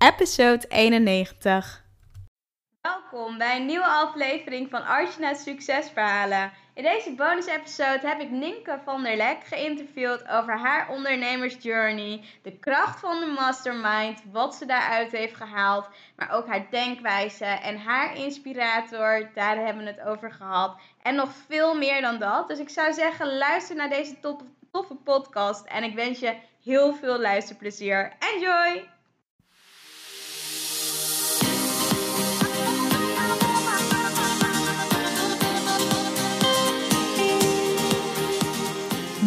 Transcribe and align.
episode 0.00 0.64
91. 0.68 1.84
Welkom 2.80 3.38
bij 3.38 3.56
een 3.56 3.66
nieuwe 3.66 3.86
aflevering 3.86 4.70
van 4.70 4.84
Archina's 4.84 5.42
Succesverhalen. 5.42 6.52
In 6.74 6.82
deze 6.82 7.14
bonus-episode 7.14 8.08
heb 8.08 8.20
ik 8.20 8.30
Ninke 8.30 8.78
van 8.84 9.02
der 9.02 9.16
Lek 9.16 9.44
geïnterviewd 9.44 10.28
over 10.28 10.58
haar 10.58 10.88
ondernemersjourney, 10.90 12.24
de 12.42 12.58
kracht 12.58 13.00
van 13.00 13.20
de 13.20 13.26
mastermind, 13.26 14.22
wat 14.32 14.54
ze 14.54 14.66
daaruit 14.66 15.12
heeft 15.12 15.36
gehaald, 15.36 15.88
maar 16.16 16.30
ook 16.30 16.46
haar 16.46 16.66
denkwijze 16.70 17.44
en 17.44 17.78
haar 17.78 18.16
inspirator, 18.16 19.30
daar 19.34 19.56
hebben 19.56 19.84
we 19.84 19.90
het 19.90 20.06
over 20.06 20.32
gehad. 20.32 20.76
En 21.02 21.14
nog 21.14 21.30
veel 21.48 21.74
meer 21.74 22.00
dan 22.00 22.18
dat. 22.18 22.48
Dus 22.48 22.58
ik 22.58 22.68
zou 22.68 22.92
zeggen, 22.92 23.36
luister 23.36 23.76
naar 23.76 23.90
deze 23.90 24.16
toffe 24.70 24.94
podcast 24.94 25.66
en 25.66 25.82
ik 25.82 25.94
wens 25.94 26.18
je 26.18 26.36
heel 26.64 26.94
veel 26.94 27.18
luisterplezier. 27.18 28.12
Enjoy! 28.18 28.99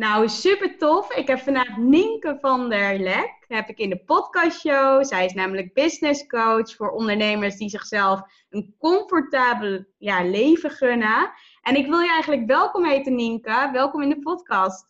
Nou, 0.00 0.28
super 0.28 0.78
tof. 0.78 1.12
Ik 1.12 1.26
heb 1.26 1.38
vandaag 1.38 1.76
Nienke 1.76 2.38
van 2.40 2.68
der 2.68 2.98
Lek. 2.98 3.44
Heb 3.48 3.68
ik 3.68 3.78
in 3.78 3.90
de 3.90 4.04
podcastshow. 4.04 5.04
Zij 5.04 5.24
is 5.24 5.32
namelijk 5.32 5.74
business 5.74 6.26
coach 6.26 6.74
voor 6.76 6.90
ondernemers 6.90 7.56
die 7.56 7.68
zichzelf 7.68 8.20
een 8.50 8.74
comfortabel 8.78 9.84
ja, 9.98 10.24
leven 10.24 10.70
gunnen. 10.70 11.30
En 11.62 11.76
ik 11.76 11.86
wil 11.86 11.98
je 11.98 12.10
eigenlijk 12.10 12.46
welkom 12.46 12.84
heten, 12.84 13.14
Nienke. 13.14 13.70
Welkom 13.72 14.02
in 14.02 14.08
de 14.08 14.18
podcast. 14.18 14.89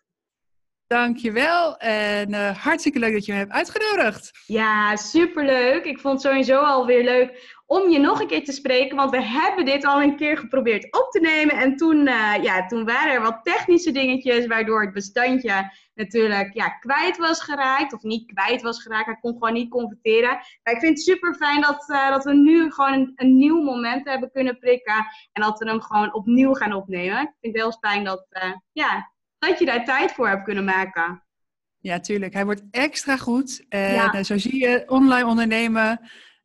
Dankjewel 0.94 1.76
en 1.76 2.30
uh, 2.30 2.56
hartstikke 2.56 2.98
leuk 2.98 3.12
dat 3.12 3.24
je 3.24 3.32
me 3.32 3.38
hebt 3.38 3.52
uitgenodigd. 3.52 4.30
Ja, 4.46 4.96
superleuk. 4.96 5.84
Ik 5.84 5.98
vond 5.98 6.22
het 6.22 6.32
sowieso 6.32 6.60
alweer 6.60 7.04
leuk 7.04 7.60
om 7.66 7.90
je 7.90 7.98
nog 7.98 8.20
een 8.20 8.26
keer 8.26 8.44
te 8.44 8.52
spreken. 8.52 8.96
Want 8.96 9.10
we 9.10 9.22
hebben 9.22 9.64
dit 9.64 9.84
al 9.84 10.02
een 10.02 10.16
keer 10.16 10.38
geprobeerd 10.38 10.84
op 10.84 11.10
te 11.10 11.20
nemen. 11.20 11.56
En 11.56 11.76
toen, 11.76 11.96
uh, 12.06 12.34
ja, 12.42 12.66
toen 12.66 12.84
waren 12.84 13.12
er 13.12 13.22
wat 13.22 13.40
technische 13.42 13.92
dingetjes 13.92 14.46
waardoor 14.46 14.82
het 14.82 14.92
bestandje 14.92 15.72
natuurlijk 15.94 16.54
ja, 16.54 16.68
kwijt 16.68 17.16
was 17.16 17.42
geraakt. 17.42 17.92
Of 17.92 18.02
niet 18.02 18.32
kwijt 18.32 18.62
was 18.62 18.82
geraakt. 18.82 19.06
Hij 19.06 19.18
kon 19.20 19.32
gewoon 19.32 19.52
niet 19.52 19.70
converteren. 19.70 20.30
Maar 20.62 20.74
ik 20.74 20.80
vind 20.80 20.96
het 20.96 21.06
super 21.06 21.34
fijn 21.34 21.60
dat, 21.60 21.88
uh, 21.88 22.10
dat 22.10 22.24
we 22.24 22.34
nu 22.34 22.70
gewoon 22.70 22.92
een, 22.92 23.12
een, 23.16 23.36
nieuw 23.36 23.62
moment 23.62 24.08
hebben 24.08 24.30
kunnen 24.30 24.58
prikken. 24.58 25.06
En 25.32 25.42
dat 25.42 25.58
we 25.58 25.68
hem 25.68 25.80
gewoon 25.80 26.14
opnieuw 26.14 26.54
gaan 26.54 26.72
opnemen. 26.72 27.20
Ik 27.20 27.36
vind 27.40 27.54
het 27.54 27.62
heel 27.62 27.78
fijn 27.80 28.04
dat, 28.04 28.26
ja, 28.72 29.10
dat 29.48 29.58
je 29.58 29.64
daar 29.64 29.84
tijd 29.84 30.12
voor 30.12 30.28
hebt 30.28 30.44
kunnen 30.44 30.64
maken. 30.64 31.24
Ja, 31.78 32.00
tuurlijk. 32.00 32.32
Hij 32.32 32.44
wordt 32.44 32.62
extra 32.70 33.16
goed. 33.16 33.64
En 33.68 33.92
ja. 33.92 34.22
zo 34.22 34.38
zie 34.38 34.60
je 34.60 34.82
online 34.86 35.26
ondernemen 35.26 36.00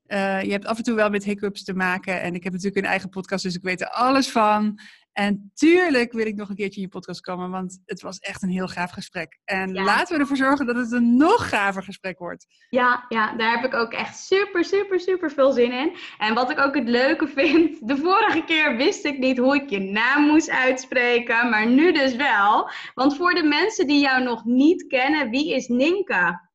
uh, 0.07 0.41
je 0.41 0.51
hebt 0.51 0.65
af 0.65 0.77
en 0.77 0.83
toe 0.83 0.95
wel 0.95 1.09
met 1.09 1.23
hiccups 1.23 1.63
te 1.63 1.73
maken. 1.73 2.21
En 2.21 2.35
ik 2.35 2.43
heb 2.43 2.53
natuurlijk 2.53 2.83
een 2.83 2.91
eigen 2.91 3.09
podcast, 3.09 3.43
dus 3.43 3.55
ik 3.55 3.63
weet 3.63 3.81
er 3.81 3.89
alles 3.89 4.31
van. 4.31 4.79
En 5.15 5.51
tuurlijk 5.53 6.11
wil 6.11 6.25
ik 6.25 6.35
nog 6.35 6.49
een 6.49 6.55
keertje 6.55 6.75
in 6.75 6.85
je 6.85 6.91
podcast 6.91 7.21
komen, 7.21 7.49
want 7.49 7.81
het 7.85 8.01
was 8.01 8.17
echt 8.17 8.43
een 8.43 8.49
heel 8.49 8.67
gaaf 8.67 8.91
gesprek. 8.91 9.39
En 9.43 9.73
laten 9.73 10.15
we 10.15 10.21
ervoor 10.21 10.37
zorgen 10.37 10.65
dat 10.65 10.75
het 10.75 10.91
een 10.91 11.17
nog 11.17 11.49
gaver 11.49 11.83
gesprek 11.83 12.19
wordt. 12.19 12.45
Ja, 12.69 13.05
ja, 13.09 13.35
daar 13.35 13.55
heb 13.55 13.65
ik 13.65 13.73
ook 13.73 13.93
echt 13.93 14.17
super, 14.17 14.65
super, 14.65 14.99
super 14.99 15.31
veel 15.31 15.51
zin 15.51 15.71
in. 15.71 15.95
En 16.17 16.33
wat 16.33 16.51
ik 16.51 16.59
ook 16.59 16.75
het 16.75 16.87
leuke 16.87 17.27
vind, 17.27 17.79
de 17.89 17.97
vorige 17.97 18.43
keer 18.43 18.77
wist 18.77 19.05
ik 19.05 19.17
niet 19.17 19.37
hoe 19.37 19.55
ik 19.55 19.69
je 19.69 19.79
naam 19.79 20.23
moest 20.23 20.49
uitspreken, 20.49 21.49
maar 21.49 21.67
nu 21.67 21.91
dus 21.91 22.15
wel. 22.15 22.69
Want 22.93 23.15
voor 23.15 23.33
de 23.33 23.43
mensen 23.43 23.87
die 23.87 23.99
jou 23.99 24.23
nog 24.23 24.45
niet 24.45 24.87
kennen, 24.87 25.29
wie 25.29 25.53
is 25.53 25.67
Ninka? 25.67 26.49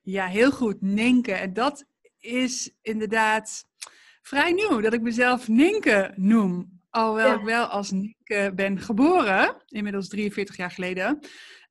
Ja, 0.00 0.26
heel 0.26 0.50
goed, 0.50 0.80
Ninke. 0.80 1.32
En 1.32 1.52
dat 1.52 1.84
is 2.18 2.76
inderdaad 2.82 3.64
vrij 4.22 4.52
nieuw 4.52 4.80
dat 4.80 4.92
ik 4.92 5.00
mezelf 5.00 5.48
Ninke 5.48 6.12
noem. 6.16 6.77
Alhoewel 6.98 7.34
ik 7.34 7.44
wel 7.44 7.64
als 7.64 7.90
Ninke 7.90 8.52
ben 8.54 8.78
geboren, 8.80 9.62
inmiddels 9.66 10.08
43 10.08 10.56
jaar 10.56 10.70
geleden. 10.70 11.18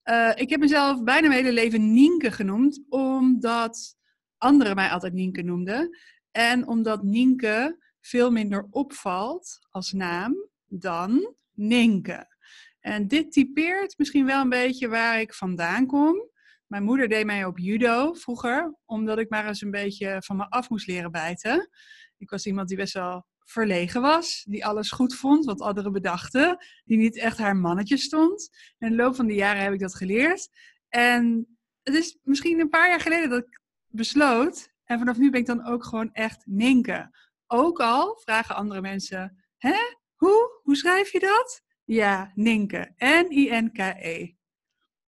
Uh, 0.03 0.31
ik 0.35 0.49
heb 0.49 0.59
mezelf 0.59 1.03
bijna 1.03 1.27
mijn 1.27 1.43
hele 1.43 1.53
leven 1.53 1.93
Nienke 1.93 2.31
genoemd, 2.31 2.85
omdat 2.89 3.95
anderen 4.37 4.75
mij 4.75 4.89
altijd 4.89 5.13
Nienke 5.13 5.41
noemden. 5.41 5.97
En 6.31 6.67
omdat 6.67 7.03
Nienke 7.03 7.83
veel 8.01 8.31
minder 8.31 8.67
opvalt 8.69 9.59
als 9.69 9.91
naam 9.91 10.49
dan 10.65 11.35
Ninke. 11.53 12.35
En 12.79 13.07
dit 13.07 13.31
typeert 13.31 13.97
misschien 13.97 14.25
wel 14.25 14.41
een 14.41 14.49
beetje 14.49 14.87
waar 14.87 15.19
ik 15.19 15.33
vandaan 15.33 15.85
kom. 15.85 16.29
Mijn 16.67 16.83
moeder 16.83 17.07
deed 17.07 17.25
mij 17.25 17.45
op 17.45 17.57
judo 17.57 18.13
vroeger, 18.13 18.75
omdat 18.85 19.19
ik 19.19 19.29
maar 19.29 19.47
eens 19.47 19.61
een 19.61 19.71
beetje 19.71 20.21
van 20.25 20.37
me 20.37 20.49
af 20.49 20.69
moest 20.69 20.87
leren 20.87 21.11
bijten. 21.11 21.69
Ik 22.17 22.29
was 22.29 22.45
iemand 22.45 22.67
die 22.67 22.77
best 22.77 22.93
wel 22.93 23.25
verlegen 23.49 24.01
was, 24.01 24.43
die 24.47 24.65
alles 24.65 24.91
goed 24.91 25.15
vond 25.15 25.45
wat 25.45 25.61
anderen 25.61 25.91
bedachten, 25.91 26.57
die 26.85 26.97
niet 26.97 27.17
echt 27.17 27.37
haar 27.37 27.55
mannetje 27.55 27.97
stond. 27.97 28.49
In 28.77 28.89
de 28.89 28.95
loop 28.95 29.15
van 29.15 29.27
de 29.27 29.33
jaren 29.33 29.61
heb 29.61 29.73
ik 29.73 29.79
dat 29.79 29.95
geleerd. 29.95 30.49
En 30.89 31.47
het 31.83 31.95
is 31.95 32.17
misschien 32.23 32.59
een 32.59 32.69
paar 32.69 32.89
jaar 32.89 32.99
geleden 32.99 33.29
dat 33.29 33.39
ik 33.39 33.61
besloot, 33.87 34.73
en 34.83 34.99
vanaf 34.99 35.17
nu 35.17 35.29
ben 35.29 35.39
ik 35.39 35.45
dan 35.45 35.65
ook 35.65 35.83
gewoon 35.83 36.13
echt 36.13 36.41
Ninke. 36.45 37.15
Ook 37.47 37.79
al 37.79 38.19
vragen 38.23 38.55
andere 38.55 38.81
mensen, 38.81 39.43
hè, 39.57 39.75
hoe? 40.15 40.59
Hoe 40.63 40.75
schrijf 40.75 41.11
je 41.11 41.19
dat? 41.19 41.61
Ja, 41.83 42.31
Ninke. 42.35 42.93
N-I-N-K-E. 42.97 44.36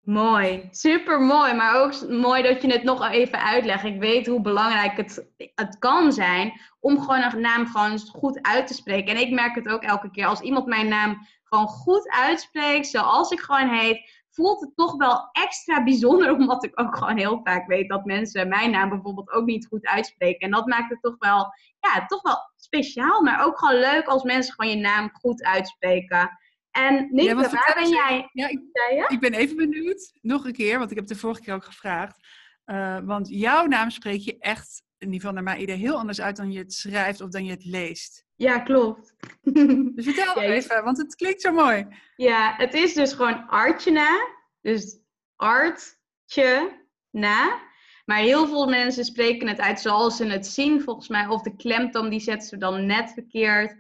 Mooi, 0.08 0.68
super 0.72 1.22
mooi. 1.22 1.54
Maar 1.54 1.84
ook 1.84 2.10
mooi 2.10 2.44
dat 2.44 2.62
je 2.62 2.72
het 2.72 2.84
nog 2.84 3.10
even 3.10 3.44
uitlegt. 3.44 3.84
Ik 3.84 4.00
weet 4.00 4.28
hoe 4.28 4.42
belangrijk 4.42 4.98
het, 4.98 5.28
het 5.56 5.78
kan 5.80 6.12
zijn 6.12 6.62
om 6.80 7.00
gewoon 7.00 7.24
een 7.24 7.42
naam 7.42 7.66
gewoon 7.66 8.00
goed 8.00 8.42
uit 8.42 8.68
te 8.68 8.74
spreken. 8.74 9.16
En 9.16 9.22
ik 9.22 9.32
merk 9.32 9.56
het 9.56 9.68
ook 9.68 9.84
elke 9.84 10.12
keer. 10.12 10.26
Als 10.26 10.40
iemand 10.40 10.66
mijn 10.66 10.88
naam 10.88 11.28
gewoon 11.44 11.68
goed 11.68 12.10
uitspreekt, 12.10 12.88
zoals 12.88 13.32
ik 13.32 13.40
gewoon 13.40 13.70
heet, 13.70 14.24
voelt 14.30 14.62
het 14.62 14.76
toch 14.76 14.96
wel 14.98 15.30
extra 15.32 15.84
bijzonder. 15.84 16.32
Omdat 16.38 16.64
ik 16.64 16.80
ook 16.80 16.98
gewoon 16.98 17.18
heel 17.18 17.42
vaak 17.44 17.68
weet 17.68 17.90
dat 17.90 18.06
mensen 18.06 18.48
mijn 18.48 18.72
naam 18.72 18.90
bijvoorbeeld 18.90 19.32
ook 19.32 19.46
niet 19.46 19.68
goed 19.68 19.86
uitspreken. 19.86 20.40
En 20.40 20.52
dat 20.52 20.66
maakt 20.66 20.90
het 20.90 21.02
toch 21.02 21.16
wel, 21.20 21.54
ja, 21.80 22.06
toch 22.06 22.22
wel 22.22 22.38
speciaal. 22.56 23.22
Maar 23.22 23.46
ook 23.46 23.60
gewoon 23.60 23.80
leuk 23.80 24.08
als 24.08 24.24
mensen 24.24 24.54
gewoon 24.54 24.72
je 24.72 24.82
naam 24.82 25.10
goed 25.14 25.44
uitspreken. 25.44 26.38
En 26.78 27.10
waar 27.36 27.74
ben 27.76 27.90
jij? 27.90 28.30
Ja, 28.32 28.48
ik, 28.48 28.60
ik, 29.08 29.20
ben 29.20 29.34
even 29.34 29.56
benieuwd, 29.56 30.12
nog 30.22 30.46
een 30.46 30.54
keer, 30.54 30.78
want 30.78 30.92
ik 30.92 30.98
heb 30.98 31.08
de 31.08 31.16
vorige 31.16 31.42
keer 31.42 31.54
ook 31.54 31.64
gevraagd. 31.64 32.28
Uh, 32.66 33.00
want 33.04 33.30
jouw 33.30 33.66
naam 33.66 33.90
spreek 33.90 34.22
je 34.22 34.38
echt, 34.40 34.84
in 34.98 35.06
ieder 35.06 35.20
geval 35.20 35.34
naar 35.36 35.44
mijn 35.44 35.62
idee, 35.62 35.76
heel 35.76 35.98
anders 35.98 36.22
uit 36.22 36.36
dan 36.36 36.52
je 36.52 36.60
het 36.60 36.74
schrijft 36.74 37.22
of 37.22 37.30
dan 37.30 37.46
je 37.46 37.52
het 37.52 37.66
leest. 37.66 38.26
Ja, 38.36 38.60
klopt. 38.60 39.16
Dus 39.96 40.06
vertel 40.06 40.42
even, 40.42 40.84
want 40.84 40.98
het 40.98 41.16
klinkt 41.16 41.42
zo 41.42 41.52
mooi. 41.52 41.88
Ja, 42.16 42.56
het 42.58 42.74
is 42.74 42.94
dus 42.94 43.14
gewoon 43.14 43.48
Artjena. 43.48 44.28
Dus 44.62 45.00
artje 45.36 46.86
na. 47.12 47.60
Maar 48.06 48.18
heel 48.18 48.48
veel 48.48 48.68
mensen 48.68 49.06
spreken 49.06 49.48
het 49.48 49.60
uit 49.60 49.80
zoals 49.80 50.18
ze 50.18 50.26
het 50.26 50.48
zien, 50.48 50.82
volgens 50.82 51.08
mij. 51.08 51.28
Of 51.28 51.42
de 51.42 51.56
klemtoon, 51.56 52.10
die 52.10 52.20
zetten 52.20 52.48
ze 52.48 52.58
dan 52.58 52.86
net 52.86 53.12
verkeerd. 53.12 53.76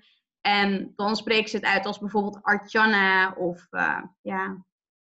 En 0.48 0.94
dan 0.96 1.16
spreken 1.16 1.50
ze 1.50 1.56
het 1.56 1.66
uit 1.66 1.86
als 1.86 2.00
bijvoorbeeld 2.00 2.40
Artjana 2.42 3.32
of 3.32 3.68
uh, 3.72 4.02
ja, 4.22 4.66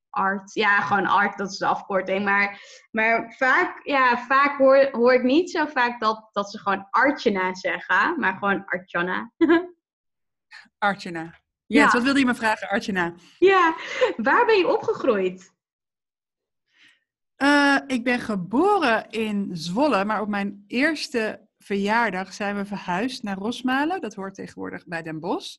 Art. 0.09 0.53
Ja, 0.53 0.81
gewoon 0.81 1.05
Art, 1.05 1.37
dat 1.37 1.51
is 1.51 1.57
de 1.57 1.65
afkorting. 1.65 2.25
Maar, 2.25 2.61
maar 2.91 3.33
vaak, 3.37 3.79
ja, 3.83 4.17
vaak 4.17 4.57
hoor, 4.57 4.89
hoor 4.91 5.13
ik 5.13 5.23
niet 5.23 5.51
zo 5.51 5.65
vaak 5.65 5.99
dat, 5.99 6.29
dat 6.31 6.51
ze 6.51 6.59
gewoon 6.59 6.87
Artjana 6.89 7.55
zeggen, 7.55 8.19
maar 8.19 8.33
gewoon 8.33 8.65
Artjana. 8.65 9.31
Artjana. 10.77 11.33
Yes, 11.65 11.83
ja, 11.83 11.91
wat 11.91 12.03
wilde 12.03 12.19
je 12.19 12.25
me 12.25 12.35
vragen, 12.35 12.69
Artjana? 12.69 13.13
Ja, 13.39 13.75
waar 14.17 14.45
ben 14.45 14.57
je 14.57 14.67
opgegroeid? 14.67 15.55
ik 17.87 18.03
ben 18.03 18.19
geboren 18.19 19.09
in 19.09 19.49
Zwolle, 19.53 20.05
maar 20.05 20.21
op 20.21 20.27
mijn 20.27 20.63
eerste 20.67 21.46
verjaardag 21.67 22.33
zijn 22.33 22.55
we 22.55 22.65
verhuisd 22.65 23.23
naar 23.23 23.37
Rosmalen. 23.37 24.01
Dat 24.01 24.15
hoort 24.15 24.35
tegenwoordig 24.35 24.85
bij 24.85 25.01
Den 25.01 25.19
Bosch. 25.19 25.55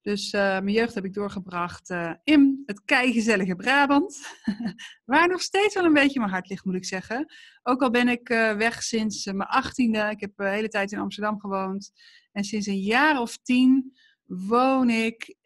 Dus 0.00 0.32
uh, 0.32 0.40
mijn 0.40 0.72
jeugd 0.72 0.94
heb 0.94 1.04
ik 1.04 1.14
doorgebracht 1.14 1.90
uh, 1.90 2.12
in 2.24 2.62
het 2.66 2.84
keigezellige 2.84 3.56
Brabant. 3.56 4.20
Waar 5.04 5.28
nog 5.28 5.40
steeds 5.40 5.74
wel 5.74 5.84
een 5.84 5.92
beetje 5.92 6.18
mijn 6.18 6.32
hart 6.32 6.48
ligt, 6.48 6.64
moet 6.64 6.74
ik 6.74 6.84
zeggen. 6.84 7.26
Ook 7.62 7.82
al 7.82 7.90
ben 7.90 8.08
ik 8.08 8.28
uh, 8.28 8.56
weg 8.56 8.82
sinds 8.82 9.24
mijn 9.24 9.48
achttiende. 9.48 10.10
Ik 10.10 10.20
heb 10.20 10.30
de 10.36 10.48
hele 10.48 10.68
tijd 10.68 10.92
in 10.92 10.98
Amsterdam 10.98 11.40
gewoond. 11.40 11.92
En 12.32 12.44
sinds 12.44 12.66
een 12.66 12.80
jaar 12.80 13.20
of 13.20 13.36
tien 13.36 13.92
woon 14.24 14.90
ik 14.90 15.36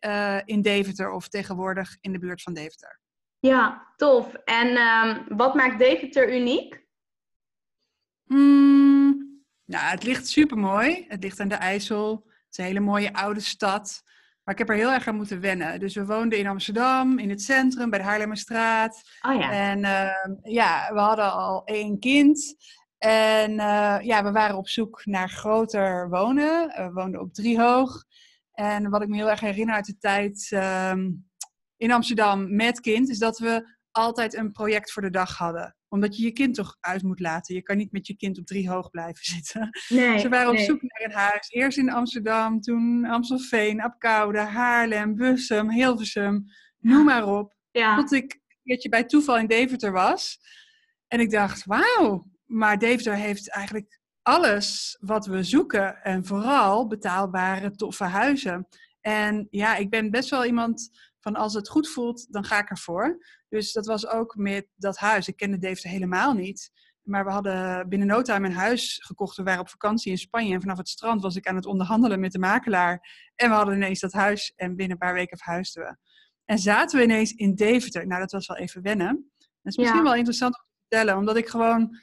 in 0.45 0.63
Deventer 0.63 1.11
of 1.11 1.29
tegenwoordig 1.29 1.97
in 2.01 2.13
de 2.13 2.19
buurt 2.19 2.43
van 2.43 2.55
Deventer. 2.55 3.01
Ja, 3.39 3.93
tof. 3.97 4.35
En 4.35 4.67
um, 4.67 5.37
wat 5.37 5.55
maakt 5.55 5.79
Deventer 5.79 6.35
uniek? 6.37 6.85
Mm, 8.25 8.86
nou, 9.67 9.85
het 9.85 10.03
ligt 10.03 10.29
super 10.29 10.59
mooi. 10.59 11.05
Het 11.09 11.23
ligt 11.23 11.41
aan 11.41 11.49
de 11.49 11.55
IJssel. 11.55 12.13
Het 12.27 12.47
is 12.51 12.59
een 12.59 12.65
hele 12.65 12.81
mooie 12.81 13.13
oude 13.13 13.41
stad. 13.41 14.03
Maar 14.45 14.55
ik 14.55 14.61
heb 14.61 14.69
er 14.69 14.83
heel 14.83 14.93
erg 14.93 15.09
aan 15.09 15.17
moeten 15.17 15.41
wennen. 15.41 15.81
Dus 15.81 15.95
we 15.95 16.07
woonden 16.07 16.39
in 16.39 16.47
Amsterdam, 16.47 17.19
in 17.19 17.31
het 17.31 17.43
centrum, 17.43 17.91
bij 17.91 17.99
de 17.99 18.05
Haarlemmerstraat. 18.05 19.03
Oh 19.21 19.41
ja. 19.41 19.51
En 19.51 19.79
uh, 19.79 20.53
ja, 20.53 20.93
we 20.93 21.01
hadden 21.01 21.33
al 21.33 21.65
één 21.65 21.99
kind. 21.99 22.55
En 22.99 23.51
uh, 23.51 23.97
ja, 24.01 24.25
we 24.25 24.33
waren 24.33 24.57
op 24.57 24.69
zoek 24.69 25.05
naar 25.05 25.29
groter 25.29 26.09
wonen. 26.09 26.69
We 26.69 26.91
woonden 26.93 27.21
op 27.21 27.35
Driehoog. 27.35 28.05
En 28.53 28.91
wat 28.91 29.03
ik 29.03 29.09
me 29.09 29.17
heel 29.17 29.31
erg 29.31 29.41
herinner 29.41 29.75
uit 29.75 29.87
de 29.87 29.99
tijd 29.99 30.51
uh, 30.51 30.95
in 31.77 31.93
Amsterdam 31.93 32.55
met 32.55 32.81
kind, 32.81 33.09
is 33.09 33.19
dat 33.19 33.39
we 33.39 33.77
altijd 33.91 34.35
een 34.35 34.53
project 34.53 34.93
voor 34.93 35.03
de 35.03 35.11
dag 35.11 35.37
hadden. 35.37 35.76
Omdat 35.89 36.17
je 36.17 36.25
je 36.25 36.31
kind 36.31 36.55
toch 36.55 36.77
uit 36.81 37.03
moet 37.03 37.21
laten. 37.21 37.55
Je 37.55 37.63
kan 37.63 37.77
niet 37.77 37.93
met 37.93 38.07
je 38.07 38.17
kind 38.17 38.39
op 38.39 38.47
drie 38.47 38.69
hoog 38.69 38.91
blijven 38.91 39.25
zitten. 39.35 39.71
Nee, 39.89 40.19
Ze 40.19 40.29
waren 40.29 40.49
op 40.49 40.55
nee. 40.55 40.65
zoek 40.65 40.83
naar 40.83 41.03
een 41.05 41.17
huis. 41.17 41.51
Eerst 41.51 41.79
in 41.79 41.91
Amsterdam, 41.91 42.61
toen 42.61 43.05
Amstelveen, 43.05 43.83
Apkoude, 43.83 44.39
Haarlem, 44.39 45.15
Bussum, 45.15 45.71
Hilversum. 45.71 46.45
Noem 46.79 47.05
maar 47.05 47.27
op. 47.27 47.55
Ja. 47.71 47.97
Tot 47.97 48.13
ik 48.13 48.33
een 48.33 48.61
keertje 48.63 48.89
bij 48.89 49.05
toeval 49.05 49.39
in 49.39 49.47
Deventer 49.47 49.93
was. 49.93 50.39
En 51.09 51.21
ik 51.21 51.31
dacht, 51.31 51.65
wauw, 51.65 52.31
maar 52.45 52.79
Deventer 52.79 53.15
heeft 53.15 53.51
eigenlijk 53.51 54.01
alles 54.23 54.97
wat 55.01 55.27
we 55.27 55.43
zoeken. 55.43 56.03
En 56.03 56.25
vooral 56.25 56.87
betaalbare, 56.87 57.71
toffe 57.71 58.05
huizen. 58.05 58.69
En 59.01 59.47
ja, 59.51 59.77
ik 59.77 59.91
ben 59.91 60.11
best 60.11 60.31
wel 60.31 60.45
iemand 60.45 60.91
van 61.21 61.37
als 61.37 61.55
het 61.55 61.69
goed 61.69 61.89
voelt, 61.89 62.33
dan 62.33 62.45
ga 62.45 62.59
ik 62.59 62.71
ervoor. 62.71 63.19
Dus 63.57 63.73
dat 63.73 63.87
was 63.87 64.07
ook 64.07 64.35
met 64.37 64.67
dat 64.75 64.97
huis. 64.97 65.29
Ik 65.29 65.37
kende 65.37 65.59
Deventer 65.59 65.91
helemaal 65.91 66.33
niet. 66.33 66.71
Maar 67.03 67.25
we 67.25 67.31
hadden 67.31 67.89
binnen 67.89 68.09
no 68.09 68.23
time 68.23 68.47
een 68.47 68.55
huis 68.55 68.99
gekocht. 69.05 69.37
We 69.37 69.43
waren 69.43 69.61
op 69.61 69.69
vakantie 69.69 70.11
in 70.11 70.19
Spanje. 70.19 70.55
En 70.55 70.61
vanaf 70.61 70.77
het 70.79 70.89
strand 70.89 71.23
was 71.23 71.37
ik 71.37 71.47
aan 71.47 71.57
het 71.57 71.67
onderhandelen 71.67 72.21
met 72.21 72.33
de 72.33 72.39
makelaar. 72.39 73.31
En 73.35 73.49
we 73.49 73.55
hadden 73.55 73.75
ineens 73.75 74.01
dat 74.01 74.13
huis. 74.13 74.53
En 74.57 74.69
binnen 74.77 74.91
een 74.91 74.99
paar 75.07 75.15
weken 75.15 75.39
verhuisden 75.39 75.83
we. 75.83 75.97
En 76.45 76.59
zaten 76.59 76.99
we 76.99 77.05
ineens 77.05 77.33
in 77.33 77.55
Deventer. 77.55 78.07
Nou, 78.07 78.21
dat 78.21 78.33
was 78.33 78.47
wel 78.47 78.57
even 78.57 78.83
wennen. 78.83 79.33
Dat 79.39 79.73
is 79.73 79.77
misschien 79.77 79.99
Ja. 79.99 80.03
wel 80.03 80.15
interessant 80.15 80.55
om 80.55 80.65
te 80.65 80.81
vertellen. 80.89 81.17
Omdat 81.17 81.37
ik 81.37 81.49
gewoon... 81.49 81.99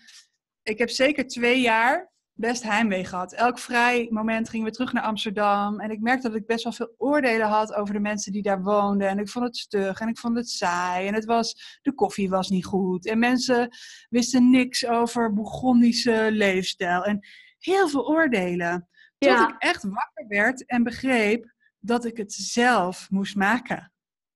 Ik 0.64 0.78
heb 0.78 0.90
zeker 0.90 1.28
twee 1.28 1.62
jaar 1.62 2.13
best 2.34 2.64
heimwee 2.64 3.06
gehad. 3.06 3.34
Elk 3.34 3.60
vrij 3.60 4.08
moment 4.10 4.50
gingen 4.50 4.66
we 4.66 4.72
terug 4.72 4.94
naar 4.94 5.04
Amsterdam. 5.04 5.80
En 5.80 5.92
ik 5.92 6.00
merkte 6.00 6.28
dat 6.28 6.38
ik 6.38 6.46
best 6.46 6.64
wel 6.64 6.74
veel 6.74 6.94
oordelen 6.98 7.48
had 7.48 7.74
over 7.74 7.94
de 7.94 8.00
mensen 8.00 8.32
die 8.32 8.42
daar 8.42 8.62
woonden. 8.62 9.08
En 9.08 9.20
ik 9.20 9.30
vond 9.30 9.46
het 9.46 9.58
stug 9.58 10.00
en 10.00 10.08
ik 10.08 10.18
vond 10.18 10.36
het 10.38 10.50
saai. 10.50 11.08
En 11.08 11.14
het 11.14 11.26
was, 11.26 11.80
de 11.82 11.94
koffie 11.94 12.30
was 12.30 12.50
niet 12.50 12.66
goed. 12.66 13.08
En 13.08 13.20
mensen 13.20 13.70
wisten 14.10 14.50
niks 14.50 14.86
over 14.88 15.34
Bourgondische 15.34 16.28
leefstijl. 16.32 17.04
En 17.04 17.28
heel 17.60 17.88
veel 17.90 18.08
oordelen. 18.08 18.88
Tot 19.18 19.30
Ja. 19.30 19.48
ik 19.50 19.56
echt 19.58 19.84
wakker 19.84 20.28
werd 20.28 20.66
en 20.66 20.84
begreep 20.84 21.54
dat 21.80 22.06
ik 22.06 22.18
het 22.18 22.34
zelf 22.34 23.08
moest 23.10 23.36
maken. 23.36 23.92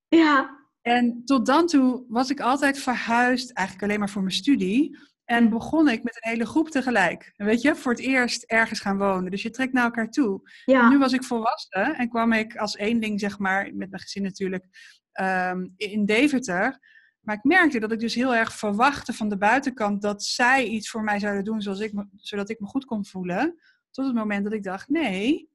Ja. 0.08 0.56
En 0.82 1.22
tot 1.26 1.46
dan 1.46 1.68
toe 1.68 2.06
was 2.08 2.30
ik 2.30 2.40
altijd 2.40 2.80
verhuisd, 2.80 3.52
eigenlijk 3.52 3.88
alleen 3.88 4.00
maar 4.00 4.10
voor 4.10 4.22
mijn 4.22 4.34
studie. 4.34 4.98
En 5.28 5.50
begon 5.50 5.90
ik 5.90 6.04
met 6.04 6.16
een 6.16 6.30
hele 6.30 6.46
groep 6.46 6.70
tegelijk. 6.70 7.34
Weet 7.36 7.62
je, 7.62 7.76
voor 7.76 7.92
het 7.92 8.02
eerst 8.02 8.44
ergens 8.44 8.80
gaan 8.80 8.98
wonen. 8.98 9.32
Dus 9.32 9.42
je 9.42 9.50
trekt 9.50 9.74
naar 9.74 9.84
elkaar 9.84 10.10
toe. 10.10 10.50
Ja. 10.66 10.90
Nu 10.90 10.98
was 10.98 11.14
ik 11.14 11.24
volwassen 11.24 11.96
en 11.96 12.10
kwam 12.10 12.34
ik 12.34 12.56
als 12.56 12.76
één 12.76 13.00
ding, 13.00 13.20
zeg 13.20 13.40
maar, 13.40 13.64
met 13.74 13.90
mijn 13.90 14.02
gezin 14.02 14.24
natuurlijk, 14.24 14.66
ehm, 15.12 15.68
in 15.76 16.06
Deventer. 16.06 16.80
Maar 17.20 17.36
ik 17.36 17.44
merkte 17.44 17.80
dat 17.80 17.92
ik 17.92 18.00
dus 18.00 18.16
heel 18.16 18.36
erg 18.36 18.54
verwachtte 18.54 19.14
van 19.14 19.30
de 19.30 19.38
buitenkant 19.38 20.02
dat 20.02 20.24
zij 20.24 20.66
iets 20.66 20.90
voor 20.90 21.04
mij 21.04 21.20
zouden 21.20 21.44
doen 21.44 21.62
zoals 21.62 21.80
ik 21.80 21.94
me, 21.94 22.08
zodat 22.16 22.50
ik 22.50 22.60
me 22.60 22.68
goed 22.68 22.86
kon 22.86 23.06
voelen. 23.06 23.60
Tot 23.92 24.06
het 24.06 24.16
moment 24.16 24.44
dat 24.44 24.54
ik 24.54 24.64
dacht, 24.64 24.90
nee, 24.90 25.50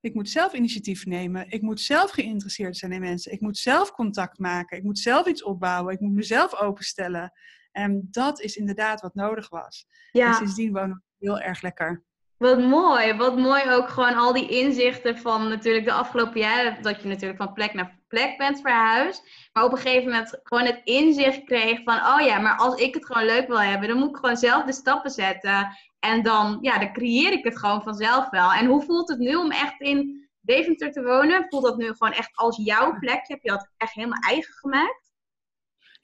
ik 0.00 0.14
moet 0.14 0.30
zelf 0.30 0.52
initiatief 0.52 1.06
nemen. 1.06 1.50
Ik 1.50 1.62
moet 1.62 1.80
zelf 1.80 2.10
geïnteresseerd 2.10 2.76
zijn 2.76 2.92
in 2.92 3.00
mensen. 3.00 3.32
Ik 3.32 3.40
moet 3.40 3.58
zelf 3.58 3.92
contact 3.92 4.38
maken. 4.38 4.76
Ik 4.76 4.84
moet 4.84 4.98
zelf 4.98 5.26
iets 5.26 5.42
opbouwen. 5.42 5.94
Ik 5.94 6.00
moet 6.00 6.14
mezelf 6.14 6.54
openstellen. 6.54 7.32
En 7.74 8.08
dat 8.10 8.40
is 8.40 8.56
inderdaad 8.56 9.00
wat 9.00 9.14
nodig 9.14 9.48
was. 9.48 9.86
En 10.12 10.20
ja. 10.20 10.32
sindsdien 10.32 10.72
wonen 10.72 11.02
we 11.16 11.26
heel 11.26 11.40
erg 11.40 11.62
lekker. 11.62 12.04
Wat 12.36 12.58
mooi. 12.58 13.14
Wat 13.14 13.36
mooi 13.36 13.70
ook 13.70 13.88
gewoon 13.88 14.14
al 14.14 14.32
die 14.32 14.48
inzichten 14.48 15.18
van 15.18 15.48
natuurlijk 15.48 15.84
de 15.84 15.92
afgelopen 15.92 16.40
jaren. 16.40 16.82
Dat 16.82 17.02
je 17.02 17.08
natuurlijk 17.08 17.42
van 17.42 17.52
plek 17.52 17.74
naar 17.74 17.98
plek 18.08 18.38
bent 18.38 18.60
verhuisd. 18.60 19.48
Maar 19.52 19.64
op 19.64 19.72
een 19.72 19.78
gegeven 19.78 20.04
moment 20.04 20.40
gewoon 20.42 20.64
het 20.64 20.80
inzicht 20.84 21.44
kreeg 21.44 21.82
van... 21.82 21.96
Oh 21.96 22.20
ja, 22.20 22.38
maar 22.38 22.56
als 22.56 22.80
ik 22.80 22.94
het 22.94 23.06
gewoon 23.06 23.24
leuk 23.24 23.46
wil 23.46 23.60
hebben, 23.60 23.88
dan 23.88 23.98
moet 23.98 24.08
ik 24.08 24.16
gewoon 24.16 24.36
zelf 24.36 24.64
de 24.64 24.72
stappen 24.72 25.10
zetten. 25.10 25.76
En 25.98 26.22
dan, 26.22 26.58
ja, 26.60 26.78
dan 26.78 26.92
creëer 26.92 27.32
ik 27.32 27.44
het 27.44 27.58
gewoon 27.58 27.82
vanzelf 27.82 28.30
wel. 28.30 28.52
En 28.52 28.66
hoe 28.66 28.82
voelt 28.82 29.08
het 29.08 29.18
nu 29.18 29.34
om 29.34 29.50
echt 29.50 29.80
in 29.80 30.28
Deventer 30.40 30.92
te 30.92 31.02
wonen? 31.02 31.46
Voelt 31.48 31.64
dat 31.64 31.76
nu 31.76 31.86
gewoon 31.86 32.12
echt 32.12 32.30
als 32.32 32.56
jouw 32.56 32.98
plekje? 32.98 33.32
Heb 33.32 33.42
je 33.42 33.50
dat 33.50 33.68
echt 33.76 33.92
helemaal 33.92 34.22
eigen 34.28 34.52
gemaakt? 34.52 35.03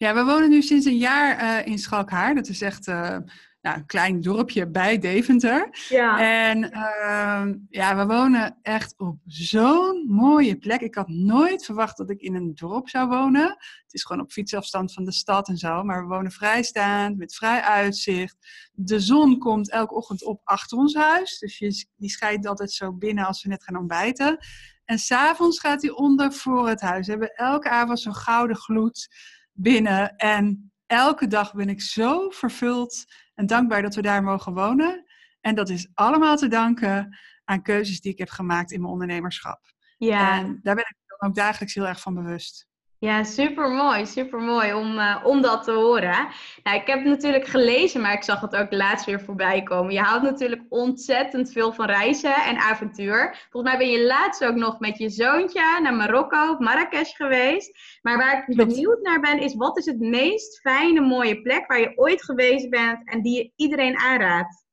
Ja, 0.03 0.15
we 0.15 0.25
wonen 0.25 0.51
nu 0.51 0.63
sinds 0.63 0.87
een 0.87 0.97
jaar 0.97 1.39
eh, 1.39 1.67
in 1.67 1.79
Schalkhaar. 1.79 2.35
Dat 2.35 2.49
is 2.49 2.61
echt 2.61 2.87
eh, 2.87 3.17
nou, 3.61 3.77
een 3.77 3.87
klein 3.87 4.21
dorpje 4.21 4.69
bij 4.69 4.99
Deventer. 4.99 5.69
Ja. 5.89 6.19
En 6.21 6.71
ehm, 6.71 7.57
ja, 7.69 7.97
we 7.97 8.07
wonen 8.07 8.59
echt 8.63 8.95
op 8.99 9.17
zo'n 9.27 10.05
mooie 10.09 10.57
plek. 10.57 10.81
Ik 10.81 10.95
had 10.95 11.09
nooit 11.09 11.65
verwacht 11.65 11.97
dat 11.97 12.11
ik 12.11 12.21
in 12.21 12.35
een 12.35 12.55
dorp 12.55 12.89
zou 12.89 13.09
wonen. 13.09 13.49
Het 13.83 13.95
is 13.95 14.05
gewoon 14.05 14.23
op 14.23 14.33
fietsafstand 14.33 14.93
van 14.93 15.05
de 15.05 15.13
stad 15.13 15.49
en 15.49 15.57
zo. 15.57 15.85
Maar 15.85 16.03
we 16.03 16.15
wonen 16.15 16.33
vrijstaand, 16.33 17.19
met 17.19 17.35
vrij 17.35 17.61
uitzicht. 17.61 18.37
De 18.73 19.01
zon 19.01 19.39
komt 19.39 19.71
elke 19.71 19.95
ochtend 19.95 20.25
op 20.25 20.41
achter 20.45 20.79
ons 20.79 20.95
huis. 20.95 21.39
Dus 21.39 21.59
je, 21.59 21.87
die 21.97 22.11
schijnt 22.11 22.47
altijd 22.47 22.73
zo 22.73 22.93
binnen 22.93 23.27
als 23.27 23.43
we 23.43 23.49
net 23.49 23.65
gaan 23.65 23.77
ontbijten. 23.77 24.39
En 24.85 24.99
s'avonds 24.99 25.61
gaat 25.61 25.83
hij 25.83 25.91
onder 25.91 26.33
voor 26.33 26.69
het 26.69 26.81
huis. 26.81 27.07
We 27.07 27.11
hebben 27.11 27.35
elke 27.35 27.69
avond 27.69 28.01
zo'n 28.01 28.15
gouden 28.15 28.57
gloed 28.57 29.09
binnen. 29.53 30.17
En 30.17 30.73
elke 30.87 31.27
dag 31.27 31.55
ben 31.55 31.69
ik 31.69 31.81
zo 31.81 32.31
vervuld 32.31 33.05
en 33.35 33.47
dankbaar 33.47 33.83
dat 33.83 33.95
we 33.95 34.03
daar 34.03 34.23
mogen 34.23 34.55
wonen. 34.55 35.05
En 35.41 35.55
dat 35.55 35.69
is 35.69 35.89
allemaal 35.95 36.37
te 36.37 36.49
danken 36.49 37.19
aan 37.45 37.63
keuzes 37.63 38.01
die 38.01 38.13
ik 38.13 38.19
heb 38.19 38.29
gemaakt 38.29 38.73
in 38.73 38.81
mijn 38.81 38.93
ondernemerschap. 38.93 39.61
Ja. 39.97 40.39
En 40.39 40.59
daar 40.63 40.75
ben 40.75 40.85
ik 40.85 40.97
dan 41.07 41.29
ook 41.29 41.35
dagelijks 41.35 41.75
heel 41.75 41.87
erg 41.87 42.01
van 42.01 42.15
bewust. 42.15 42.69
Ja, 43.01 43.25
super 43.25 43.71
mooi, 43.71 44.07
super 44.07 44.41
mooi 44.41 44.75
om, 44.75 44.99
uh, 44.99 45.21
om 45.25 45.43
dat 45.43 45.65
te 45.65 45.73
horen. 45.73 46.29
Nou, 46.63 46.77
ik 46.77 46.87
heb 46.87 46.99
het 46.99 47.09
natuurlijk 47.09 47.47
gelezen, 47.47 48.01
maar 48.01 48.13
ik 48.13 48.23
zag 48.23 48.41
het 48.41 48.57
ook 48.57 48.73
laatst 48.73 49.07
weer 49.07 49.21
voorbij 49.21 49.63
komen. 49.63 49.93
Je 49.93 50.01
houdt 50.01 50.23
natuurlijk 50.23 50.63
ontzettend 50.69 51.53
veel 51.53 51.73
van 51.73 51.87
reizen 51.87 52.35
en 52.35 52.57
avontuur. 52.57 53.47
Volgens 53.51 53.73
mij 53.73 53.81
ben 53.87 53.91
je 53.91 54.07
laatst 54.07 54.45
ook 54.45 54.55
nog 54.55 54.79
met 54.79 54.99
je 54.99 55.09
zoontje 55.09 55.81
naar 55.83 55.95
Marokko, 55.95 56.57
Marrakesh 56.59 57.17
geweest. 57.17 57.79
Maar 58.03 58.17
waar 58.17 58.45
ik 58.49 58.57
benieuwd 58.57 59.03
naar 59.03 59.21
ben, 59.21 59.41
is 59.41 59.55
wat 59.55 59.79
is 59.79 59.87
het 59.87 60.01
meest 60.01 60.61
fijne, 60.61 61.01
mooie 61.01 61.43
plek 61.43 61.67
waar 61.67 61.81
je 61.81 61.93
ooit 61.97 62.25
geweest 62.25 62.71
bent 62.71 63.09
en 63.09 63.23
die 63.23 63.37
je 63.37 63.53
iedereen 63.57 63.99
aanraadt? 63.99 64.65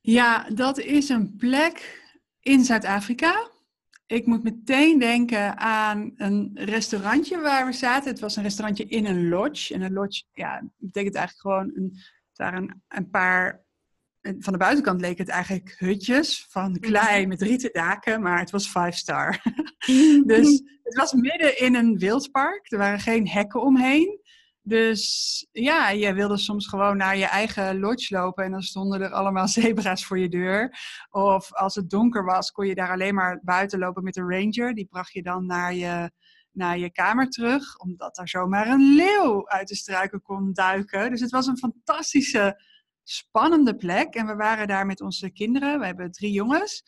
Ja, 0.00 0.46
dat 0.54 0.78
is 0.78 1.08
een 1.08 1.34
plek 1.36 2.02
in 2.40 2.64
Zuid-Afrika. 2.64 3.49
Ik 4.10 4.26
moet 4.26 4.42
meteen 4.42 4.98
denken 4.98 5.58
aan 5.58 6.12
een 6.16 6.50
restaurantje 6.54 7.40
waar 7.40 7.66
we 7.66 7.72
zaten. 7.72 8.10
Het 8.10 8.20
was 8.20 8.36
een 8.36 8.42
restaurantje 8.42 8.84
in 8.84 9.06
een 9.06 9.28
lodge. 9.28 9.74
En 9.74 9.82
een 9.82 9.92
lodge, 9.92 10.22
ja, 10.32 10.62
betekent 10.76 11.14
eigenlijk 11.14 11.46
gewoon 11.46 11.72
een, 11.74 11.98
waren 12.34 12.62
een, 12.62 12.82
een 12.88 13.10
paar. 13.10 13.64
Van 14.20 14.52
de 14.52 14.58
buitenkant 14.58 15.00
leek 15.00 15.18
het 15.18 15.28
eigenlijk 15.28 15.74
hutjes 15.78 16.46
van 16.48 16.78
klei 16.78 17.26
met 17.26 17.42
rieten 17.42 17.72
daken, 17.72 18.22
maar 18.22 18.38
het 18.38 18.50
was 18.50 18.66
five 18.66 18.92
star. 18.92 19.42
dus 20.26 20.62
het 20.82 20.94
was 20.94 21.12
midden 21.12 21.58
in 21.58 21.74
een 21.74 21.98
wildpark. 21.98 22.72
Er 22.72 22.78
waren 22.78 23.00
geen 23.00 23.28
hekken 23.28 23.62
omheen. 23.62 24.19
Dus 24.62 25.46
ja, 25.52 25.90
je 25.90 26.14
wilde 26.14 26.36
soms 26.36 26.68
gewoon 26.68 26.96
naar 26.96 27.16
je 27.16 27.24
eigen 27.24 27.78
lodge 27.78 28.14
lopen 28.14 28.44
en 28.44 28.50
dan 28.50 28.62
stonden 28.62 29.00
er 29.00 29.10
allemaal 29.10 29.48
zebra's 29.58 30.06
voor 30.06 30.18
je 30.18 30.28
deur. 30.28 30.78
Of 31.10 31.54
als 31.54 31.74
het 31.74 31.90
donker 31.90 32.24
was, 32.24 32.50
kon 32.50 32.66
je 32.66 32.74
daar 32.74 32.90
alleen 32.90 33.14
maar 33.14 33.40
buiten 33.42 33.78
lopen 33.78 34.04
met 34.04 34.16
een 34.16 34.30
ranger. 34.30 34.74
Die 34.74 34.86
bracht 34.86 35.12
je 35.12 35.22
dan 35.22 35.46
naar 35.46 35.74
je, 35.74 36.10
naar 36.52 36.78
je 36.78 36.92
kamer 36.92 37.28
terug, 37.28 37.78
omdat 37.78 38.18
er 38.18 38.28
zomaar 38.28 38.66
een 38.66 38.94
leeuw 38.94 39.48
uit 39.48 39.68
de 39.68 39.76
struiken 39.76 40.22
kon 40.22 40.52
duiken. 40.52 41.10
Dus 41.10 41.20
het 41.20 41.30
was 41.30 41.46
een 41.46 41.58
fantastische, 41.58 42.60
spannende 43.10 43.76
plek. 43.76 44.14
En 44.14 44.26
we 44.26 44.34
waren 44.34 44.66
daar 44.66 44.86
met 44.86 45.00
onze 45.00 45.30
kinderen. 45.30 45.78
We 45.78 45.86
hebben 45.86 46.12
drie 46.12 46.32
jongens. 46.32 46.82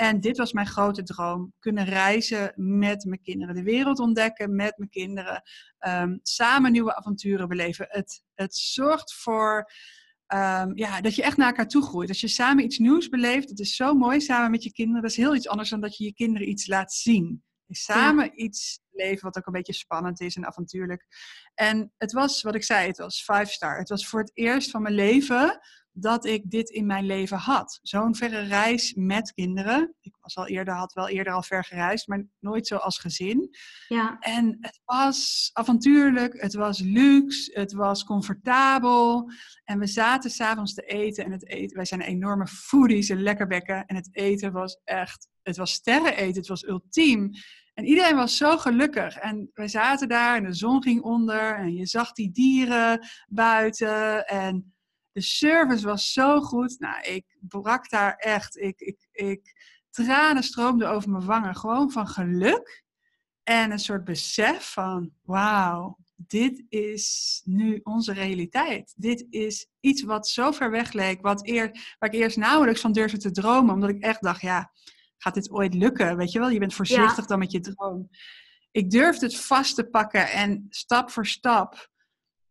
En 0.00 0.20
dit 0.20 0.36
was 0.36 0.52
mijn 0.52 0.66
grote 0.66 1.02
droom. 1.02 1.52
Kunnen 1.58 1.84
reizen 1.84 2.52
met 2.56 3.04
mijn 3.04 3.22
kinderen. 3.22 3.54
De 3.54 3.62
wereld 3.62 3.98
ontdekken 3.98 4.54
met 4.54 4.78
mijn 4.78 4.90
kinderen. 4.90 5.42
Ehm, 5.78 6.16
samen 6.22 6.72
nieuwe 6.72 6.96
avonturen 6.96 7.48
beleven. 7.48 7.86
Het, 7.88 8.22
het 8.34 8.56
zorgt 8.56 9.14
voor 9.14 9.70
Ehm, 10.30 10.70
ja, 10.74 11.00
dat 11.00 11.14
je 11.14 11.22
echt 11.22 11.36
naar 11.36 11.46
elkaar 11.46 11.68
toe 11.68 11.82
groeit. 11.82 12.08
Als 12.08 12.20
je 12.20 12.28
samen 12.28 12.64
iets 12.64 12.78
nieuws 12.78 13.08
beleeft, 13.08 13.48
dat 13.48 13.58
is 13.58 13.76
zo 13.76 13.94
mooi 13.94 14.20
samen 14.20 14.50
met 14.50 14.62
je 14.62 14.72
kinderen. 14.72 15.02
Dat 15.02 15.10
is 15.10 15.16
heel 15.16 15.34
iets 15.34 15.48
anders 15.48 15.70
dan 15.70 15.80
dat 15.80 15.96
je 15.96 16.04
je 16.04 16.14
kinderen 16.14 16.48
iets 16.48 16.66
laat 16.66 16.92
zien. 16.92 17.42
Samen 17.68 18.42
iets 18.42 18.80
leven 19.02 19.24
wat 19.24 19.36
ook 19.36 19.46
een 19.46 19.52
beetje 19.52 19.72
spannend 19.72 20.20
is 20.20 20.36
en 20.36 20.46
avontuurlijk. 20.46 21.06
En 21.54 21.92
het 21.96 22.12
was, 22.12 22.42
wat 22.42 22.54
ik 22.54 22.64
zei, 22.64 22.86
het 22.86 22.98
was 22.98 23.22
five 23.22 23.46
star. 23.46 23.78
Het 23.78 23.88
was 23.88 24.06
voor 24.06 24.20
het 24.20 24.30
eerst 24.34 24.70
van 24.70 24.82
mijn 24.82 24.94
leven 24.94 25.60
dat 25.92 26.24
ik 26.24 26.50
dit 26.50 26.70
in 26.70 26.86
mijn 26.86 27.06
leven 27.06 27.38
had. 27.38 27.78
Zo'n 27.82 28.14
verre 28.14 28.40
reis 28.40 28.94
met 28.94 29.32
kinderen. 29.32 29.94
Ik 30.00 30.16
was 30.20 30.36
al 30.36 30.46
eerder, 30.46 30.74
had 30.74 30.92
wel 30.92 31.08
eerder 31.08 31.32
al 31.32 31.42
ver 31.42 31.64
gereisd, 31.64 32.08
maar 32.08 32.26
nooit 32.38 32.66
zo 32.66 32.76
als 32.76 32.98
gezin. 32.98 33.56
Ja. 33.88 34.18
En 34.18 34.56
het 34.60 34.80
was 34.84 35.50
avontuurlijk, 35.52 36.40
het 36.40 36.54
was 36.54 36.80
luxe, 36.80 37.50
het 37.52 37.72
was 37.72 38.04
comfortabel. 38.04 39.30
En 39.64 39.78
we 39.78 39.86
zaten 39.86 40.30
s'avonds 40.30 40.74
te 40.74 40.82
eten 40.82 41.24
en 41.24 41.32
het 41.32 41.48
eten, 41.48 41.76
wij 41.76 41.84
zijn 41.84 42.00
enorme 42.00 42.46
foodies 42.46 43.08
en 43.08 43.22
lekkerbekken. 43.22 43.86
En 43.86 43.96
het 43.96 44.08
eten 44.12 44.52
was 44.52 44.80
echt, 44.84 45.28
het 45.42 45.56
was 45.56 45.72
sterren 45.72 46.16
eten, 46.16 46.36
het 46.36 46.48
was 46.48 46.66
ultiem. 46.66 47.30
En 47.80 47.86
iedereen 47.86 48.16
was 48.16 48.36
zo 48.36 48.56
gelukkig. 48.56 49.16
En 49.16 49.50
we 49.54 49.68
zaten 49.68 50.08
daar 50.08 50.36
en 50.36 50.44
de 50.44 50.52
zon 50.52 50.82
ging 50.82 51.02
onder 51.02 51.54
en 51.54 51.74
je 51.74 51.86
zag 51.86 52.12
die 52.12 52.30
dieren 52.30 53.06
buiten. 53.28 54.26
En 54.26 54.74
de 55.12 55.20
service 55.20 55.86
was 55.86 56.12
zo 56.12 56.40
goed. 56.40 56.78
Nou, 56.78 57.02
ik 57.02 57.24
brak 57.40 57.90
daar 57.90 58.14
echt. 58.16 58.58
Ik, 58.58 58.80
ik, 58.80 59.08
ik, 59.12 59.54
tranen 59.90 60.42
stroomden 60.42 60.90
over 60.90 61.10
mijn 61.10 61.24
wangen. 61.24 61.56
Gewoon 61.56 61.90
van 61.90 62.06
geluk. 62.06 62.84
En 63.42 63.70
een 63.70 63.78
soort 63.78 64.04
besef 64.04 64.72
van: 64.72 65.10
wauw, 65.22 65.98
dit 66.16 66.64
is 66.68 67.40
nu 67.44 67.80
onze 67.82 68.12
realiteit. 68.12 68.94
Dit 68.96 69.26
is 69.30 69.66
iets 69.80 70.02
wat 70.02 70.28
zo 70.28 70.50
ver 70.50 70.70
weg 70.70 70.92
leek. 70.92 71.20
Wat 71.20 71.46
eer, 71.46 71.94
waar 71.98 72.14
ik 72.14 72.20
eerst 72.20 72.36
nauwelijks 72.36 72.80
van 72.80 72.92
durfde 72.92 73.18
te 73.18 73.30
dromen. 73.30 73.74
Omdat 73.74 73.90
ik 73.90 74.02
echt 74.02 74.22
dacht: 74.22 74.40
ja, 74.40 74.72
gaat 75.22 75.34
dit 75.34 75.50
ooit 75.50 75.74
lukken? 75.74 76.16
Weet 76.16 76.32
je 76.32 76.38
wel, 76.38 76.50
je 76.50 76.58
bent 76.58 76.74
voorzichtig 76.74 77.26
dan 77.26 77.38
met 77.38 77.52
je 77.52 77.60
droom. 77.60 78.08
Ik 78.70 78.90
durfde 78.90 79.26
het 79.26 79.36
vast 79.36 79.74
te 79.74 79.84
pakken 79.84 80.30
en 80.30 80.66
stap 80.68 81.10
voor 81.10 81.26
stap 81.26 81.88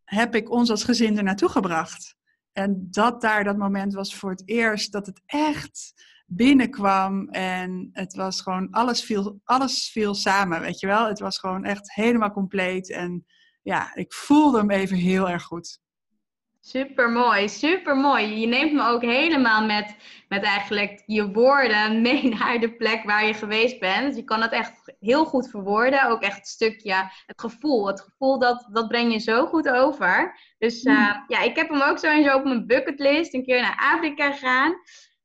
heb 0.03 0.35
ik 0.35 0.51
ons 0.51 0.69
als 0.69 0.83
gezin 0.83 1.17
er 1.17 1.23
naartoe 1.23 1.49
gebracht. 1.49 2.15
En 2.51 2.87
dat 2.89 3.21
daar 3.21 3.43
dat 3.43 3.57
moment 3.57 3.93
was 3.93 4.15
voor 4.15 4.29
het 4.29 4.41
eerst 4.45 4.91
dat 4.91 5.05
het 5.05 5.21
echt 5.25 5.93
binnenkwam. 6.25 7.29
En 7.29 7.89
het 7.91 8.15
was 8.15 8.41
gewoon, 8.41 8.69
alles 8.69 9.03
viel, 9.03 9.39
alles 9.43 9.89
viel 9.91 10.15
samen, 10.15 10.61
weet 10.61 10.79
je 10.79 10.87
wel. 10.87 11.07
Het 11.07 11.19
was 11.19 11.39
gewoon 11.39 11.63
echt 11.63 11.93
helemaal 11.93 12.31
compleet. 12.31 12.91
En 12.91 13.25
ja, 13.61 13.95
ik 13.95 14.13
voelde 14.13 14.57
hem 14.57 14.71
even 14.71 14.97
heel 14.97 15.29
erg 15.29 15.43
goed. 15.43 15.79
Super 16.61 17.09
mooi, 17.09 17.49
super 17.49 17.97
mooi. 17.97 18.39
Je 18.39 18.47
neemt 18.47 18.73
me 18.73 18.87
ook 18.87 19.01
helemaal 19.01 19.65
met, 19.65 19.95
met 20.27 20.43
eigenlijk 20.43 21.03
je 21.05 21.31
woorden 21.31 22.01
mee 22.01 22.29
naar 22.39 22.59
de 22.59 22.75
plek 22.75 23.03
waar 23.03 23.25
je 23.25 23.33
geweest 23.33 23.79
bent. 23.79 24.15
Je 24.15 24.23
kan 24.23 24.41
het 24.41 24.51
echt 24.51 24.95
heel 24.99 25.25
goed 25.25 25.49
verwoorden. 25.49 26.09
Ook 26.09 26.21
echt 26.21 26.35
het 26.35 26.47
stukje, 26.47 26.93
het 27.25 27.41
gevoel. 27.41 27.87
Het 27.87 28.01
gevoel 28.01 28.39
dat, 28.39 28.67
dat 28.71 28.87
breng 28.87 29.11
je 29.11 29.19
zo 29.19 29.45
goed 29.45 29.69
over. 29.69 30.39
Dus 30.57 30.83
uh, 30.83 31.15
ja, 31.27 31.41
ik 31.41 31.55
heb 31.55 31.69
hem 31.69 31.81
ook 31.81 31.97
sowieso 31.97 32.35
op 32.35 32.43
mijn 32.43 32.67
bucketlist. 32.67 33.33
Een 33.33 33.45
keer 33.45 33.61
naar 33.61 33.91
Afrika 33.93 34.31
gaan. 34.31 34.73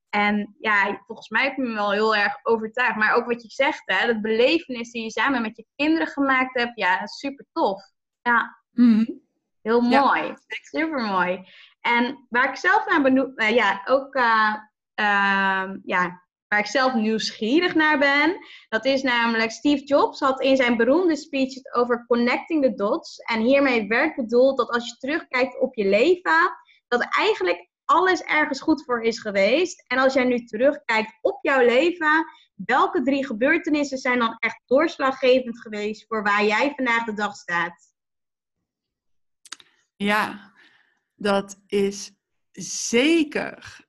En 0.08 0.54
ja, 0.58 1.02
volgens 1.06 1.28
mij 1.28 1.42
heb 1.42 1.56
je 1.56 1.62
me 1.62 1.74
wel 1.74 1.92
heel 1.92 2.16
erg 2.16 2.38
overtuigd. 2.42 2.96
Maar 2.96 3.14
ook 3.14 3.26
wat 3.26 3.42
je 3.42 3.50
zegt, 3.50 3.82
hè, 3.84 4.06
dat 4.06 4.20
belevenis 4.20 4.90
die 4.90 5.02
je 5.02 5.10
samen 5.10 5.42
met 5.42 5.56
je 5.56 5.66
kinderen 5.76 6.06
gemaakt 6.06 6.58
hebt. 6.58 6.78
Ja, 6.78 7.06
super 7.06 7.46
tof. 7.52 7.82
Ja. 8.22 8.62
Mm 8.70 9.23
Heel 9.64 9.80
mooi. 9.80 10.34
Super 10.46 11.00
mooi. 11.00 11.44
En 11.80 12.26
waar 12.28 12.48
ik 12.48 12.56
zelf 12.56 12.86
naar 12.86 13.02
benoemd, 13.02 13.40
uh, 13.40 13.50
ja, 13.50 13.82
ook 13.84 14.14
uh, 14.14 14.54
uh, 15.00 15.70
ja, 15.84 16.22
waar 16.48 16.58
ik 16.58 16.66
zelf 16.66 16.94
nieuwsgierig 16.94 17.74
naar 17.74 17.98
ben, 17.98 18.36
dat 18.68 18.84
is 18.84 19.02
namelijk 19.02 19.50
Steve 19.50 19.84
Jobs 19.84 20.20
had 20.20 20.40
in 20.40 20.56
zijn 20.56 20.76
beroemde 20.76 21.16
speech 21.16 21.54
het 21.54 21.74
over 21.74 22.04
connecting 22.06 22.62
the 22.62 22.74
dots. 22.74 23.18
En 23.18 23.40
hiermee 23.40 23.88
werd 23.88 24.16
bedoeld 24.16 24.56
dat 24.56 24.70
als 24.70 24.88
je 24.88 24.96
terugkijkt 24.96 25.60
op 25.60 25.74
je 25.74 25.88
leven, 25.88 26.56
dat 26.88 27.06
eigenlijk 27.18 27.68
alles 27.84 28.22
ergens 28.22 28.60
goed 28.60 28.84
voor 28.84 29.02
is 29.02 29.20
geweest. 29.20 29.84
En 29.86 29.98
als 29.98 30.14
jij 30.14 30.24
nu 30.24 30.44
terugkijkt 30.44 31.18
op 31.20 31.38
jouw 31.40 31.64
leven, 31.64 32.24
welke 32.54 33.02
drie 33.02 33.26
gebeurtenissen 33.26 33.98
zijn 33.98 34.18
dan 34.18 34.36
echt 34.38 34.62
doorslaggevend 34.66 35.60
geweest 35.60 36.04
voor 36.08 36.22
waar 36.22 36.44
jij 36.44 36.72
vandaag 36.76 37.04
de 37.04 37.14
dag 37.14 37.34
staat? 37.34 37.93
Ja, 39.96 40.52
dat 41.14 41.60
is 41.66 42.12
zeker 42.52 43.86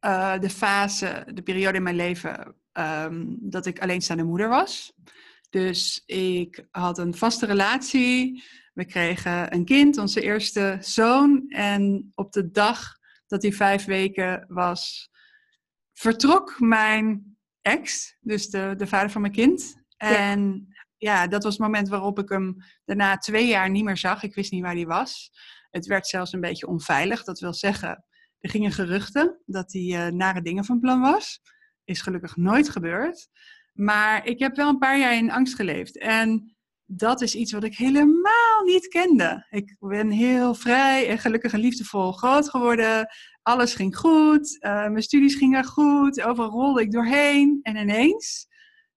uh, 0.00 0.38
de 0.38 0.50
fase, 0.50 1.26
de 1.34 1.42
periode 1.42 1.76
in 1.76 1.82
mijn 1.82 1.96
leven 1.96 2.54
um, 2.72 3.36
dat 3.40 3.66
ik 3.66 3.80
alleenstaande 3.80 4.24
moeder 4.24 4.48
was. 4.48 4.92
Dus 5.50 6.02
ik 6.06 6.66
had 6.70 6.98
een 6.98 7.14
vaste 7.14 7.46
relatie. 7.46 8.44
We 8.74 8.84
kregen 8.84 9.54
een 9.54 9.64
kind, 9.64 9.98
onze 9.98 10.20
eerste 10.20 10.76
zoon. 10.80 11.48
En 11.48 12.12
op 12.14 12.32
de 12.32 12.50
dag 12.50 12.96
dat 13.26 13.42
hij 13.42 13.52
vijf 13.52 13.84
weken 13.84 14.44
was, 14.48 15.10
vertrok 15.92 16.60
mijn 16.60 17.36
ex, 17.62 18.16
dus 18.20 18.50
de, 18.50 18.74
de 18.76 18.86
vader 18.86 19.10
van 19.10 19.20
mijn 19.20 19.32
kind. 19.32 19.76
En 19.96 20.68
ja. 20.98 21.26
dat 21.26 21.42
was 21.42 21.52
het 21.52 21.62
moment 21.62 21.88
waarop 21.88 22.18
ik 22.18 22.28
hem 22.28 22.56
daarna 22.84 23.16
twee 23.16 23.46
jaar 23.46 23.70
niet 23.70 23.84
meer 23.84 23.96
zag. 23.96 24.22
Ik 24.22 24.34
wist 24.34 24.52
niet 24.52 24.62
waar 24.62 24.74
hij 24.74 24.86
was. 24.86 25.30
Het 25.70 25.86
werd 25.86 26.06
zelfs 26.06 26.32
een 26.32 26.40
beetje 26.40 26.66
onveilig. 26.66 27.24
Dat 27.24 27.40
wil 27.40 27.54
zeggen, 27.54 28.04
er 28.40 28.50
gingen 28.50 28.72
geruchten 28.72 29.42
dat 29.46 29.72
hij 29.72 29.82
uh, 29.82 30.06
nare 30.06 30.42
dingen 30.42 30.64
van 30.64 30.80
plan 30.80 31.00
was. 31.00 31.40
Is 31.84 32.00
gelukkig 32.00 32.36
nooit 32.36 32.68
gebeurd. 32.68 33.28
Maar 33.72 34.26
ik 34.26 34.38
heb 34.38 34.56
wel 34.56 34.68
een 34.68 34.78
paar 34.78 34.98
jaar 34.98 35.14
in 35.14 35.30
angst 35.30 35.54
geleefd. 35.54 35.98
En 35.98 36.56
dat 36.84 37.20
is 37.20 37.34
iets 37.34 37.52
wat 37.52 37.64
ik 37.64 37.76
helemaal 37.76 38.64
niet 38.64 38.88
kende. 38.88 39.46
Ik 39.50 39.76
ben 39.78 40.10
heel 40.10 40.54
vrij 40.54 41.08
en 41.08 41.18
gelukkig 41.18 41.52
en 41.52 41.60
liefdevol 41.60 42.12
groot 42.12 42.50
geworden. 42.50 43.06
Alles 43.42 43.74
ging 43.74 43.96
goed. 43.96 44.56
Uh, 44.64 44.88
mijn 44.88 45.02
studies 45.02 45.34
gingen 45.34 45.64
goed. 45.64 46.22
Overal 46.22 46.50
rolde 46.50 46.80
ik 46.80 46.92
doorheen. 46.92 47.58
En 47.62 47.76
ineens 47.76 48.47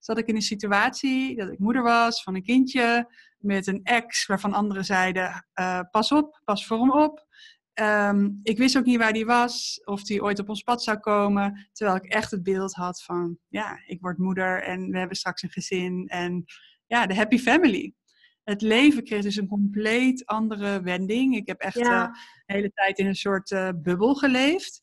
zat 0.01 0.17
ik 0.17 0.27
in 0.27 0.35
een 0.35 0.41
situatie 0.41 1.35
dat 1.35 1.51
ik 1.51 1.59
moeder 1.59 1.83
was 1.83 2.23
van 2.23 2.35
een 2.35 2.43
kindje 2.43 3.13
met 3.37 3.67
een 3.67 3.83
ex 3.83 4.25
waarvan 4.25 4.53
anderen 4.53 4.85
zeiden: 4.85 5.45
uh, 5.59 5.79
pas 5.91 6.11
op, 6.11 6.41
pas 6.43 6.65
voor 6.65 6.79
hem 6.79 6.91
op. 6.91 7.25
Um, 7.73 8.39
ik 8.43 8.57
wist 8.57 8.77
ook 8.77 8.85
niet 8.85 8.97
waar 8.97 9.13
die 9.13 9.25
was, 9.25 9.81
of 9.83 10.03
die 10.03 10.23
ooit 10.23 10.39
op 10.39 10.49
ons 10.49 10.63
pad 10.63 10.83
zou 10.83 10.97
komen. 10.97 11.67
Terwijl 11.71 11.97
ik 11.97 12.05
echt 12.05 12.31
het 12.31 12.43
beeld 12.43 12.73
had 12.73 13.03
van: 13.03 13.37
ja, 13.47 13.79
ik 13.85 14.01
word 14.01 14.17
moeder 14.17 14.63
en 14.63 14.91
we 14.91 14.97
hebben 14.97 15.17
straks 15.17 15.43
een 15.43 15.49
gezin. 15.49 16.07
En 16.07 16.43
ja, 16.87 17.05
de 17.05 17.15
happy 17.15 17.37
family. 17.37 17.93
Het 18.43 18.61
leven 18.61 19.03
kreeg 19.03 19.23
dus 19.23 19.35
een 19.35 19.47
compleet 19.47 20.25
andere 20.25 20.81
wending. 20.81 21.35
Ik 21.35 21.47
heb 21.47 21.59
echt 21.59 21.79
ja. 21.79 22.07
uh, 22.07 22.13
de 22.45 22.53
hele 22.53 22.71
tijd 22.73 22.97
in 22.97 23.05
een 23.05 23.15
soort 23.15 23.51
uh, 23.51 23.69
bubbel 23.75 24.15
geleefd. 24.15 24.81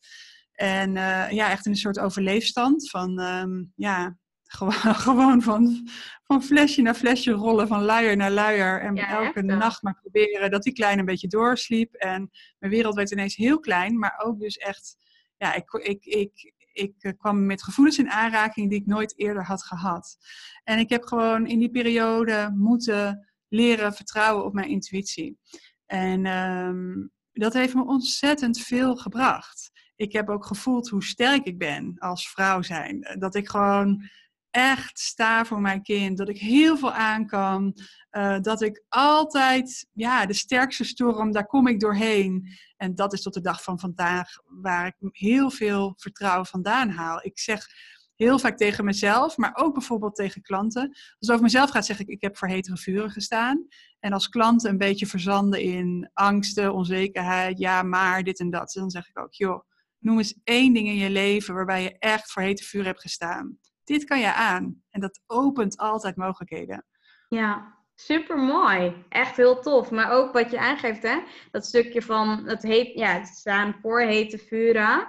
En 0.51 0.93
ja, 1.31 1.49
echt 1.49 1.65
in 1.65 1.71
een 1.71 1.77
soort 1.77 1.99
overleefstand 1.99 2.89
van, 2.89 3.19
um, 3.19 3.71
ja, 3.75 4.17
gewoon, 4.51 4.73
gewoon 5.07 5.41
van, 5.41 5.87
van 6.23 6.43
flesje 6.43 6.81
naar 6.81 6.95
flesje 6.95 7.31
rollen, 7.31 7.67
van 7.67 7.83
luier 7.83 8.17
naar 8.17 8.31
luier. 8.31 8.81
En 8.81 8.95
ja, 8.95 9.23
elke 9.23 9.41
nacht 9.41 9.81
maar 9.81 9.99
proberen 10.01 10.51
dat 10.51 10.63
die 10.63 10.73
klein 10.73 10.99
een 10.99 11.05
beetje 11.05 11.27
doorsliep. 11.27 11.93
En 11.93 12.29
mijn 12.59 12.71
wereld 12.71 12.95
werd 12.95 13.11
ineens 13.11 13.35
heel 13.35 13.59
klein, 13.59 13.99
maar 13.99 14.21
ook 14.23 14.39
dus 14.39 14.57
echt... 14.57 15.07
Ja, 15.37 15.53
ik, 15.53 15.73
ik, 15.73 16.05
ik, 16.05 16.53
ik 16.71 17.15
kwam 17.17 17.45
met 17.45 17.63
gevoelens 17.63 17.97
in 17.97 18.09
aanraking 18.09 18.69
die 18.69 18.79
ik 18.79 18.85
nooit 18.85 19.19
eerder 19.19 19.45
had 19.45 19.63
gehad. 19.63 20.17
En 20.63 20.79
ik 20.79 20.89
heb 20.89 21.03
gewoon 21.03 21.47
in 21.47 21.59
die 21.59 21.71
periode 21.71 22.53
moeten 22.55 23.29
leren 23.47 23.93
vertrouwen 23.93 24.45
op 24.45 24.53
mijn 24.53 24.69
intuïtie. 24.69 25.37
En 25.85 26.25
um, 26.25 27.11
dat 27.31 27.53
heeft 27.53 27.73
me 27.73 27.85
ontzettend 27.85 28.59
veel 28.59 28.95
gebracht. 28.95 29.71
Ik 29.95 30.11
heb 30.11 30.29
ook 30.29 30.45
gevoeld 30.45 30.89
hoe 30.89 31.03
sterk 31.03 31.45
ik 31.45 31.57
ben 31.57 31.95
als 31.97 32.29
vrouw 32.29 32.61
zijn. 32.61 33.15
Dat 33.19 33.35
ik 33.35 33.49
gewoon 33.49 34.09
echt 34.51 34.99
sta 34.99 35.45
voor 35.45 35.61
mijn 35.61 35.81
kind. 35.81 36.17
Dat 36.17 36.29
ik 36.29 36.37
heel 36.37 36.77
veel 36.77 36.91
aan 36.91 37.27
kan. 37.27 37.77
Uh, 38.11 38.39
dat 38.39 38.61
ik 38.61 38.83
altijd, 38.89 39.87
ja, 39.93 40.25
de 40.25 40.33
sterkste 40.33 40.83
storm, 40.83 41.31
daar 41.31 41.45
kom 41.45 41.67
ik 41.67 41.79
doorheen. 41.79 42.47
En 42.77 42.95
dat 42.95 43.13
is 43.13 43.21
tot 43.21 43.33
de 43.33 43.41
dag 43.41 43.63
van 43.63 43.79
vandaag 43.79 44.29
waar 44.45 44.87
ik 44.87 44.95
heel 45.11 45.49
veel 45.51 45.93
vertrouwen 45.97 46.45
vandaan 46.45 46.89
haal. 46.89 47.19
Ik 47.21 47.39
zeg 47.39 47.67
heel 48.15 48.39
vaak 48.39 48.57
tegen 48.57 48.85
mezelf, 48.85 49.37
maar 49.37 49.55
ook 49.55 49.73
bijvoorbeeld 49.73 50.15
tegen 50.15 50.41
klanten. 50.41 50.87
Als 50.89 51.15
het 51.19 51.29
over 51.31 51.43
mezelf 51.43 51.69
gaat, 51.69 51.85
zeg 51.85 51.99
ik, 51.99 52.07
ik 52.07 52.21
heb 52.21 52.37
voor 52.37 52.47
hetere 52.47 52.77
vuren 52.77 53.11
gestaan. 53.11 53.67
En 53.99 54.13
als 54.13 54.29
klanten 54.29 54.69
een 54.69 54.77
beetje 54.77 55.07
verzanden 55.07 55.61
in 55.61 56.09
angsten, 56.13 56.73
onzekerheid, 56.73 57.59
ja, 57.59 57.83
maar 57.83 58.23
dit 58.23 58.39
en 58.39 58.49
dat, 58.49 58.71
dan 58.71 58.89
zeg 58.89 59.07
ik 59.07 59.19
ook, 59.19 59.33
joh, 59.33 59.63
noem 59.99 60.17
eens 60.17 60.39
één 60.43 60.73
ding 60.73 60.87
in 60.87 60.95
je 60.95 61.09
leven 61.09 61.53
waarbij 61.53 61.83
je 61.83 61.97
echt 61.99 62.31
voor 62.31 62.41
hete 62.41 62.63
vuur 62.63 62.85
hebt 62.85 63.01
gestaan. 63.01 63.57
Dit 63.89 64.03
kan 64.03 64.19
je 64.19 64.33
aan. 64.33 64.81
En 64.89 65.01
dat 65.01 65.21
opent 65.27 65.77
altijd 65.77 66.15
mogelijkheden. 66.15 66.85
Ja, 67.29 67.77
super 67.95 68.37
mooi. 68.37 69.05
Echt 69.09 69.37
heel 69.37 69.59
tof. 69.59 69.91
Maar 69.91 70.11
ook 70.11 70.33
wat 70.33 70.51
je 70.51 70.59
aangeeft, 70.59 71.03
hè? 71.03 71.19
dat 71.51 71.65
stukje 71.65 72.01
van 72.01 72.47
het, 72.47 72.63
heet, 72.63 72.93
ja, 72.93 73.23
staan 73.23 73.75
voor 73.81 74.01
hete 74.01 74.37
vuren. 74.37 75.07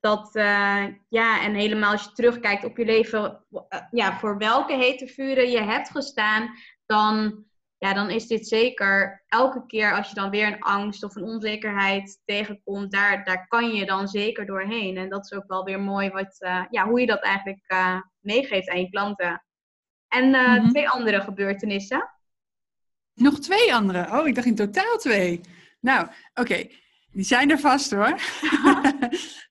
Dat, 0.00 0.36
uh, 0.36 0.86
ja, 1.08 1.42
en 1.42 1.54
helemaal 1.54 1.92
als 1.92 2.04
je 2.04 2.12
terugkijkt 2.12 2.64
op 2.64 2.76
je 2.76 2.84
leven, 2.84 3.44
uh, 3.50 3.80
ja, 3.90 4.18
voor 4.18 4.38
welke 4.38 4.76
hete 4.76 5.06
vuren 5.06 5.50
je 5.50 5.62
hebt 5.62 5.90
gestaan, 5.90 6.50
dan 6.86 7.44
ja, 7.82 7.94
dan 7.94 8.10
is 8.10 8.26
dit 8.26 8.48
zeker 8.48 9.24
elke 9.28 9.66
keer 9.66 9.94
als 9.96 10.08
je 10.08 10.14
dan 10.14 10.30
weer 10.30 10.46
een 10.46 10.60
angst 10.60 11.04
of 11.04 11.16
een 11.16 11.22
onzekerheid 11.22 12.20
tegenkomt, 12.24 12.92
daar, 12.92 13.24
daar 13.24 13.46
kan 13.48 13.74
je 13.74 13.86
dan 13.86 14.08
zeker 14.08 14.46
doorheen. 14.46 14.96
En 14.96 15.08
dat 15.08 15.24
is 15.24 15.32
ook 15.32 15.46
wel 15.46 15.64
weer 15.64 15.80
mooi 15.80 16.10
wat, 16.10 16.36
uh, 16.38 16.64
ja, 16.70 16.88
hoe 16.88 17.00
je 17.00 17.06
dat 17.06 17.22
eigenlijk 17.22 17.64
uh, 17.72 18.00
meegeeft 18.20 18.68
aan 18.68 18.80
je 18.80 18.90
klanten. 18.90 19.44
En 20.08 20.24
uh, 20.24 20.48
mm 20.48 20.58
-hmm. 20.58 20.68
twee 20.68 20.88
andere 20.88 21.20
gebeurtenissen. 21.20 22.10
Nog 23.14 23.38
twee 23.38 23.74
andere? 23.74 24.18
Oh, 24.18 24.26
ik 24.26 24.34
dacht 24.34 24.46
in 24.46 24.54
totaal 24.54 24.96
twee. 24.96 25.40
Nou, 25.80 26.02
oké. 26.04 26.40
Okay. 26.40 26.76
Die 27.12 27.24
zijn 27.24 27.50
er 27.50 27.58
vast 27.58 27.90
hoor. 27.90 28.18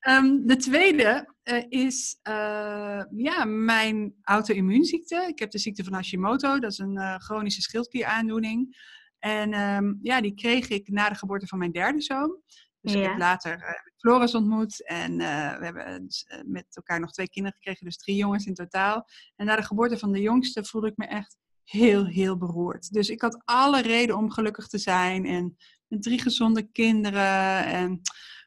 um, 0.07 0.41
de 0.51 0.55
tweede 0.57 1.30
uh, 1.43 1.63
is 1.69 2.19
uh, 2.29 3.03
ja, 3.15 3.45
mijn 3.45 4.13
auto-immuunziekte. 4.21 5.25
Ik 5.27 5.39
heb 5.39 5.51
de 5.51 5.57
ziekte 5.57 5.83
van 5.83 5.93
Hashimoto. 5.93 6.59
Dat 6.59 6.71
is 6.71 6.77
een 6.77 6.97
uh, 6.97 7.15
chronische 7.15 7.61
schildklieraandoening. 7.61 8.89
En 9.19 9.53
um, 9.53 9.99
ja, 10.01 10.21
die 10.21 10.33
kreeg 10.33 10.67
ik 10.67 10.89
na 10.89 11.09
de 11.09 11.15
geboorte 11.15 11.47
van 11.47 11.59
mijn 11.59 11.71
derde 11.71 12.01
zoon. 12.01 12.41
Dus 12.81 12.93
ja. 12.93 12.99
ik 12.99 13.07
heb 13.07 13.17
later 13.17 13.81
Floris 13.97 14.35
ontmoet. 14.35 14.87
En 14.87 15.17
we 15.17 15.63
hebben 15.65 16.07
met 16.45 16.65
elkaar 16.69 16.99
nog 16.99 17.11
twee 17.11 17.29
kinderen 17.29 17.57
gekregen. 17.57 17.85
Dus 17.85 17.97
drie 17.97 18.15
jongens 18.15 18.45
in 18.45 18.53
totaal. 18.53 19.07
En 19.35 19.45
na 19.45 19.55
de 19.55 19.63
geboorte 19.63 19.97
van 19.97 20.11
de 20.11 20.21
jongste 20.21 20.65
voelde 20.65 20.87
ik 20.87 20.97
me 20.97 21.05
echt 21.05 21.37
heel, 21.63 22.05
heel 22.05 22.37
beroerd. 22.37 22.93
Dus 22.93 23.09
ik 23.09 23.21
had 23.21 23.41
alle 23.45 23.81
reden 23.81 24.17
om 24.17 24.31
gelukkig 24.31 24.67
te 24.67 24.77
zijn. 24.77 25.25
En 25.25 25.57
met 25.87 26.01
drie 26.01 26.21
gezonde 26.21 26.71
kinderen. 26.71 27.65
En, 27.65 28.01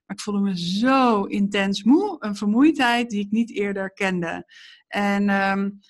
maar 0.07 0.17
ik 0.17 0.23
voelde 0.23 0.41
me 0.41 0.59
zo 0.59 1.25
intens 1.25 1.83
moe. 1.83 2.17
Een 2.19 2.37
vermoeidheid 2.37 3.11
die 3.11 3.21
ik 3.21 3.31
niet 3.31 3.51
eerder 3.51 3.93
kende. 3.93 4.45
En 4.89 5.29
um, 5.29 5.81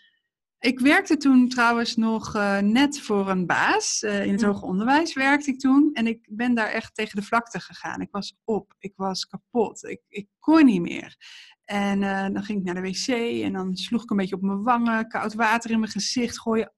ik 0.59 0.81
werkte 0.81 1.17
toen 1.17 1.49
trouwens 1.49 1.97
nog 1.97 2.37
uh, 2.37 2.59
net 2.59 3.01
voor 3.01 3.31
een 3.31 3.47
baas. 3.47 4.03
Uh, 4.03 4.27
in 4.27 4.33
het 4.33 4.43
hoger 4.43 4.69
onderwijs 4.69 5.15
werkte 5.15 5.51
ik 5.51 5.59
toen. 5.59 5.91
En 5.93 6.07
ik 6.07 6.27
ben 6.31 6.55
daar 6.55 6.69
echt 6.69 6.95
tegen 6.95 7.17
de 7.17 7.27
vlakte 7.27 7.61
gegaan. 7.61 8.01
Ik 8.01 8.11
was 8.11 8.37
op. 8.45 8.75
Ik 8.79 8.93
was 8.97 9.27
kapot. 9.27 9.85
Ik, 9.85 10.01
ik 10.09 10.29
kon 10.39 10.65
niet 10.65 10.81
meer. 10.81 11.17
En 11.65 12.03
uh, 12.03 12.29
dan 12.33 12.43
ging 12.43 12.59
ik 12.59 12.65
naar 12.65 12.83
de 12.83 12.91
wc 12.91 13.09
en 13.43 13.53
dan 13.53 13.77
sloeg 13.77 14.03
ik 14.03 14.11
een 14.11 14.17
beetje 14.17 14.35
op 14.35 14.43
mijn 14.43 14.63
wangen, 14.63 15.09
koud 15.09 15.35
water 15.35 15.71
in 15.71 15.81
mijn 15.81 15.93
gezicht, 15.93 16.41
gooien, 16.41 16.73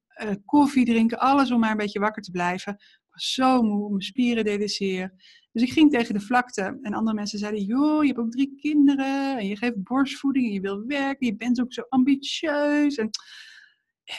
koffie 0.44 0.84
drinken, 0.84 1.18
alles 1.18 1.50
om 1.50 1.60
maar 1.60 1.70
een 1.70 1.76
beetje 1.76 2.00
wakker 2.00 2.22
te 2.22 2.30
blijven 2.30 2.76
zo 3.16 3.62
moe, 3.62 3.88
mijn 3.88 4.02
spieren 4.02 4.44
deden 4.44 4.68
zeer. 4.68 5.12
Dus 5.56 5.64
ik 5.64 5.72
ging 5.72 5.90
tegen 5.90 6.14
de 6.14 6.20
vlakte. 6.20 6.78
En 6.82 6.94
andere 6.94 7.16
mensen 7.16 7.38
zeiden, 7.38 7.62
joh, 7.62 8.02
je 8.02 8.06
hebt 8.06 8.18
ook 8.18 8.30
drie 8.30 8.56
kinderen. 8.60 9.38
En 9.38 9.46
je 9.46 9.56
geeft 9.56 9.82
borstvoeding 9.82 10.46
en 10.46 10.52
je 10.52 10.60
wil 10.60 10.86
werken. 10.86 11.26
Je 11.26 11.36
bent 11.36 11.60
ook 11.60 11.72
zo 11.72 11.82
ambitieus. 11.88 12.96
En, 12.96 13.10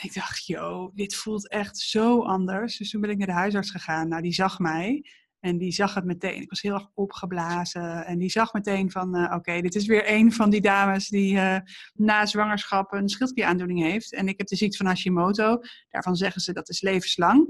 ik 0.02 0.14
dacht, 0.14 0.46
joh, 0.46 0.94
dit 0.94 1.14
voelt 1.14 1.48
echt 1.48 1.78
zo 1.78 2.22
anders. 2.22 2.76
Dus 2.76 2.90
toen 2.90 3.00
ben 3.00 3.10
ik 3.10 3.18
naar 3.18 3.26
de 3.26 3.32
huisarts 3.32 3.70
gegaan. 3.70 4.08
Nou, 4.08 4.22
die 4.22 4.32
zag 4.32 4.58
mij. 4.58 5.04
En 5.40 5.58
die 5.58 5.72
zag 5.72 5.94
het 5.94 6.04
meteen. 6.04 6.42
Ik 6.42 6.50
was 6.50 6.62
heel 6.62 6.74
erg 6.74 6.90
opgeblazen. 6.94 8.06
En 8.06 8.18
die 8.18 8.30
zag 8.30 8.52
meteen 8.52 8.90
van, 8.90 9.16
uh, 9.16 9.32
oké, 9.34 9.60
dit 9.60 9.74
is 9.74 9.86
weer 9.86 10.10
een 10.10 10.32
van 10.32 10.50
die 10.50 10.60
dames 10.60 11.08
die 11.08 11.34
uh, 11.34 11.58
na 11.94 12.26
zwangerschap 12.26 12.92
een 12.92 13.08
schildklieraandoening 13.08 13.80
heeft. 13.80 14.12
En 14.12 14.28
ik 14.28 14.38
heb 14.38 14.46
de 14.46 14.56
ziekte 14.56 14.76
van 14.76 14.86
Hashimoto. 14.86 15.58
Daarvan 15.88 16.16
zeggen 16.16 16.40
ze 16.40 16.52
dat 16.52 16.68
is 16.68 16.80
levenslang. 16.80 17.46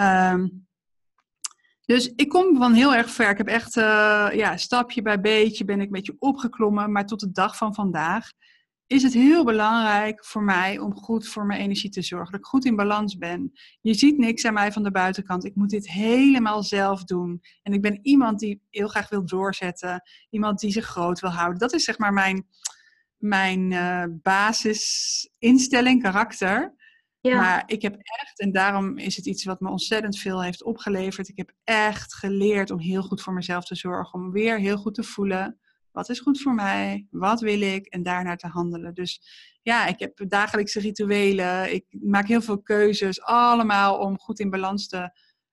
Um, 0.00 0.68
dus 1.90 2.12
ik 2.16 2.28
kom 2.28 2.56
van 2.56 2.72
heel 2.72 2.94
erg 2.94 3.10
ver. 3.10 3.30
Ik 3.30 3.38
heb 3.38 3.46
echt, 3.46 3.76
uh, 3.76 4.28
ja, 4.32 4.56
stapje 4.56 5.02
bij 5.02 5.20
beetje 5.20 5.64
ben 5.64 5.80
ik 5.80 5.86
een 5.86 5.92
beetje 5.92 6.16
opgeklommen. 6.18 6.92
Maar 6.92 7.06
tot 7.06 7.20
de 7.20 7.30
dag 7.32 7.56
van 7.56 7.74
vandaag 7.74 8.30
is 8.86 9.02
het 9.02 9.12
heel 9.12 9.44
belangrijk 9.44 10.24
voor 10.24 10.42
mij 10.42 10.78
om 10.78 10.94
goed 10.94 11.28
voor 11.28 11.46
mijn 11.46 11.60
energie 11.60 11.90
te 11.90 12.02
zorgen. 12.02 12.30
Dat 12.30 12.40
ik 12.40 12.46
goed 12.46 12.64
in 12.64 12.76
balans 12.76 13.16
ben. 13.16 13.52
Je 13.80 13.94
ziet 13.94 14.18
niks 14.18 14.44
aan 14.44 14.54
mij 14.54 14.72
van 14.72 14.82
de 14.82 14.90
buitenkant. 14.90 15.44
Ik 15.44 15.54
moet 15.54 15.70
dit 15.70 15.88
helemaal 15.88 16.62
zelf 16.62 17.04
doen. 17.04 17.40
En 17.62 17.72
ik 17.72 17.82
ben 17.82 17.98
iemand 18.02 18.38
die 18.38 18.62
heel 18.70 18.88
graag 18.88 19.08
wil 19.08 19.26
doorzetten. 19.26 20.02
Iemand 20.28 20.58
die 20.58 20.72
zich 20.72 20.86
groot 20.86 21.20
wil 21.20 21.30
houden. 21.30 21.58
Dat 21.58 21.72
is 21.72 21.84
zeg 21.84 21.98
maar 21.98 22.12
mijn, 22.12 22.46
mijn 23.16 23.70
uh, 23.70 24.04
basisinstelling, 24.22 26.02
karakter. 26.02 26.74
Ja. 27.20 27.36
Maar 27.36 27.62
ik 27.66 27.82
heb 27.82 27.96
echt, 27.96 28.40
en 28.40 28.52
daarom 28.52 28.98
is 28.98 29.16
het 29.16 29.26
iets 29.26 29.44
wat 29.44 29.60
me 29.60 29.70
ontzettend 29.70 30.18
veel 30.18 30.42
heeft 30.42 30.62
opgeleverd. 30.62 31.28
Ik 31.28 31.36
heb 31.36 31.52
echt 31.64 32.14
geleerd 32.14 32.70
om 32.70 32.78
heel 32.78 33.02
goed 33.02 33.22
voor 33.22 33.32
mezelf 33.32 33.64
te 33.64 33.74
zorgen. 33.74 34.20
Om 34.20 34.30
weer 34.30 34.58
heel 34.58 34.76
goed 34.76 34.94
te 34.94 35.02
voelen. 35.02 35.58
Wat 35.92 36.08
is 36.08 36.20
goed 36.20 36.40
voor 36.40 36.54
mij? 36.54 37.06
Wat 37.10 37.40
wil 37.40 37.60
ik? 37.60 37.86
En 37.86 38.02
daarnaar 38.02 38.36
te 38.36 38.46
handelen. 38.46 38.94
Dus 38.94 39.22
ja, 39.62 39.86
ik 39.86 39.98
heb 39.98 40.28
dagelijkse 40.28 40.80
rituelen. 40.80 41.74
Ik 41.74 41.84
maak 41.90 42.26
heel 42.26 42.42
veel 42.42 42.62
keuzes. 42.62 43.22
Allemaal 43.22 43.98
om 43.98 44.18
goed 44.18 44.40
in 44.40 44.50
balans 44.50 44.88
te 44.88 45.10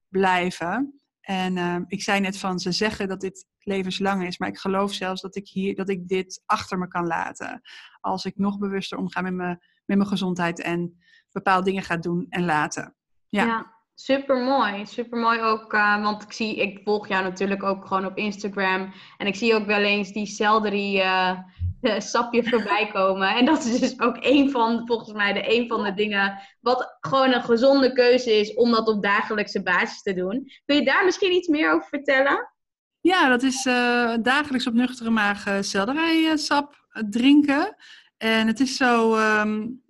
blijven. 0.07 1.01
En 1.21 1.57
uh, 1.57 1.77
ik 1.87 2.01
zei 2.01 2.19
net 2.19 2.37
van, 2.37 2.59
ze 2.59 2.71
zeggen 2.71 3.07
dat 3.07 3.21
dit 3.21 3.45
levenslang 3.59 4.25
is. 4.25 4.37
Maar 4.37 4.49
ik 4.49 4.57
geloof 4.57 4.93
zelfs 4.93 5.21
dat 5.21 5.35
ik, 5.35 5.47
hier, 5.47 5.75
dat 5.75 5.89
ik 5.89 6.07
dit 6.07 6.41
achter 6.45 6.77
me 6.77 6.87
kan 6.87 7.07
laten. 7.07 7.61
Als 7.99 8.25
ik 8.25 8.37
nog 8.37 8.57
bewuster 8.57 8.97
omga 8.97 9.21
met, 9.21 9.33
me, 9.33 9.47
met 9.85 9.97
mijn 9.97 10.07
gezondheid 10.07 10.61
en 10.61 10.97
bepaalde 11.43 11.65
dingen 11.65 11.83
gaat 11.83 12.03
doen 12.03 12.25
en 12.29 12.45
laten. 12.45 12.95
Ja, 13.27 13.45
ja 13.45 13.77
super 13.99 14.37
mooi. 14.37 14.85
Super 14.85 15.19
mooi 15.19 15.41
ook, 15.41 15.73
uh, 15.73 16.03
want 16.03 16.23
ik 16.23 16.31
zie, 16.31 16.55
ik 16.55 16.79
volg 16.83 17.07
jou 17.07 17.23
natuurlijk 17.23 17.63
ook 17.63 17.85
gewoon 17.85 18.05
op 18.05 18.17
Instagram. 18.17 18.93
En 19.17 19.27
ik 19.27 19.35
zie 19.35 19.55
ook 19.55 19.65
wel 19.65 19.81
eens 19.81 20.11
die 20.11 20.25
celery 20.25 20.99
uh, 20.99 21.39
sapje 22.11 22.43
voorbij 22.43 22.89
komen. 22.93 23.35
En 23.35 23.45
dat 23.45 23.65
is 23.65 23.79
dus 23.79 23.99
ook 23.99 24.17
een 24.19 24.51
van, 24.51 24.81
volgens 24.85 25.13
mij, 25.13 25.33
de 25.33 25.55
een 25.55 25.67
van 25.67 25.83
de 25.83 25.93
dingen 25.93 26.39
wat 26.61 26.97
gewoon 26.99 27.33
een 27.33 27.43
gezonde 27.43 27.93
keuze 27.93 28.31
is 28.39 28.53
om 28.53 28.71
dat 28.71 28.87
op 28.87 29.03
dagelijkse 29.03 29.63
basis 29.63 30.01
te 30.01 30.13
doen. 30.13 30.51
Kun 30.65 30.75
je 30.75 30.85
daar 30.85 31.05
misschien 31.05 31.33
iets 31.33 31.47
meer 31.47 31.73
over 31.73 31.87
vertellen? 31.87 32.51
Ja, 32.99 33.29
dat 33.29 33.43
is 33.43 33.65
uh, 33.65 34.13
dagelijks 34.21 34.67
op 34.67 34.73
nuchtere 34.73 35.09
maag 35.09 35.47
uh, 35.47 36.35
sap 36.35 36.75
drinken. 37.09 37.75
En 38.17 38.47
het 38.47 38.59
is 38.59 38.75
zo, 38.75 39.15
um, 39.15 39.83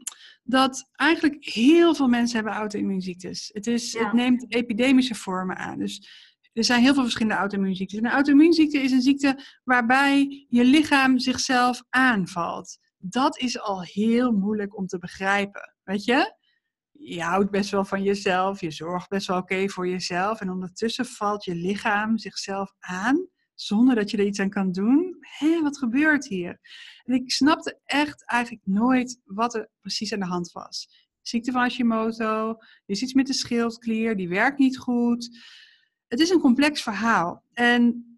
dat 0.47 0.89
eigenlijk 0.95 1.45
heel 1.45 1.95
veel 1.95 2.07
mensen 2.07 2.35
hebben 2.35 2.53
auto-immuunziektes. 2.53 3.49
Het, 3.53 3.67
is, 3.67 3.97
het 3.97 4.13
neemt 4.13 4.53
epidemische 4.53 5.15
vormen 5.15 5.57
aan. 5.57 5.79
Dus 5.79 6.09
er 6.53 6.63
zijn 6.63 6.81
heel 6.81 6.93
veel 6.93 7.03
verschillende 7.03 7.37
auto-immuunziektes. 7.37 7.99
Een 7.99 8.09
auto-immuunziekte 8.09 8.81
is 8.81 8.91
een 8.91 9.01
ziekte 9.01 9.39
waarbij 9.63 10.45
je 10.49 10.63
lichaam 10.63 11.19
zichzelf 11.19 11.83
aanvalt. 11.89 12.77
Dat 12.97 13.37
is 13.39 13.59
al 13.59 13.81
heel 13.81 14.31
moeilijk 14.31 14.77
om 14.77 14.87
te 14.87 14.97
begrijpen. 14.97 15.75
Weet 15.83 16.05
je? 16.05 16.35
Je 16.91 17.21
houdt 17.21 17.51
best 17.51 17.71
wel 17.71 17.85
van 17.85 18.03
jezelf, 18.03 18.61
je 18.61 18.71
zorgt 18.71 19.09
best 19.09 19.27
wel 19.27 19.37
oké 19.37 19.69
voor 19.69 19.87
jezelf. 19.87 20.41
En 20.41 20.49
ondertussen 20.49 21.05
valt 21.05 21.43
je 21.43 21.55
lichaam 21.55 22.17
zichzelf 22.17 22.73
aan 22.79 23.27
zonder 23.59 23.95
dat 23.95 24.11
je 24.11 24.17
er 24.17 24.25
iets 24.25 24.39
aan 24.39 24.49
kan 24.49 24.71
doen. 24.71 25.17
Hé, 25.19 25.61
wat 25.61 25.77
gebeurt 25.77 26.27
hier? 26.27 26.59
En 27.03 27.13
ik 27.13 27.31
snapte 27.31 27.79
echt 27.85 28.25
eigenlijk 28.25 28.65
nooit 28.65 29.19
wat 29.25 29.55
er 29.55 29.69
precies 29.81 30.13
aan 30.13 30.19
de 30.19 30.25
hand 30.25 30.51
was. 30.51 31.05
Ziekte 31.21 31.51
van 31.51 31.61
Hashimoto, 31.61 32.49
er 32.49 32.57
is 32.85 33.01
iets 33.01 33.13
met 33.13 33.27
de 33.27 33.33
schildklier, 33.33 34.17
die 34.17 34.29
werkt 34.29 34.57
niet 34.57 34.77
goed. 34.77 35.29
Het 36.07 36.19
is 36.19 36.29
een 36.29 36.39
complex 36.39 36.81
verhaal. 36.81 37.43
En 37.53 38.17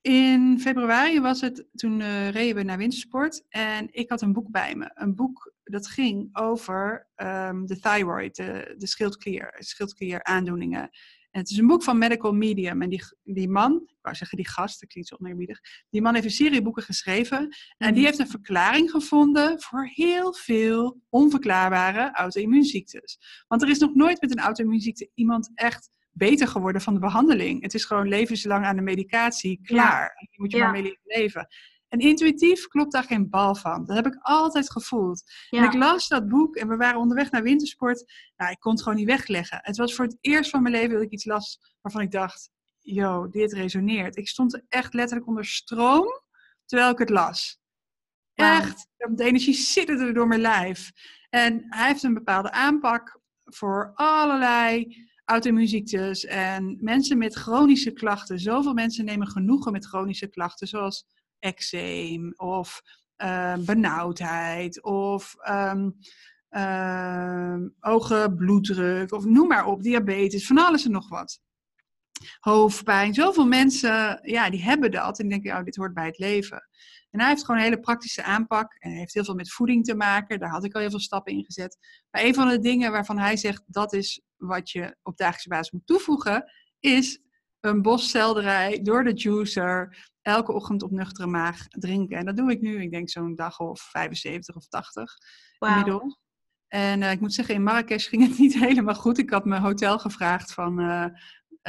in 0.00 0.60
februari 0.60 1.20
was 1.20 1.40
het, 1.40 1.66
toen 1.74 2.00
uh, 2.00 2.30
reden 2.30 2.56
we 2.56 2.62
naar 2.62 2.78
wintersport 2.78 3.44
en 3.48 3.88
ik 3.90 4.10
had 4.10 4.22
een 4.22 4.32
boek 4.32 4.50
bij 4.50 4.74
me. 4.74 4.90
Een 4.94 5.14
boek 5.14 5.54
dat 5.64 5.88
ging 5.88 6.36
over 6.36 7.08
um, 7.16 7.66
de 7.66 7.78
thyroid, 7.78 8.36
de, 8.36 8.74
de 8.78 8.86
schildklier, 8.86 9.54
schildklier 9.58 10.22
aandoeningen. 10.22 10.90
En 11.32 11.40
het 11.40 11.50
is 11.50 11.56
een 11.56 11.66
boek 11.66 11.82
van 11.82 11.98
Medical 11.98 12.32
Medium. 12.32 12.82
En 12.82 12.88
die, 12.88 13.02
die 13.22 13.48
man, 13.48 13.72
ik 13.74 13.98
wou 14.02 14.16
zeggen 14.16 14.36
die 14.36 14.48
gast, 14.48 14.80
dat 14.80 14.88
klinkt 14.88 15.08
zo 15.08 15.16
oneerbiedig. 15.20 15.60
Die 15.90 16.02
man 16.02 16.14
heeft 16.14 16.26
een 16.26 16.32
serie 16.32 16.62
boeken 16.62 16.82
geschreven. 16.82 17.38
En 17.78 17.88
die 17.88 17.92
mhm. 17.92 18.04
heeft 18.04 18.18
een 18.18 18.28
verklaring 18.28 18.90
gevonden 18.90 19.60
voor 19.60 19.86
heel 19.86 20.34
veel 20.34 21.00
onverklaarbare 21.08 22.10
auto-immuunziektes. 22.12 23.18
Want 23.48 23.62
er 23.62 23.68
is 23.68 23.78
nog 23.78 23.94
nooit 23.94 24.20
met 24.20 24.30
een 24.30 24.42
auto-immuunziekte 24.42 25.10
iemand 25.14 25.50
echt 25.54 25.90
beter 26.10 26.48
geworden 26.48 26.80
van 26.80 26.94
de 26.94 27.00
behandeling. 27.00 27.62
Het 27.62 27.74
is 27.74 27.84
gewoon 27.84 28.08
levenslang 28.08 28.64
aan 28.64 28.76
de 28.76 28.82
medicatie, 28.82 29.60
klaar. 29.62 30.16
Ja. 30.18 30.28
Je 30.30 30.40
moet 30.40 30.50
je 30.50 30.56
ja. 30.56 30.62
maar 30.70 30.82
mee 30.82 30.98
leven. 31.04 31.46
En 31.92 31.98
intuïtief 31.98 32.66
klopt 32.66 32.92
daar 32.92 33.04
geen 33.04 33.30
bal 33.30 33.54
van. 33.54 33.84
Dat 33.84 33.96
heb 33.96 34.06
ik 34.06 34.18
altijd 34.20 34.70
gevoeld. 34.70 35.22
En 35.50 35.64
ik 35.64 35.72
las 35.72 36.08
dat 36.08 36.28
boek 36.28 36.56
en 36.56 36.68
we 36.68 36.76
waren 36.76 37.00
onderweg 37.00 37.30
naar 37.30 37.42
wintersport. 37.42 38.12
Nou, 38.36 38.50
ik 38.50 38.60
kon 38.60 38.72
het 38.72 38.82
gewoon 38.82 38.98
niet 38.98 39.06
wegleggen. 39.06 39.58
Het 39.62 39.76
was 39.76 39.94
voor 39.94 40.04
het 40.04 40.16
eerst 40.20 40.50
van 40.50 40.62
mijn 40.62 40.74
leven 40.74 40.92
dat 40.92 41.02
ik 41.02 41.10
iets 41.10 41.24
las 41.24 41.60
waarvan 41.80 42.02
ik 42.02 42.10
dacht, 42.10 42.50
yo, 42.78 43.28
dit 43.28 43.52
resoneert. 43.52 44.16
Ik 44.16 44.28
stond 44.28 44.62
echt 44.68 44.94
letterlijk 44.94 45.28
onder 45.28 45.44
stroom 45.44 46.22
terwijl 46.64 46.90
ik 46.90 46.98
het 46.98 47.10
las. 47.10 47.60
Echt, 48.34 48.86
de 48.96 49.24
energie 49.24 49.54
zitterde 49.54 50.12
door 50.12 50.26
mijn 50.26 50.40
lijf. 50.40 50.90
En 51.28 51.64
hij 51.68 51.86
heeft 51.86 52.02
een 52.02 52.14
bepaalde 52.14 52.50
aanpak 52.50 53.20
voor 53.44 53.90
allerlei 53.94 54.96
auto-immuunziektes 55.24 56.24
en 56.24 56.76
mensen 56.80 57.18
met 57.18 57.34
chronische 57.34 57.92
klachten. 57.92 58.38
Zoveel 58.38 58.74
mensen 58.74 59.04
nemen 59.04 59.28
genoegen 59.28 59.72
met 59.72 59.86
chronische 59.86 60.28
klachten, 60.28 60.68
zoals 60.68 61.04
eczeem 61.42 62.32
of 62.36 62.82
uh, 63.16 63.56
benauwdheid 63.56 64.82
of 64.82 65.34
um, 65.48 65.96
uh, 66.50 67.56
hoge 67.78 68.32
bloeddruk 68.36 69.12
of 69.12 69.24
noem 69.24 69.48
maar 69.48 69.66
op, 69.66 69.82
diabetes, 69.82 70.46
van 70.46 70.58
alles 70.58 70.84
en 70.84 70.90
nog 70.90 71.08
wat. 71.08 71.40
Hoofdpijn, 72.40 73.14
zoveel 73.14 73.46
mensen, 73.46 74.20
ja, 74.22 74.50
die 74.50 74.62
hebben 74.62 74.90
dat 74.90 75.18
en 75.18 75.28
denken, 75.28 75.56
oh, 75.56 75.64
dit 75.64 75.76
hoort 75.76 75.94
bij 75.94 76.06
het 76.06 76.18
leven. 76.18 76.68
En 77.10 77.20
hij 77.20 77.28
heeft 77.28 77.44
gewoon 77.44 77.56
een 77.56 77.66
hele 77.66 77.80
praktische 77.80 78.22
aanpak 78.22 78.74
en 78.78 78.90
heeft 78.90 79.14
heel 79.14 79.24
veel 79.24 79.34
met 79.34 79.52
voeding 79.52 79.84
te 79.84 79.94
maken. 79.94 80.38
Daar 80.38 80.50
had 80.50 80.64
ik 80.64 80.74
al 80.74 80.80
heel 80.80 80.90
veel 80.90 81.00
stappen 81.00 81.32
in 81.32 81.44
gezet. 81.44 81.78
Maar 82.10 82.22
een 82.22 82.34
van 82.34 82.48
de 82.48 82.58
dingen 82.58 82.92
waarvan 82.92 83.18
hij 83.18 83.36
zegt 83.36 83.62
dat 83.66 83.92
is 83.92 84.22
wat 84.36 84.70
je 84.70 84.96
op 85.02 85.16
dagelijkse 85.16 85.48
basis 85.48 85.70
moet 85.70 85.86
toevoegen, 85.86 86.52
is 86.80 87.20
een 87.60 87.82
bos 87.82 88.10
selderij 88.10 88.82
door 88.82 89.04
de 89.04 89.12
juicer 89.12 90.10
elke 90.22 90.52
ochtend 90.52 90.82
op 90.82 90.90
nuchtere 90.90 91.26
maag 91.26 91.68
drinken. 91.68 92.18
En 92.18 92.24
dat 92.24 92.36
doe 92.36 92.50
ik 92.50 92.60
nu, 92.60 92.82
ik 92.82 92.90
denk 92.90 93.10
zo'n 93.10 93.34
dag 93.34 93.60
of 93.60 93.80
75 93.80 94.56
of 94.56 94.66
80 94.68 95.16
wow. 95.58 95.70
inmiddels. 95.70 96.20
En 96.68 97.00
uh, 97.00 97.10
ik 97.10 97.20
moet 97.20 97.34
zeggen, 97.34 97.54
in 97.54 97.62
Marrakesh 97.62 98.08
ging 98.08 98.28
het 98.28 98.38
niet 98.38 98.54
helemaal 98.68 98.94
goed. 98.94 99.18
Ik 99.18 99.30
had 99.30 99.44
mijn 99.44 99.62
hotel 99.62 99.98
gevraagd 99.98 100.52
van, 100.52 100.80
uh, 100.80 101.06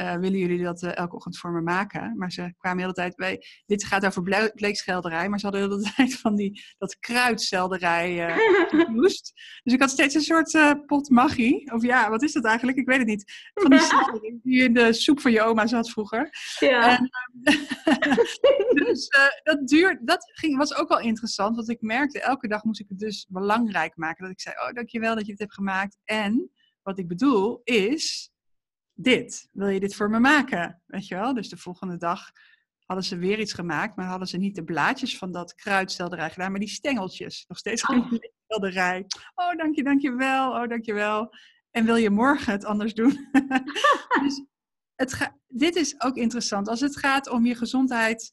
uh, 0.00 0.14
willen 0.14 0.38
jullie 0.38 0.62
dat 0.62 0.82
uh, 0.82 0.96
elke 0.96 1.14
ochtend 1.14 1.38
voor 1.38 1.52
me 1.52 1.60
maken? 1.60 2.16
Maar 2.16 2.32
ze 2.32 2.54
kwamen 2.58 2.76
de 2.76 2.82
hele 2.82 2.94
tijd 2.94 3.16
bij, 3.16 3.42
dit 3.66 3.84
gaat 3.84 4.06
over 4.06 4.50
bleekschelderij, 4.54 5.28
maar 5.28 5.38
ze 5.38 5.46
hadden 5.46 5.68
de 5.68 5.76
hele 5.76 5.90
tijd 5.96 6.20
van 6.20 6.34
die, 6.34 6.62
dat 6.78 6.98
kruidselderij 6.98 8.36
moest. 8.88 9.32
Dus 9.64 9.72
ik 9.72 9.80
had 9.80 9.90
steeds 9.90 10.14
een 10.14 10.20
soort 10.20 10.84
pot 10.86 11.08
magie. 11.08 11.72
Of 11.72 11.82
ja, 11.82 12.10
wat 12.10 12.22
is 12.22 12.32
dat 12.32 12.44
eigenlijk? 12.44 12.78
Ik 12.78 12.86
weet 12.86 12.98
het 12.98 13.06
niet. 13.06 13.50
Van 13.54 13.70
die 14.42 14.62
in 14.64 14.74
de 14.74 14.92
soep 14.92 15.20
van 15.20 15.32
je 15.32 15.42
oma 15.42 15.66
zat 15.66 15.90
vroeger. 15.90 16.30
Ja. 16.58 16.98
En, 16.98 17.10
dus 18.84 19.08
dat, 19.42 19.68
duurt, 19.68 20.06
dat 20.06 20.30
ging, 20.34 20.56
was 20.56 20.74
ook 20.74 20.88
wel 20.88 21.00
interessant, 21.00 21.56
want 21.56 21.68
ik 21.68 21.80
merkte, 21.80 22.20
elke 22.20 22.48
dag 22.48 22.64
moest 22.64 22.80
ik 22.80 22.88
het 22.88 22.98
dus 22.98 23.26
belangrijk 23.28 23.96
maken. 23.96 24.22
Dat 24.22 24.32
ik 24.32 24.40
zei, 24.40 24.54
oh 24.54 24.72
dankjewel 24.72 25.14
dat 25.14 25.24
je 25.24 25.30
het 25.30 25.40
hebt 25.40 25.54
gemaakt. 25.54 25.98
En 26.04 26.50
wat 26.82 26.98
ik 26.98 27.08
bedoel 27.08 27.60
is, 27.64 28.30
dit, 28.94 29.48
wil 29.52 29.68
je 29.68 29.80
dit 29.80 29.94
voor 29.94 30.10
me 30.10 30.18
maken? 30.18 30.82
Weet 30.86 31.08
je 31.08 31.14
wel? 31.14 31.34
Dus 31.34 31.48
de 31.48 31.56
volgende 31.56 31.96
dag 31.96 32.30
hadden 32.84 33.04
ze 33.04 33.16
weer 33.16 33.38
iets 33.40 33.52
gemaakt, 33.52 33.96
maar 33.96 34.06
hadden 34.06 34.28
ze 34.28 34.36
niet 34.36 34.54
de 34.54 34.64
blaadjes 34.64 35.18
van 35.18 35.32
dat 35.32 35.54
kruidstelderij 35.54 36.30
gedaan, 36.30 36.50
maar 36.50 36.60
die 36.60 36.68
stengeltjes. 36.68 37.44
Nog 37.48 37.58
steeds 37.58 37.86
oh. 37.86 37.96
een 37.96 38.30
stelderij. 38.44 39.06
Oh, 39.34 39.56
dank 39.56 39.74
je, 39.74 39.82
dank 39.82 40.00
je 40.00 40.14
wel. 40.14 40.50
Oh, 40.50 40.68
dank 40.68 40.84
je 40.84 40.94
wel. 40.94 41.34
En 41.70 41.84
wil 41.84 41.96
je 41.96 42.10
morgen 42.10 42.52
het 42.52 42.64
anders 42.64 42.94
doen? 42.94 43.28
dus 44.22 44.44
het 44.94 45.32
dit 45.48 45.76
is 45.76 46.00
ook 46.00 46.16
interessant. 46.16 46.68
Als 46.68 46.80
het 46.80 46.96
gaat 46.96 47.28
om 47.28 47.46
je 47.46 47.54
gezondheid 47.54 48.30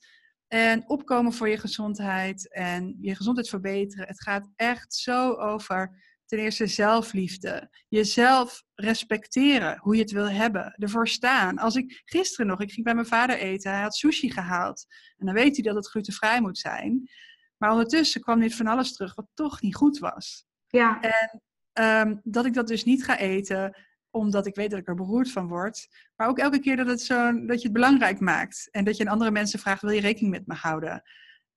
en 0.47 0.89
opkomen 0.89 1.33
voor 1.33 1.49
je 1.49 1.57
gezondheid 1.57 2.53
en 2.53 2.97
je 3.01 3.15
gezondheid 3.15 3.49
verbeteren. 3.49 4.07
Het 4.07 4.21
gaat 4.21 4.49
echt 4.55 4.93
zo 4.93 5.33
over 5.33 6.10
ten 6.31 6.39
eerste 6.39 6.67
zelfliefde. 6.67 7.69
Jezelf 7.87 8.63
respecteren, 8.75 9.77
hoe 9.79 9.95
je 9.95 10.01
het 10.01 10.11
wil 10.11 10.29
hebben. 10.29 10.75
Ervoor 10.77 11.07
staan. 11.07 11.57
Als 11.57 11.75
ik 11.75 12.01
gisteren 12.05 12.47
nog, 12.47 12.61
ik 12.61 12.71
ging 12.71 12.85
bij 12.85 12.93
mijn 12.93 13.05
vader 13.05 13.37
eten, 13.37 13.71
hij 13.71 13.81
had 13.81 13.95
sushi 13.95 14.31
gehaald. 14.31 14.85
En 15.17 15.25
dan 15.25 15.35
weet 15.35 15.55
hij 15.55 15.63
dat 15.63 15.75
het 15.75 15.87
glutenvrij 15.87 16.41
moet 16.41 16.57
zijn. 16.57 17.09
Maar 17.57 17.71
ondertussen 17.71 18.21
kwam 18.21 18.39
dit 18.39 18.55
van 18.55 18.67
alles 18.67 18.93
terug 18.93 19.15
wat 19.15 19.27
toch 19.33 19.61
niet 19.61 19.75
goed 19.75 19.97
was. 19.97 20.45
Ja. 20.67 21.01
En 21.01 21.41
ehm, 21.73 22.15
dat 22.23 22.45
ik 22.45 22.53
dat 22.53 22.67
dus 22.67 22.83
niet 22.83 23.03
ga 23.03 23.17
eten, 23.17 23.77
omdat 24.09 24.45
ik 24.45 24.55
weet 24.55 24.69
dat 24.69 24.79
ik 24.79 24.87
er 24.87 24.95
beroerd 24.95 25.31
van 25.31 25.47
word. 25.47 25.87
Maar 26.15 26.27
ook 26.27 26.39
elke 26.39 26.59
keer 26.59 26.75
dat, 26.75 26.87
het 26.87 27.01
zo, 27.01 27.45
dat 27.45 27.57
je 27.57 27.63
het 27.63 27.73
belangrijk 27.73 28.19
maakt. 28.19 28.67
En 28.71 28.83
dat 28.83 28.97
je 28.97 29.05
aan 29.05 29.13
andere 29.13 29.31
mensen 29.31 29.59
vraagt, 29.59 29.81
wil 29.81 29.91
je 29.91 30.01
rekening 30.01 30.33
met 30.33 30.47
me 30.47 30.53
houden? 30.53 31.03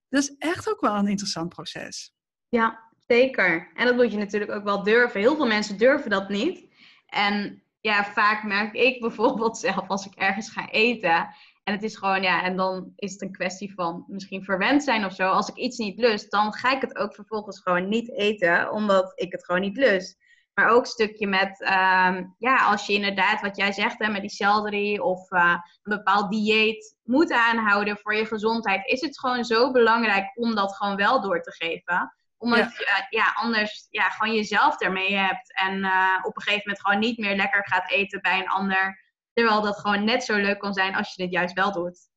Dat 0.09 0.23
is 0.23 0.35
echt 0.37 0.69
ook 0.69 0.81
wel 0.81 0.95
een 0.95 1.07
interessant 1.07 1.49
proces. 1.49 2.13
Ja, 2.49 2.93
Zeker. 3.07 3.71
En 3.75 3.85
dat 3.85 3.95
moet 3.95 4.11
je 4.11 4.17
natuurlijk 4.17 4.51
ook 4.51 4.63
wel 4.63 4.83
durven. 4.83 5.19
Heel 5.19 5.35
veel 5.35 5.47
mensen 5.47 5.77
durven 5.77 6.09
dat 6.09 6.29
niet. 6.29 6.67
En 7.07 7.63
ja, 7.81 8.05
vaak 8.05 8.43
merk 8.43 8.73
ik 8.73 8.99
bijvoorbeeld 9.05 9.57
zelf 9.57 9.87
als 9.87 10.05
ik 10.05 10.13
ergens 10.15 10.49
ga 10.49 10.69
eten. 10.69 11.35
En 11.63 11.73
het 11.73 11.83
is 11.83 11.95
gewoon, 11.95 12.21
ja, 12.21 12.43
en 12.43 12.55
dan 12.55 12.93
is 12.95 13.11
het 13.11 13.21
een 13.21 13.31
kwestie 13.31 13.73
van 13.73 14.05
misschien 14.07 14.43
verwend 14.43 14.83
zijn 14.83 15.05
of 15.05 15.13
zo. 15.13 15.29
Als 15.29 15.49
ik 15.49 15.55
iets 15.55 15.77
niet 15.77 15.99
lust, 15.99 16.31
dan 16.31 16.53
ga 16.53 16.75
ik 16.75 16.81
het 16.81 16.97
ook 16.97 17.15
vervolgens 17.15 17.59
gewoon 17.59 17.89
niet 17.89 18.11
eten, 18.11 18.71
omdat 18.71 19.11
ik 19.15 19.31
het 19.31 19.45
gewoon 19.45 19.61
niet 19.61 19.77
lust. 19.77 20.23
Maar 20.53 20.69
ook 20.69 20.79
een 20.79 20.85
stukje 20.85 21.27
met, 21.27 21.61
um, 21.61 22.35
ja, 22.37 22.65
als 22.65 22.85
je 22.85 22.93
inderdaad, 22.93 23.41
wat 23.41 23.57
jij 23.57 23.71
zegt, 23.71 24.03
hè, 24.03 24.11
met 24.11 24.21
die 24.21 24.29
selderie 24.29 25.03
of 25.03 25.31
uh, 25.31 25.57
een 25.83 25.97
bepaald 25.97 26.31
dieet 26.31 26.95
moet 27.03 27.31
aanhouden 27.31 27.97
voor 27.97 28.15
je 28.15 28.25
gezondheid, 28.25 28.85
is 28.85 29.01
het 29.01 29.19
gewoon 29.19 29.45
zo 29.45 29.71
belangrijk 29.71 30.31
om 30.35 30.55
dat 30.55 30.75
gewoon 30.75 30.95
wel 30.95 31.21
door 31.21 31.41
te 31.41 31.51
geven 31.51 32.13
omdat 32.37 32.59
ja. 32.59 33.07
je 33.09 33.17
ja, 33.17 33.31
anders 33.35 33.87
ja, 33.89 34.09
gewoon 34.09 34.35
jezelf 34.35 34.81
ermee 34.81 35.15
hebt. 35.15 35.53
En 35.53 35.77
uh, 35.77 36.19
op 36.21 36.35
een 36.35 36.41
gegeven 36.41 36.63
moment 36.65 36.85
gewoon 36.85 36.99
niet 36.99 37.17
meer 37.17 37.35
lekker 37.35 37.67
gaat 37.67 37.89
eten 37.89 38.21
bij 38.21 38.39
een 38.39 38.49
ander. 38.49 39.03
Terwijl 39.33 39.61
dat 39.61 39.79
gewoon 39.79 40.03
net 40.03 40.23
zo 40.23 40.35
leuk 40.35 40.59
kan 40.59 40.73
zijn 40.73 40.95
als 40.95 41.13
je 41.13 41.23
dit 41.23 41.31
juist 41.31 41.53
wel 41.53 41.71
doet. 41.71 42.13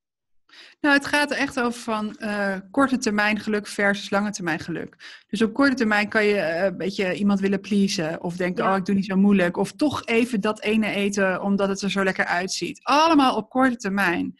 Nou, 0.80 0.94
het 0.94 1.06
gaat 1.06 1.30
er 1.30 1.36
echt 1.36 1.60
over 1.60 1.80
van 1.80 2.16
uh, 2.18 2.56
korte 2.70 2.98
termijn 2.98 3.38
geluk 3.40 3.66
versus 3.66 4.10
lange 4.10 4.30
termijn 4.30 4.58
geluk. 4.58 5.22
Dus 5.28 5.42
op 5.42 5.54
korte 5.54 5.74
termijn 5.74 6.08
kan 6.08 6.24
je 6.24 6.34
uh, 6.34 6.64
een 6.64 6.76
beetje 6.76 7.14
iemand 7.14 7.40
willen 7.40 7.60
pleasen. 7.60 8.22
Of 8.22 8.36
denken, 8.36 8.64
ja. 8.64 8.70
oh, 8.70 8.76
ik 8.76 8.84
doe 8.84 8.94
niet 8.94 9.04
zo 9.04 9.16
moeilijk. 9.16 9.56
Of 9.56 9.72
toch 9.72 10.06
even 10.06 10.40
dat 10.40 10.60
ene 10.60 10.90
eten 10.90 11.42
omdat 11.42 11.68
het 11.68 11.82
er 11.82 11.90
zo 11.90 12.04
lekker 12.04 12.24
uitziet. 12.24 12.80
Allemaal 12.82 13.36
op 13.36 13.50
korte 13.50 13.76
termijn. 13.76 14.38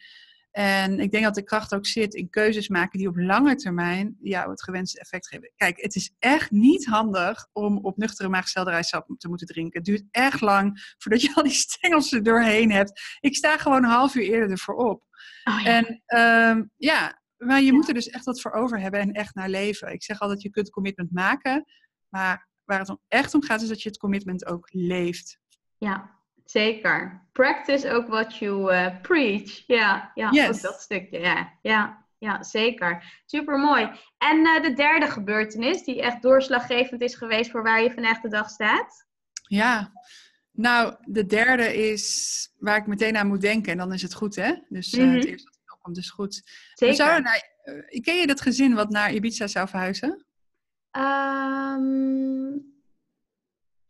En 0.51 0.99
ik 0.99 1.11
denk 1.11 1.23
dat 1.23 1.35
de 1.35 1.43
kracht 1.43 1.73
ook 1.73 1.85
zit 1.85 2.13
in 2.13 2.29
keuzes 2.29 2.67
maken 2.67 2.99
die 2.99 3.07
op 3.07 3.17
lange 3.17 3.55
termijn 3.55 4.17
jou 4.21 4.49
het 4.49 4.63
gewenste 4.63 4.99
effect 4.99 5.27
geven. 5.27 5.51
Kijk, 5.55 5.81
het 5.81 5.95
is 5.95 6.15
echt 6.19 6.51
niet 6.51 6.85
handig 6.85 7.47
om 7.51 7.77
op 7.77 7.97
nuchtere 7.97 8.29
maag 8.29 8.47
selderijsap 8.47 9.09
te 9.17 9.27
moeten 9.27 9.47
drinken. 9.47 9.77
Het 9.77 9.85
duurt 9.85 10.03
echt 10.11 10.41
lang 10.41 10.93
voordat 10.97 11.21
je 11.21 11.33
al 11.35 11.43
die 11.43 11.51
stengels 11.51 12.11
er 12.11 12.23
doorheen 12.23 12.71
hebt. 12.71 13.17
Ik 13.19 13.35
sta 13.35 13.57
gewoon 13.57 13.83
een 13.83 13.89
half 13.89 14.15
uur 14.15 14.23
eerder 14.23 14.51
ervoor 14.51 14.75
op. 14.75 15.03
Oh, 15.43 15.61
ja. 15.61 15.65
En 15.65 16.01
um, 16.57 16.71
ja, 16.77 17.21
maar 17.37 17.59
je 17.59 17.65
ja. 17.65 17.73
moet 17.73 17.87
er 17.87 17.93
dus 17.93 18.09
echt 18.09 18.25
wat 18.25 18.41
voor 18.41 18.51
over 18.51 18.79
hebben 18.79 18.99
en 18.99 19.11
echt 19.11 19.35
naar 19.35 19.49
leven. 19.49 19.91
Ik 19.93 20.03
zeg 20.03 20.19
altijd, 20.19 20.41
je 20.41 20.49
kunt 20.49 20.69
commitment 20.69 21.11
maken, 21.11 21.65
maar 22.09 22.47
waar 22.63 22.79
het 22.79 22.89
om 22.89 22.99
echt 23.07 23.33
om 23.33 23.43
gaat 23.43 23.61
is 23.61 23.67
dat 23.67 23.81
je 23.81 23.89
het 23.89 23.97
commitment 23.97 24.45
ook 24.45 24.69
leeft. 24.71 25.39
Ja, 25.77 26.18
Zeker. 26.49 27.27
Practice 27.31 27.91
ook 27.91 28.07
what 28.07 28.37
you 28.37 28.73
uh, 28.73 29.01
preach. 29.01 29.63
Ja, 29.67 30.11
ja 30.15 30.29
yes. 30.31 30.47
ook 30.47 30.61
dat 30.61 30.81
stukje. 30.81 31.19
Ja, 31.19 31.53
ja, 31.61 32.05
ja 32.17 32.43
zeker. 32.43 33.21
Super 33.25 33.59
mooi. 33.59 33.89
En 34.17 34.37
uh, 34.37 34.61
de 34.61 34.73
derde 34.73 35.07
gebeurtenis 35.07 35.83
die 35.83 36.01
echt 36.01 36.21
doorslaggevend 36.21 37.01
is 37.01 37.15
geweest 37.15 37.51
voor 37.51 37.63
waar 37.63 37.83
je 37.83 37.93
vandaag 37.93 38.21
de 38.21 38.29
dag 38.29 38.49
staat? 38.49 39.05
Ja, 39.47 39.91
nou, 40.51 40.95
de 41.03 41.25
derde 41.25 41.89
is 41.89 42.49
waar 42.57 42.77
ik 42.77 42.87
meteen 42.87 43.17
aan 43.17 43.27
moet 43.27 43.41
denken 43.41 43.71
en 43.71 43.77
dan 43.77 43.93
is 43.93 44.01
het 44.01 44.13
goed, 44.13 44.35
hè? 44.35 44.53
Dus 44.69 44.93
uh, 44.93 45.03
mm 45.03 45.07
-hmm. 45.07 45.15
het 45.15 45.25
eerste 45.25 45.49
wat 45.49 45.73
opkomt 45.73 45.97
is 45.97 46.09
goed. 46.09 46.41
Zeker. 46.73 46.95
Zouden 46.95 47.23
naar, 47.23 47.49
ken 48.01 48.15
je 48.15 48.27
dat 48.27 48.41
gezin 48.41 48.73
wat 48.73 48.89
naar 48.89 49.13
Ibiza 49.13 49.47
zou 49.47 49.67
verhuizen? 49.67 50.25
Um, 50.97 52.78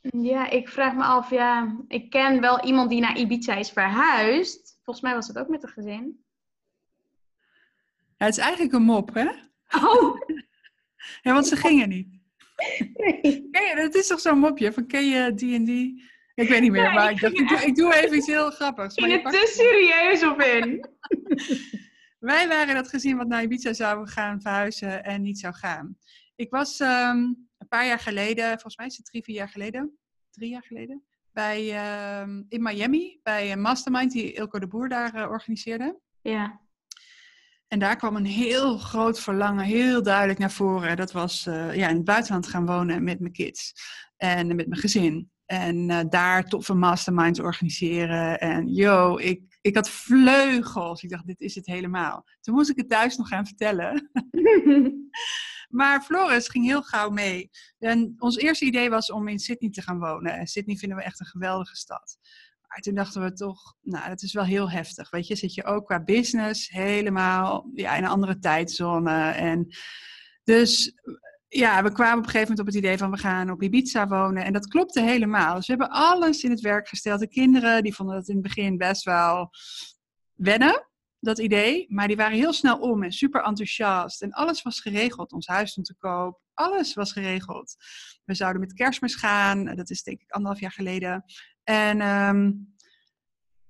ja, 0.02 0.50
ik 0.50 0.70
vraag 0.70 0.94
me 0.96 1.04
af, 1.04 1.30
ja, 1.30 1.76
ik 1.88 2.10
ken 2.10 2.42
wel 2.42 2.66
iemand 2.66 2.90
die 2.90 3.02
naar 3.02 3.18
Ibiza 3.18 3.56
is 3.56 3.72
verhuisd. 3.72 4.80
Volgens 4.84 5.06
mij 5.06 5.16
was 5.16 5.28
het 5.28 5.38
ook 5.38 5.48
met 5.48 5.64
een 5.64 5.70
gezin. 5.70 6.24
Ja, 8.18 8.26
het 8.26 8.38
is 8.38 8.44
eigenlijk 8.44 8.74
een 8.74 8.82
mop, 8.82 9.14
hè? 9.14 9.30
Oh! 9.84 10.22
ja, 11.24 11.34
want 11.34 11.48
ze 11.48 11.56
gingen 11.56 11.90
niet. 11.90 12.20
Nee. 12.94 13.48
Je, 13.52 13.74
het 13.76 13.96
is 13.96 14.08
toch 14.08 14.20
zo'n 14.20 14.40
mopje 14.40 14.74
van 14.74 14.88
ken 14.88 15.06
je 15.06 15.34
die 15.34 15.56
en 15.56 15.64
die? 15.64 16.04
Ik 16.36 16.50
weet 16.50 16.62
niet 16.62 16.72
meer, 16.72 16.94
maar 16.94 17.12
ik, 17.12 17.20
dacht, 17.20 17.40
ik, 17.40 17.48
doe, 17.48 17.58
ik, 17.58 17.76
doe, 17.76 17.96
even 17.96 18.18
iets 18.18 18.28
heel 18.28 18.52
grappigs. 18.52 18.94
Ging 18.94 19.24
het 19.24 19.34
te 19.34 19.52
serieus 19.56 20.24
op 20.24 20.42
in? 20.42 20.86
Wij 22.30 22.48
waren 22.48 22.76
dat 22.76 22.90
gezin 22.90 23.18
wat 23.18 23.28
naar 23.28 23.44
Ibiza 23.44 23.74
zou 23.74 24.08
gaan 24.08 24.42
verhuizen 24.42 25.04
en 25.04 25.22
niet 25.22 25.40
zou 25.40 25.54
gaan. 25.54 25.98
Ik 26.36 26.50
was 26.50 26.80
um, 26.80 26.88
een 26.88 27.49
paar 27.70 27.86
jaar 27.86 28.00
geleden, 28.00 28.50
volgens 28.50 28.78
mij 28.78 28.86
is 28.86 28.98
het 28.98 29.06
drie, 29.06 29.24
vier 29.24 29.36
jaar 29.36 29.50
geleden, 29.50 29.98
drie 30.32 30.50
jaar 30.50 30.64
geleden, 30.64 31.04
bij, 31.32 31.64
uh, 31.64 32.36
in 32.50 32.62
Miami 32.62 33.20
bij 33.24 33.52
een 33.52 33.62
mastermind 33.62 34.12
die 34.12 34.34
Ilko 34.34 34.60
de 34.60 34.68
Boer 34.68 34.90
daar 34.90 35.16
uh, 35.16 35.30
organiseerde. 35.30 36.00
Ja. 36.22 36.62
En 37.68 37.80
daar 37.80 37.96
kwam 37.96 38.16
een 38.16 38.26
heel 38.26 38.78
groot 38.78 39.20
verlangen 39.20 39.66
heel 39.66 40.04
duidelijk 40.04 40.40
naar 40.40 40.52
voren. 40.52 40.98
Dat 40.98 41.12
was 41.12 41.44
ja, 41.44 41.90
in 41.90 41.96
het 41.96 42.04
buitenland 42.04 42.48
gaan 42.48 42.66
wonen 42.66 43.04
met 43.04 43.20
mijn 43.20 43.34
kids 43.34 43.74
en 44.18 44.48
met 44.56 44.68
mijn 44.68 44.82
gezin. 44.82 45.32
En 45.46 45.90
uh, 45.90 46.00
daar 46.10 46.44
toffe 46.44 46.74
masterminds 46.74 47.40
organiseren. 47.40 48.40
En 48.40 48.68
yo, 48.68 49.18
ik, 49.18 49.49
ik 49.62 49.76
had 49.76 49.90
vleugels. 49.90 51.04
Ik 51.04 51.10
dacht, 51.10 51.28
dit 51.28 51.42
is 51.42 51.56
het 51.56 51.66
helemaal. 51.66 52.26
Toen 52.42 52.56
moest 52.56 52.70
ik 52.70 52.78
het 52.78 52.90
thuis 52.90 53.18
nog 53.18 53.28
gaan 53.28 53.46
vertellen. 53.46 54.10
maar 55.80 56.02
Floris 56.02 56.48
ging 56.48 56.66
heel 56.66 56.82
gauw 56.82 57.10
mee. 57.10 57.50
En 57.80 58.16
ons 58.18 58.38
eerste 58.38 58.66
idee 58.66 58.90
was 58.90 59.12
om 59.12 59.28
in 59.28 59.40
Sydney 59.40 59.70
te 59.70 59.82
gaan 59.82 60.00
wonen. 60.00 60.34
En 60.34 60.48
Sydney 60.48 60.76
vinden 60.76 60.98
we 60.98 61.04
echt 61.04 61.20
een 61.20 61.26
geweldige 61.26 61.76
stad. 61.76 62.18
Maar 62.68 62.80
toen 62.80 62.96
dachten 62.96 63.22
we 63.22 63.34
toch, 63.34 63.76
nou, 63.82 64.10
dat 64.10 64.22
is 64.22 64.34
wel 64.34 64.44
heel 64.44 64.72
heftig. 64.72 65.10
Weet 65.10 65.28
je, 65.28 65.36
zit 65.36 65.54
je 65.54 65.64
ook 65.64 65.86
qua 65.86 66.04
business 66.04 66.70
helemaal 66.70 67.70
ja, 67.74 67.96
in 67.96 68.04
een 68.04 68.10
andere 68.10 68.40
tijdzone. 68.40 69.30
En 69.30 69.68
dus 70.44 70.94
ja, 71.50 71.84
we 71.84 71.92
kwamen 71.92 72.18
op 72.18 72.24
een 72.24 72.30
gegeven 72.30 72.50
moment 72.50 72.60
op 72.60 72.66
het 72.66 72.76
idee 72.76 72.98
van 72.98 73.12
we 73.12 73.18
gaan 73.18 73.52
op 73.52 73.64
Ibiza 73.64 74.08
wonen. 74.08 74.46
En 74.46 74.54
dat 74.54 74.68
klopte 74.68 75.02
helemaal. 75.02 75.56
Dus 75.56 75.68
we 75.68 75.74
hebben 75.74 75.98
alles 75.98 76.44
in 76.44 76.50
het 76.50 76.62
werk 76.62 76.88
gesteld. 76.88 77.20
De 77.20 77.28
kinderen 77.28 77.84
die 77.84 77.96
vonden 77.96 78.16
dat 78.16 78.28
in 78.28 78.34
het 78.34 78.44
begin 78.44 78.78
best 78.78 79.04
wel 79.04 79.50
wennen, 80.34 80.88
dat 81.20 81.40
idee. 81.40 81.86
Maar 81.90 82.08
die 82.08 82.16
waren 82.16 82.38
heel 82.38 82.54
snel 82.54 82.78
om 82.78 83.04
en 83.04 83.12
super 83.12 83.44
enthousiast. 83.44 84.22
En 84.22 84.32
alles 84.32 84.62
was 84.62 84.80
geregeld. 84.80 85.32
Ons 85.32 85.48
huis 85.48 85.72
stond 85.72 85.86
te 85.86 85.96
koop. 85.98 86.40
Alles 86.54 86.94
was 86.94 87.12
geregeld. 87.12 87.76
We 88.26 88.34
zouden 88.34 88.62
met 88.62 88.74
kerstmis 88.74 89.16
gaan. 89.16 89.76
Dat 89.76 89.90
is 89.90 90.04
denk 90.04 90.22
ik 90.22 90.32
anderhalf 90.32 90.62
jaar 90.62 90.72
geleden. 90.72 91.24
En 91.64 92.02
um, 92.02 92.76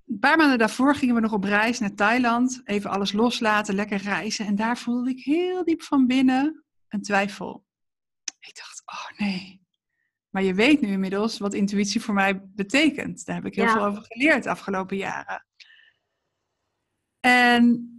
een 0.07 0.19
paar 0.19 0.37
maanden 0.37 0.57
daarvoor 0.57 0.95
gingen 0.95 1.15
we 1.15 1.21
nog 1.21 1.33
op 1.33 1.43
reis 1.43 1.79
naar 1.79 1.95
Thailand. 1.95 2.61
Even 2.63 2.89
alles 2.89 3.11
loslaten, 3.11 3.75
lekker 3.75 4.01
reizen. 4.01 4.45
En 4.45 4.55
daar 4.55 4.77
voelde 4.77 5.09
ik 5.09 5.23
heel 5.23 5.63
diep 5.63 5.81
van 5.81 6.07
binnen 6.07 6.63
een 6.87 7.01
twijfel. 7.01 7.67
Ik 8.39 8.55
dacht, 8.55 8.81
oh 8.85 9.27
nee. 9.27 9.67
Maar 10.29 10.43
je 10.43 10.53
weet 10.53 10.81
nu 10.81 10.87
inmiddels 10.87 11.37
wat 11.37 11.53
intuïtie 11.53 12.01
voor 12.01 12.13
mij 12.13 12.41
betekent. 12.43 13.25
Daar 13.25 13.35
heb 13.35 13.45
ik 13.45 13.55
heel 13.55 13.67
veel 13.67 13.85
over 13.85 14.03
geleerd 14.03 14.43
de 14.43 14.49
afgelopen 14.49 14.97
jaren. 14.97 15.45
En 17.19 17.89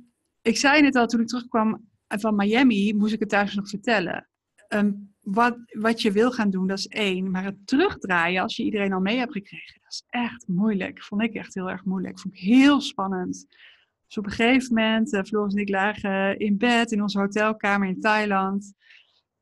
ik 0.42 0.56
zei 0.56 0.84
het 0.84 0.96
al, 0.96 1.06
toen 1.06 1.20
ik 1.20 1.26
terugkwam 1.26 1.90
van 2.06 2.36
Miami, 2.36 2.94
moest 2.94 3.12
ik 3.12 3.20
het 3.20 3.28
thuis 3.28 3.54
nog 3.54 3.68
vertellen. 3.68 4.28
Ehm, 4.68 4.92
wat, 5.20 5.58
wat 5.66 6.02
je 6.02 6.12
wil 6.12 6.32
gaan 6.32 6.50
doen, 6.50 6.66
dat 6.66 6.78
is 6.78 6.86
één. 6.86 7.30
Maar 7.30 7.44
het 7.44 7.66
terugdraaien, 7.66 8.42
als 8.42 8.56
je 8.56 8.64
iedereen 8.64 8.92
al 8.92 9.00
mee 9.00 9.18
hebt 9.18 9.32
gekregen, 9.32 9.80
dat 9.82 9.92
is 9.92 10.04
echt 10.06 10.48
moeilijk. 10.48 11.02
Vond 11.02 11.22
ik 11.22 11.34
echt 11.34 11.54
heel 11.54 11.70
erg 11.70 11.84
moeilijk. 11.84 12.20
Vond 12.20 12.34
ik 12.34 12.40
heel 12.40 12.80
spannend. 12.80 13.46
Dus 14.06 14.18
op 14.18 14.24
een 14.24 14.30
gegeven 14.30 14.74
moment, 14.74 15.12
uh, 15.12 15.22
Floris 15.22 15.54
en 15.54 15.60
ik 15.60 15.68
lagen 15.68 16.38
in 16.38 16.58
bed 16.58 16.92
in 16.92 17.02
onze 17.02 17.18
hotelkamer 17.18 17.88
in 17.88 18.00
Thailand. 18.00 18.74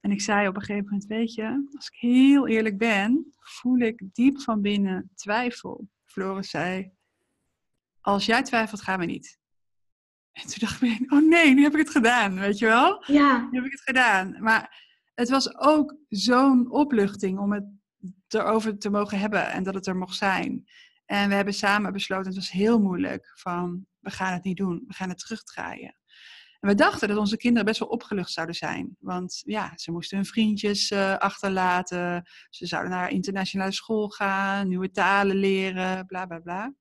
En 0.08 0.14
ik 0.14 0.20
zei 0.20 0.48
op 0.48 0.56
een 0.56 0.62
gegeven 0.62 0.84
moment, 0.84 1.06
weet 1.06 1.34
je, 1.34 1.68
als 1.74 1.86
ik 1.86 1.98
heel 1.98 2.48
eerlijk 2.48 2.78
ben, 2.78 3.32
voel 3.38 3.78
ik 3.78 4.02
diep 4.12 4.40
van 4.40 4.60
binnen 4.60 5.10
twijfel. 5.14 5.88
Floris 6.04 6.50
zei, 6.50 6.90
als 8.00 8.26
jij 8.26 8.42
twijfelt, 8.42 8.82
gaan 8.82 8.98
we 8.98 9.04
niet. 9.04 9.38
En 10.32 10.42
toen 10.42 10.58
dacht 10.58 10.82
ik, 10.82 11.12
oh 11.12 11.28
nee, 11.28 11.54
nu 11.54 11.62
heb 11.62 11.72
ik 11.72 11.78
het 11.78 11.90
gedaan, 11.90 12.38
weet 12.38 12.58
je 12.58 12.66
wel? 12.66 13.04
Ja. 13.06 13.48
Nu 13.50 13.56
heb 13.56 13.66
ik 13.66 13.72
het 13.72 13.80
gedaan. 13.80 14.36
Maar 14.42 14.84
het 15.14 15.28
was 15.28 15.58
ook 15.58 15.96
zo'n 16.08 16.70
opluchting 16.70 17.38
om 17.38 17.52
het 17.52 17.64
erover 18.28 18.78
te 18.78 18.90
mogen 18.90 19.18
hebben 19.18 19.50
en 19.50 19.62
dat 19.62 19.74
het 19.74 19.86
er 19.86 19.96
mocht 19.96 20.16
zijn. 20.16 20.64
En 21.04 21.28
we 21.28 21.34
hebben 21.34 21.54
samen 21.54 21.92
besloten, 21.92 22.26
het 22.26 22.34
was 22.34 22.50
heel 22.50 22.80
moeilijk, 22.80 23.32
van 23.34 23.86
we 23.98 24.10
gaan 24.10 24.32
het 24.32 24.44
niet 24.44 24.56
doen, 24.56 24.84
we 24.86 24.94
gaan 24.94 25.08
het 25.08 25.18
terugdraaien. 25.18 25.96
En 26.60 26.68
we 26.68 26.74
dachten 26.74 27.08
dat 27.08 27.16
onze 27.16 27.36
kinderen 27.36 27.66
best 27.66 27.80
wel 27.80 27.88
opgelucht 27.88 28.30
zouden 28.30 28.54
zijn. 28.54 28.96
Want 28.98 29.42
ja, 29.44 29.72
ze 29.76 29.92
moesten 29.92 30.16
hun 30.16 30.26
vriendjes 30.26 30.90
uh, 30.90 31.16
achterlaten. 31.16 32.28
Ze 32.50 32.66
zouden 32.66 32.90
naar 32.90 33.10
internationale 33.10 33.72
school 33.72 34.08
gaan, 34.08 34.68
nieuwe 34.68 34.90
talen 34.90 35.36
leren, 35.36 36.06
bla 36.06 36.26
bla 36.26 36.38
bla. 36.38 36.74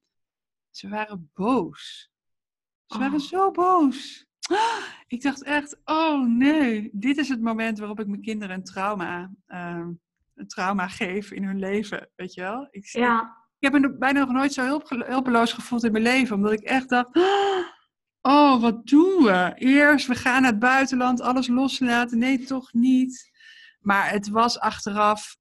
Ze 0.71 0.89
waren 0.89 1.31
boos. 1.33 2.11
Ze 2.85 2.97
waren 2.97 3.19
oh. 3.19 3.25
zo 3.25 3.51
boos. 3.51 4.25
Ik 5.07 5.21
dacht 5.21 5.43
echt, 5.43 5.77
oh 5.85 6.27
nee, 6.27 6.89
dit 6.93 7.17
is 7.17 7.29
het 7.29 7.41
moment 7.41 7.79
waarop 7.79 7.99
ik 7.99 8.07
mijn 8.07 8.21
kinderen 8.21 8.55
een 8.55 8.63
trauma, 8.63 9.31
uh, 9.47 9.87
een 10.35 10.47
trauma 10.47 10.87
geef 10.87 11.31
in 11.31 11.43
hun 11.43 11.59
leven, 11.59 12.09
weet 12.15 12.33
je 12.33 12.41
wel? 12.41 12.67
Ik, 12.71 12.85
ja. 12.85 13.37
ik 13.59 13.71
heb 13.71 13.81
me 13.81 13.97
bijna 13.97 14.19
nog 14.19 14.31
nooit 14.31 14.53
zo 14.53 14.63
hulp, 14.63 14.89
hulpeloos 14.89 15.53
gevoeld 15.53 15.83
in 15.83 15.91
mijn 15.91 16.03
leven, 16.03 16.35
omdat 16.35 16.51
ik 16.51 16.61
echt 16.61 16.89
dacht, 16.89 17.15
oh, 17.15 17.65
wat 18.59 18.87
doen 18.87 19.23
we? 19.23 19.51
Eerst, 19.55 20.07
we 20.07 20.15
gaan 20.15 20.41
naar 20.41 20.51
het 20.51 20.59
buitenland, 20.59 21.21
alles 21.21 21.47
loslaten. 21.47 22.17
Nee, 22.17 22.43
toch 22.43 22.73
niet. 22.73 23.31
Maar 23.79 24.09
het 24.09 24.29
was 24.29 24.59
achteraf 24.59 25.37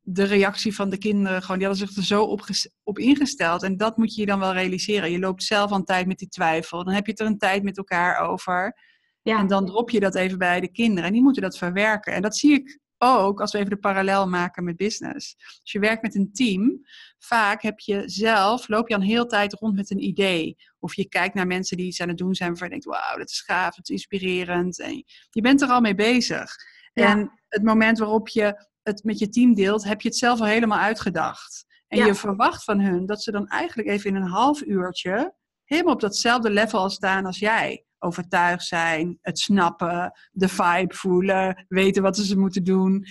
de 0.00 0.24
reactie 0.24 0.74
van 0.74 0.90
de 0.90 0.98
kinderen. 0.98 1.42
Gewoon, 1.42 1.58
die 1.58 1.66
hadden 1.66 1.86
zich 1.86 1.96
er 1.96 2.04
zo 2.04 2.22
op, 2.22 2.46
op 2.82 2.98
ingesteld. 2.98 3.62
En 3.62 3.76
dat 3.76 3.96
moet 3.96 4.14
je 4.14 4.20
je 4.20 4.26
dan 4.26 4.38
wel 4.38 4.52
realiseren. 4.52 5.10
Je 5.10 5.18
loopt 5.18 5.42
zelf 5.42 5.70
een 5.70 5.84
tijd 5.84 6.06
met 6.06 6.18
die 6.18 6.28
twijfel. 6.28 6.84
Dan 6.84 6.94
heb 6.94 7.04
je 7.04 7.10
het 7.10 7.20
er 7.20 7.26
een 7.26 7.38
tijd 7.38 7.62
met 7.62 7.76
elkaar 7.76 8.18
over. 8.18 8.76
Ja. 9.22 9.38
En 9.38 9.46
dan 9.46 9.66
drop 9.66 9.90
je 9.90 10.00
dat 10.00 10.14
even 10.14 10.38
bij 10.38 10.60
de 10.60 10.70
kinderen. 10.70 11.04
En 11.04 11.12
die 11.12 11.22
moeten 11.22 11.42
dat 11.42 11.58
verwerken. 11.58 12.12
En 12.12 12.22
dat 12.22 12.36
zie 12.36 12.52
ik 12.52 12.78
ook 12.98 13.40
als 13.40 13.52
we 13.52 13.58
even 13.58 13.70
de 13.70 13.76
parallel 13.76 14.28
maken 14.28 14.64
met 14.64 14.76
business. 14.76 15.34
Als 15.38 15.72
je 15.72 15.78
werkt 15.78 16.02
met 16.02 16.14
een 16.14 16.32
team, 16.32 16.80
vaak 17.18 17.62
heb 17.62 17.78
je 17.78 18.02
zelf, 18.06 18.68
loop 18.68 18.88
je 18.88 18.94
al 18.94 19.00
een 19.00 19.06
heel 19.06 19.26
tijd 19.26 19.52
rond 19.52 19.74
met 19.74 19.90
een 19.90 20.04
idee. 20.04 20.56
Of 20.78 20.94
je 20.94 21.08
kijkt 21.08 21.34
naar 21.34 21.46
mensen 21.46 21.76
die 21.76 21.86
iets 21.86 22.00
aan 22.00 22.08
het 22.08 22.18
doen 22.18 22.34
zijn 22.34 22.48
waarvan 22.48 22.68
je 22.68 22.72
denkt, 22.72 22.98
wauw, 22.98 23.18
dat 23.18 23.30
is 23.30 23.40
gaaf, 23.40 23.74
dat 23.74 23.88
is 23.88 23.94
inspirerend. 23.94 24.80
En 24.80 25.04
je 25.30 25.40
bent 25.40 25.62
er 25.62 25.68
al 25.68 25.80
mee 25.80 25.94
bezig. 25.94 26.54
En 26.92 27.32
het 27.48 27.62
moment 27.62 27.98
waarop 27.98 28.28
je 28.28 28.66
het 28.82 29.04
met 29.04 29.18
je 29.18 29.28
team 29.28 29.54
deelt, 29.54 29.84
heb 29.84 30.00
je 30.00 30.08
het 30.08 30.16
zelf 30.16 30.40
al 30.40 30.46
helemaal 30.46 30.78
uitgedacht. 30.78 31.66
En 31.88 32.06
je 32.06 32.14
verwacht 32.14 32.64
van 32.64 32.80
hun 32.80 33.06
dat 33.06 33.22
ze 33.22 33.30
dan 33.30 33.46
eigenlijk 33.46 33.88
even 33.88 34.10
in 34.10 34.16
een 34.16 34.28
half 34.28 34.62
uurtje 34.62 35.34
helemaal 35.64 35.94
op 35.94 36.00
datzelfde 36.00 36.50
level 36.50 36.90
staan 36.90 37.26
als 37.26 37.38
jij 37.38 37.84
overtuigd 37.98 38.64
zijn, 38.64 39.18
het 39.20 39.38
snappen, 39.38 40.12
de 40.32 40.48
vibe 40.48 40.94
voelen, 40.94 41.64
weten 41.68 42.02
wat 42.02 42.16
ze 42.16 42.38
moeten 42.38 42.64
doen. 42.64 43.06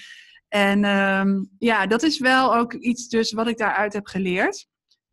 En 0.48 0.84
ehm, 0.84 1.44
ja, 1.58 1.88
dat 1.88 2.04
is 2.04 2.20
wel 2.20 2.56
ook 2.56 2.74
iets 2.74 3.08
dus 3.08 3.32
wat 3.32 3.48
ik 3.48 3.58
daaruit 3.58 3.94
heb 3.94 4.08
geleerd. 4.08 4.68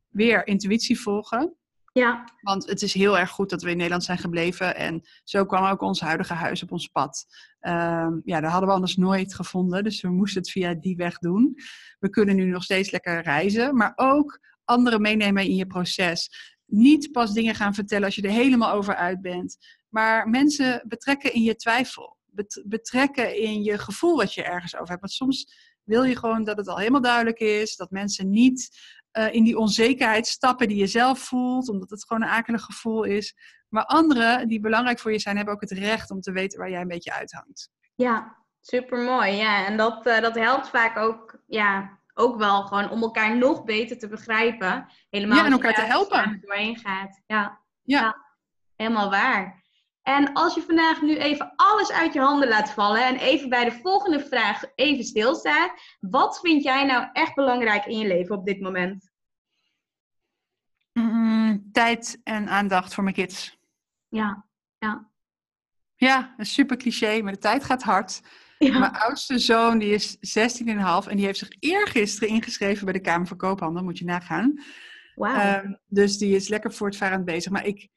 Weer 0.09 0.47
intuïtie 0.47 1.01
volgen. 1.01 1.57
Ja. 1.93 2.25
Want 2.41 2.67
het 2.67 2.83
is 2.83 2.95
heel 2.95 3.19
erg 3.19 3.31
goed 3.31 3.51
dat 3.51 3.63
we 3.63 3.71
in 3.71 3.77
Nederland 3.77 4.05
zijn 4.05 4.19
gebleven. 4.19 4.77
En 4.77 5.03
zo 5.25 5.45
kwam 5.45 5.65
ook 5.65 5.81
ons 5.81 6.01
huidige 6.01 6.33
huis 6.35 6.63
op 6.63 6.73
ons 6.73 6.87
pad. 6.87 7.27
Um, 7.61 8.23
ja, 8.25 8.41
dat 8.41 8.51
hadden 8.51 8.69
we 8.69 8.75
anders 8.75 8.97
nooit 8.97 9.35
gevonden. 9.35 9.85
Dus 9.85 10.01
we 10.01 10.09
moesten 10.09 10.41
het 10.41 10.51
via 10.51 10.75
die 10.75 10.97
weg 10.97 11.19
doen. 11.19 11.55
We 11.99 12.11
kunnen 12.11 12.37
nu 12.37 12.45
nog 12.45 12.63
steeds 12.63 12.91
lekker 12.91 13.23
reizen. 13.23 13.77
Maar 13.77 13.93
ook 13.97 14.41
anderen 14.65 15.01
meenemen 15.01 15.45
in 15.45 15.55
je 15.55 15.67
proces 15.67 16.54
niet 16.67 17.13
pas 17.13 17.33
dingen 17.33 17.55
gaan 17.55 17.75
vertellen 17.75 18.05
als 18.05 18.15
je 18.15 18.23
er 18.23 18.31
helemaal 18.31 18.73
over 18.73 18.95
uit 18.95 19.21
bent. 19.21 19.57
Maar 19.89 20.29
mensen 20.29 20.85
betrekken 20.89 21.33
in 21.33 21.43
je 21.43 21.57
twijfel. 21.57 22.17
Betrekken 22.65 23.37
in 23.37 23.63
je 23.63 23.79
gevoel 23.79 24.17
wat 24.17 24.35
je 24.35 24.43
ergens 24.43 24.75
over 24.75 24.89
hebt. 24.89 25.01
Want 25.01 25.13
soms 25.13 25.55
wil 25.83 26.03
je 26.03 26.17
gewoon 26.17 26.45
dat 26.45 26.57
het 26.57 26.69
al 26.69 26.79
helemaal 26.79 27.01
duidelijk 27.01 27.39
is. 27.39 27.77
Dat 27.77 27.91
mensen 27.91 28.31
niet 28.31 28.79
uh, 29.13 29.35
in 29.35 29.45
die 29.45 29.59
onzekerheid 29.59 30.27
stappen 30.27 30.69
die 30.69 30.77
je 30.77 30.87
zelf 30.87 31.19
voelt. 31.19 31.69
Omdat 31.69 31.91
het 31.91 32.07
gewoon 32.07 32.23
een 32.23 32.29
akelig 32.29 32.63
gevoel 32.63 33.05
is. 33.05 33.35
Maar 33.69 33.85
anderen 33.85 34.49
die 34.49 34.61
belangrijk 34.61 34.99
voor 34.99 35.13
je 35.13 35.19
zijn, 35.19 35.37
hebben 35.37 35.55
ook 35.55 35.61
het 35.61 35.71
recht 35.71 36.11
om 36.11 36.21
te 36.21 36.33
weten 36.33 36.59
waar 36.59 36.71
jij 36.71 36.81
een 36.81 36.89
beetje 36.89 37.13
uithangt. 37.13 37.71
Ja, 37.95 38.37
super 38.61 38.99
mooi. 38.99 39.33
Ja, 39.33 39.67
en 39.67 39.77
dat, 39.77 40.07
uh, 40.07 40.21
dat 40.21 40.35
helpt 40.35 40.69
vaak 40.69 40.97
ook 40.97 41.43
ja, 41.47 41.99
ook 42.15 42.37
wel 42.37 42.63
gewoon 42.63 42.91
om 42.91 43.03
elkaar 43.03 43.37
nog 43.37 43.65
beter 43.65 43.99
te 43.99 44.09
begrijpen. 44.09 44.87
Helemaal 45.11 45.39
ja, 45.39 45.45
en 45.45 45.53
elkaar 45.53 45.75
te 45.75 45.81
helpen. 45.81 46.41
Doorheen 46.41 46.77
gaat. 46.77 47.23
Ja. 47.27 47.61
ja. 47.83 48.01
Ja. 48.01 48.17
helemaal 48.77 49.11
waar. 49.11 49.63
En 50.03 50.33
als 50.33 50.55
je 50.55 50.63
vandaag 50.63 51.03
nu 51.03 51.17
even 51.17 51.53
alles 51.57 51.93
uit 51.93 52.13
je 52.13 52.21
handen 52.21 52.49
laat 52.49 52.71
vallen 52.71 53.07
en 53.07 53.17
even 53.17 53.49
bij 53.49 53.65
de 53.65 53.73
volgende 53.73 54.21
vraag 54.21 54.63
even 54.75 55.05
stilstaat. 55.05 55.73
Wat 56.01 56.41
vind 56.41 56.63
jij 56.63 56.85
nou 56.85 57.09
echt 57.13 57.35
belangrijk 57.35 57.85
in 57.87 57.99
je 57.99 58.07
leven 58.07 58.37
op 58.37 58.45
dit 58.45 58.61
moment? 58.61 59.13
Mm, 60.93 61.69
tijd 61.73 62.21
en 62.25 62.49
aandacht 62.49 62.95
voor 62.95 63.05
mijn 63.05 63.15
kids. 63.15 63.59
Ja, 64.09 64.47
ja. 64.79 65.11
Ja, 65.97 66.35
een 66.37 66.47
super 66.47 66.77
cliché, 66.77 67.23
maar 67.23 67.33
de 67.33 67.39
tijd 67.39 67.65
gaat 67.65 67.83
hard. 67.83 68.21
Mijn 68.73 68.93
oudste 68.93 69.39
zoon 69.39 69.79
die 69.79 69.93
is 69.93 70.17
16,5 70.17 71.09
en 71.09 71.17
die 71.17 71.25
heeft 71.25 71.39
zich 71.39 71.57
eergisteren 71.59 72.29
ingeschreven 72.29 72.85
bij 72.85 72.93
de 72.95 73.01
Kamer 73.01 73.27
van 73.27 73.37
Koophandel, 73.37 73.83
moet 73.83 73.99
je 73.99 74.05
nagaan. 74.05 74.63
Wow. 75.15 75.65
Um, 75.65 75.81
dus 75.87 76.19
die 76.19 76.35
is 76.35 76.49
lekker 76.49 76.73
voortvarend 76.73 77.25
bezig. 77.25 77.53
Maar 77.53 77.67
ik, 77.67 77.89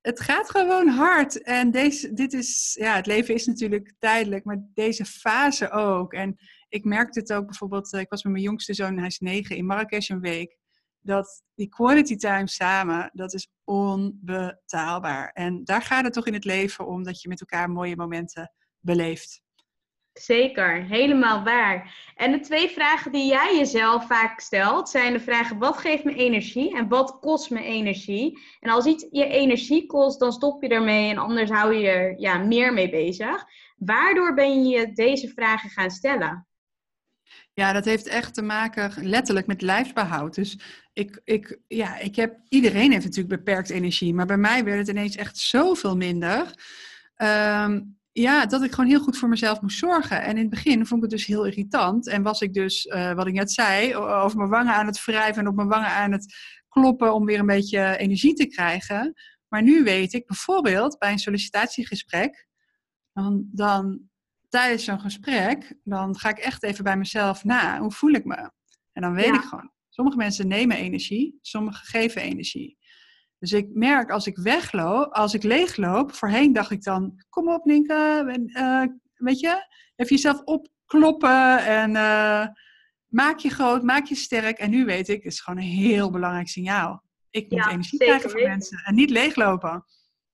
het 0.00 0.20
gaat 0.20 0.50
gewoon 0.50 0.88
hard. 0.88 1.42
En 1.42 1.70
deze, 1.70 2.12
dit 2.12 2.32
is, 2.32 2.76
ja, 2.80 2.96
het 2.96 3.06
leven 3.06 3.34
is 3.34 3.46
natuurlijk 3.46 3.94
tijdelijk, 3.98 4.44
maar 4.44 4.66
deze 4.74 5.04
fase 5.04 5.70
ook. 5.70 6.12
En 6.12 6.36
ik 6.68 6.84
merkte 6.84 7.18
het 7.18 7.32
ook 7.32 7.46
bijvoorbeeld, 7.46 7.92
eh, 7.92 8.00
ik 8.00 8.08
was 8.08 8.22
met 8.22 8.32
mijn 8.32 8.44
jongste 8.44 8.74
zoon, 8.74 8.98
hij 8.98 9.06
is 9.06 9.18
negen, 9.18 9.56
in 9.56 9.66
Marrakesh 9.66 10.08
een 10.08 10.20
week. 10.20 10.56
dat 11.00 11.42
die 11.54 11.68
quality 11.68 12.16
time 12.16 12.48
samen, 12.48 13.10
dat 13.12 13.34
is 13.34 13.48
onbetaalbaar. 13.64 15.30
En 15.32 15.64
daar 15.64 15.82
gaat 15.82 16.04
het 16.04 16.12
toch 16.12 16.26
in 16.26 16.32
het 16.32 16.44
leven 16.44 16.86
om 16.86 17.02
dat 17.02 17.22
je 17.22 17.28
met 17.28 17.40
elkaar 17.40 17.70
mooie 17.70 17.96
momenten 17.96 18.52
beleeft. 18.80 19.42
Zeker, 20.20 20.84
helemaal 20.84 21.44
waar. 21.44 21.94
En 22.16 22.32
de 22.32 22.40
twee 22.40 22.68
vragen 22.68 23.12
die 23.12 23.26
jij 23.26 23.56
jezelf 23.56 24.06
vaak 24.06 24.40
stelt, 24.40 24.88
zijn 24.88 25.12
de 25.12 25.20
vragen: 25.20 25.58
wat 25.58 25.78
geeft 25.78 26.04
me 26.04 26.14
energie 26.14 26.76
en 26.76 26.88
wat 26.88 27.18
kost 27.20 27.50
me 27.50 27.62
energie? 27.62 28.38
En 28.60 28.70
als 28.70 28.86
iets 28.86 29.06
je 29.10 29.26
energie 29.26 29.86
kost, 29.86 30.20
dan 30.20 30.32
stop 30.32 30.62
je 30.62 30.68
ermee 30.68 31.10
en 31.10 31.18
anders 31.18 31.50
hou 31.50 31.74
je 31.74 31.88
er 31.88 32.20
ja, 32.20 32.38
meer 32.38 32.72
mee 32.72 32.90
bezig. 32.90 33.44
Waardoor 33.76 34.34
ben 34.34 34.68
je 34.68 34.92
deze 34.92 35.28
vragen 35.28 35.70
gaan 35.70 35.90
stellen? 35.90 36.46
Ja, 37.52 37.72
dat 37.72 37.84
heeft 37.84 38.06
echt 38.06 38.34
te 38.34 38.42
maken 38.42 39.06
letterlijk 39.08 39.46
met 39.46 39.62
lijfsbehoud. 39.62 40.34
Dus 40.34 40.58
ik, 40.92 41.20
ik, 41.24 41.58
ja, 41.66 41.98
ik 41.98 42.16
heb, 42.16 42.38
iedereen 42.48 42.92
heeft 42.92 43.04
natuurlijk 43.04 43.44
beperkt 43.44 43.70
energie, 43.70 44.14
maar 44.14 44.26
bij 44.26 44.36
mij 44.36 44.64
werd 44.64 44.78
het 44.78 44.88
ineens 44.88 45.16
echt 45.16 45.38
zoveel 45.38 45.96
minder. 45.96 46.54
Um, 47.16 47.97
ja, 48.20 48.46
dat 48.46 48.62
ik 48.62 48.72
gewoon 48.72 48.90
heel 48.90 49.00
goed 49.00 49.18
voor 49.18 49.28
mezelf 49.28 49.60
moest 49.60 49.78
zorgen. 49.78 50.22
En 50.22 50.30
in 50.30 50.36
het 50.36 50.50
begin 50.50 50.86
vond 50.86 51.04
ik 51.04 51.10
het 51.10 51.18
dus 51.18 51.26
heel 51.26 51.46
irritant. 51.46 52.08
En 52.08 52.22
was 52.22 52.40
ik 52.40 52.54
dus, 52.54 52.86
uh, 52.86 53.12
wat 53.12 53.26
ik 53.26 53.32
net 53.32 53.52
zei, 53.52 53.96
over 53.96 54.38
mijn 54.38 54.50
wangen 54.50 54.74
aan 54.74 54.86
het 54.86 55.04
wrijven 55.04 55.42
en 55.42 55.48
op 55.48 55.54
mijn 55.54 55.68
wangen 55.68 55.88
aan 55.88 56.12
het 56.12 56.34
kloppen 56.68 57.14
om 57.14 57.24
weer 57.24 57.38
een 57.38 57.46
beetje 57.46 57.96
energie 57.96 58.34
te 58.34 58.46
krijgen. 58.46 59.14
Maar 59.48 59.62
nu 59.62 59.82
weet 59.82 60.12
ik 60.12 60.26
bijvoorbeeld 60.26 60.98
bij 60.98 61.12
een 61.12 61.18
sollicitatiegesprek, 61.18 62.48
dan, 63.12 63.48
dan 63.52 64.00
tijdens 64.48 64.84
zo'n 64.84 65.00
gesprek, 65.00 65.74
dan 65.84 66.18
ga 66.18 66.28
ik 66.28 66.38
echt 66.38 66.62
even 66.62 66.84
bij 66.84 66.96
mezelf 66.96 67.44
na. 67.44 67.78
Hoe 67.78 67.92
voel 67.92 68.12
ik 68.12 68.24
me? 68.24 68.50
En 68.92 69.02
dan 69.02 69.14
weet 69.14 69.34
ik 69.34 69.42
gewoon, 69.42 69.72
sommige 69.88 70.16
mensen 70.16 70.48
nemen 70.48 70.76
energie, 70.76 71.38
sommige 71.40 71.84
geven 71.84 72.22
energie. 72.22 72.77
Dus 73.38 73.52
ik 73.52 73.68
merk 73.72 74.10
als 74.10 74.26
ik 74.26 74.36
wegloop, 74.36 75.12
als 75.12 75.34
ik 75.34 75.42
leegloop, 75.42 76.12
voorheen 76.12 76.52
dacht 76.52 76.70
ik 76.70 76.82
dan, 76.82 77.22
kom 77.28 77.48
op 77.48 77.64
Ninke, 77.64 78.24
uh, 78.46 78.82
weet 79.14 79.40
je, 79.40 79.66
even 79.96 80.14
jezelf 80.14 80.42
opkloppen 80.44 81.58
en 81.58 81.90
uh, 81.90 82.46
maak 83.06 83.38
je 83.38 83.50
groot, 83.50 83.82
maak 83.82 84.06
je 84.06 84.14
sterk. 84.14 84.58
En 84.58 84.70
nu 84.70 84.84
weet 84.84 85.08
ik, 85.08 85.22
het 85.22 85.32
is 85.32 85.40
gewoon 85.40 85.58
een 85.58 85.68
heel 85.68 86.10
belangrijk 86.10 86.48
signaal. 86.48 87.02
Ik 87.30 87.50
moet 87.50 87.66
energie 87.66 87.98
krijgen 87.98 88.30
van 88.30 88.42
mensen 88.42 88.82
en 88.84 88.94
niet 88.94 89.10
leeglopen. 89.10 89.84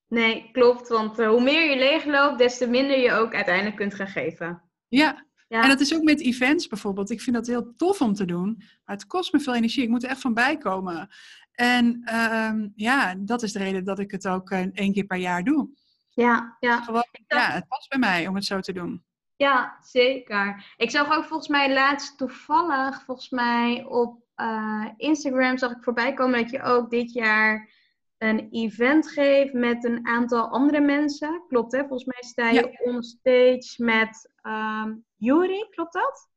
Nee, 0.09 0.49
klopt, 0.53 0.89
want 0.89 1.19
uh, 1.19 1.29
hoe 1.29 1.43
meer 1.43 1.71
je 1.71 1.77
leegloopt, 1.77 2.39
des 2.39 2.59
te 2.59 2.67
minder 2.67 2.99
je 2.99 3.13
ook 3.13 3.35
uiteindelijk 3.35 3.77
kunt 3.77 3.95
gaan 3.95 4.09
geven. 4.09 4.63
Ja, 4.89 5.27
ja. 5.49 5.63
En 5.63 5.69
dat 5.69 5.81
is 5.81 5.95
ook 5.95 6.03
met 6.03 6.21
events 6.21 6.67
bijvoorbeeld. 6.67 7.11
Ik 7.11 7.21
vind 7.21 7.37
dat 7.37 7.47
heel 7.47 7.75
tof 7.77 8.01
om 8.01 8.15
te 8.15 8.25
doen. 8.25 8.55
Maar 8.57 8.97
het 8.97 9.07
kost 9.07 9.33
me 9.33 9.41
veel 9.41 9.55
energie. 9.55 9.83
Ik 9.83 9.89
moet 9.89 10.05
er 10.05 10.11
echt 10.11 10.21
van 10.21 10.35
bijkomen. 10.35 11.09
En 11.55 12.03
uh, 12.05 12.69
ja, 12.75 13.15
dat 13.19 13.43
is 13.43 13.53
de 13.53 13.59
reden 13.59 13.85
dat 13.85 13.99
ik 13.99 14.11
het 14.11 14.29
ook 14.29 14.51
uh, 14.51 14.67
één 14.73 14.93
keer 14.93 15.05
per 15.05 15.19
jaar 15.19 15.45
doe. 15.45 15.69
Ja, 16.11 16.57
ja. 16.61 16.83
Gewoon, 16.83 17.07
ja, 17.27 17.51
het 17.51 17.69
past 17.69 17.89
bij 17.89 17.99
mij 17.99 18.27
om 18.27 18.35
het 18.35 18.45
zo 18.45 18.61
te 18.61 18.73
doen. 18.73 19.05
Ja, 19.37 19.79
zeker. 19.81 20.75
Ik 20.77 20.91
zag 20.91 21.17
ook 21.17 21.25
volgens 21.25 21.49
mij 21.49 21.73
laatst 21.73 22.19
toevallig, 22.19 23.03
volgens 23.05 23.31
mij 23.31 23.85
op 23.85 24.23
uh, 24.37 24.87
Instagram 24.97 25.59
zag 25.59 25.71
ik 25.71 25.83
voorbij 25.83 26.15
komen 26.15 26.41
dat 26.41 26.51
je 26.51 26.63
ook 26.63 26.91
dit 26.91 27.13
jaar 27.13 27.71
een 28.19 28.49
event 28.51 29.11
geeft 29.11 29.53
met 29.53 29.85
een 29.85 30.07
aantal 30.07 30.49
andere 30.49 30.81
mensen. 30.81 31.43
Klopt 31.49 31.73
hè? 31.73 31.79
Volgens 31.79 32.05
mij 32.05 32.23
sta 32.23 32.49
je 32.49 32.55
ja. 32.55 32.93
on 32.93 33.03
stage 33.03 33.75
met 33.77 34.33
um, 34.43 35.05
Juri, 35.17 35.67
klopt 35.71 35.93
dat? 35.93 36.29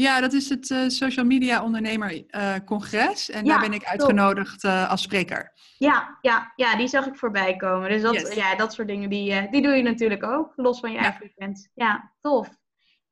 Ja, 0.00 0.20
dat 0.20 0.32
is 0.32 0.48
het 0.48 0.70
uh, 0.70 0.88
Social 0.88 1.24
Media 1.24 1.62
Ondernemer 1.62 2.24
uh, 2.30 2.54
Congres. 2.64 3.30
En 3.30 3.44
daar 3.44 3.60
ben 3.60 3.72
ik 3.72 3.84
uitgenodigd 3.84 4.64
uh, 4.64 4.90
als 4.90 5.02
spreker. 5.02 5.52
Ja, 5.78 6.18
ja, 6.20 6.52
ja, 6.56 6.76
die 6.76 6.88
zag 6.88 7.06
ik 7.06 7.16
voorbij 7.16 7.56
komen. 7.56 7.88
Dus 7.88 8.02
dat, 8.02 8.14
yes. 8.14 8.34
ja, 8.34 8.56
dat 8.56 8.72
soort 8.72 8.88
dingen, 8.88 9.10
die, 9.10 9.50
die 9.50 9.62
doe 9.62 9.72
je 9.72 9.82
natuurlijk 9.82 10.24
ook, 10.24 10.52
los 10.56 10.80
van 10.80 10.90
je 10.90 10.96
ja. 10.96 11.02
eigen 11.02 11.32
event. 11.36 11.70
Ja, 11.74 12.12
tof. 12.20 12.48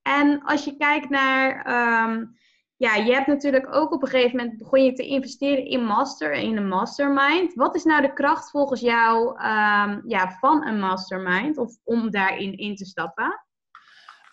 En 0.02 0.42
als 0.44 0.64
je 0.64 0.76
kijkt 0.76 1.08
naar... 1.08 1.66
Um, 2.06 2.36
ja, 2.76 2.94
je 2.94 3.12
hebt 3.12 3.26
natuurlijk 3.26 3.74
ook 3.74 3.92
op 3.92 4.02
een 4.02 4.08
gegeven 4.08 4.36
moment 4.36 4.58
begon 4.58 4.84
je 4.84 4.92
te 4.92 5.06
investeren 5.06 5.64
in 5.64 5.84
master, 5.84 6.32
in 6.32 6.56
een 6.56 6.68
mastermind. 6.68 7.54
Wat 7.54 7.76
is 7.76 7.84
nou 7.84 8.02
de 8.02 8.12
kracht 8.12 8.50
volgens 8.50 8.80
jou 8.80 9.28
um, 9.28 10.02
ja, 10.06 10.36
van 10.40 10.66
een 10.66 10.78
mastermind 10.78 11.58
of 11.58 11.76
om 11.84 12.10
daarin 12.10 12.56
in 12.56 12.76
te 12.76 12.84
stappen? 12.84 13.47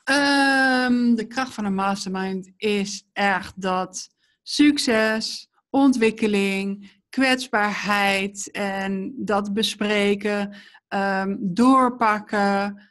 Um, 0.09 1.15
de 1.15 1.25
kracht 1.27 1.53
van 1.53 1.65
een 1.65 1.73
mastermind 1.73 2.51
is 2.57 3.07
echt 3.13 3.61
dat 3.61 4.09
succes, 4.43 5.47
ontwikkeling, 5.69 6.91
kwetsbaarheid 7.09 8.51
en 8.51 9.13
dat 9.17 9.53
bespreken, 9.53 10.55
um, 10.89 11.37
doorpakken, 11.41 12.81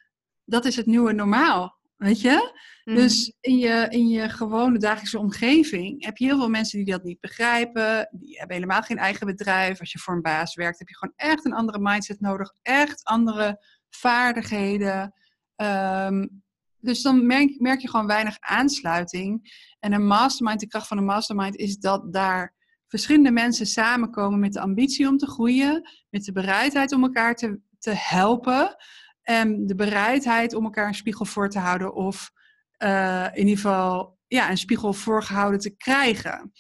dat 0.44 0.64
is 0.64 0.76
het 0.76 0.86
nieuwe 0.86 1.12
normaal. 1.12 1.82
Weet 1.96 2.20
je? 2.20 2.52
Mm. 2.84 2.94
Dus 2.94 3.32
in 3.40 3.58
je, 3.58 3.86
in 3.88 4.08
je 4.08 4.28
gewone 4.28 4.78
dagelijkse 4.78 5.18
omgeving 5.18 6.04
heb 6.04 6.16
je 6.16 6.24
heel 6.24 6.38
veel 6.38 6.48
mensen 6.48 6.78
die 6.78 6.92
dat 6.92 7.04
niet 7.04 7.20
begrijpen. 7.20 8.08
Die 8.12 8.38
hebben 8.38 8.56
helemaal 8.56 8.82
geen 8.82 8.98
eigen 8.98 9.26
bedrijf. 9.26 9.80
Als 9.80 9.92
je 9.92 9.98
voor 9.98 10.14
een 10.14 10.22
baas 10.22 10.54
werkt, 10.54 10.78
heb 10.78 10.88
je 10.88 10.96
gewoon 10.96 11.14
echt 11.16 11.44
een 11.44 11.54
andere 11.54 11.78
mindset 11.78 12.20
nodig. 12.20 12.52
Echt 12.62 13.04
andere 13.04 13.64
vaardigheden. 13.88 15.14
Um, 15.56 16.43
dus 16.84 17.02
dan 17.02 17.26
merk, 17.26 17.60
merk 17.60 17.80
je 17.80 17.90
gewoon 17.90 18.06
weinig 18.06 18.36
aansluiting. 18.40 19.52
En 19.80 19.92
een 19.92 20.06
mastermind, 20.06 20.60
de 20.60 20.66
kracht 20.66 20.86
van 20.86 20.98
een 20.98 21.04
mastermind, 21.04 21.56
is 21.56 21.78
dat 21.78 22.12
daar 22.12 22.54
verschillende 22.86 23.30
mensen 23.30 23.66
samenkomen 23.66 24.40
met 24.40 24.52
de 24.52 24.60
ambitie 24.60 25.08
om 25.08 25.18
te 25.18 25.26
groeien, 25.26 25.90
met 26.10 26.24
de 26.24 26.32
bereidheid 26.32 26.92
om 26.92 27.02
elkaar 27.02 27.34
te, 27.34 27.60
te 27.78 27.92
helpen. 27.94 28.76
En 29.22 29.66
de 29.66 29.74
bereidheid 29.74 30.54
om 30.54 30.64
elkaar 30.64 30.86
een 30.86 30.94
spiegel 30.94 31.24
voor 31.24 31.48
te 31.48 31.58
houden 31.58 31.94
of 31.94 32.30
uh, 32.78 33.26
in 33.32 33.46
ieder 33.46 33.56
geval 33.56 34.18
ja, 34.26 34.50
een 34.50 34.56
spiegel 34.56 34.92
voorgehouden 34.92 35.60
te 35.60 35.76
krijgen. 35.76 36.52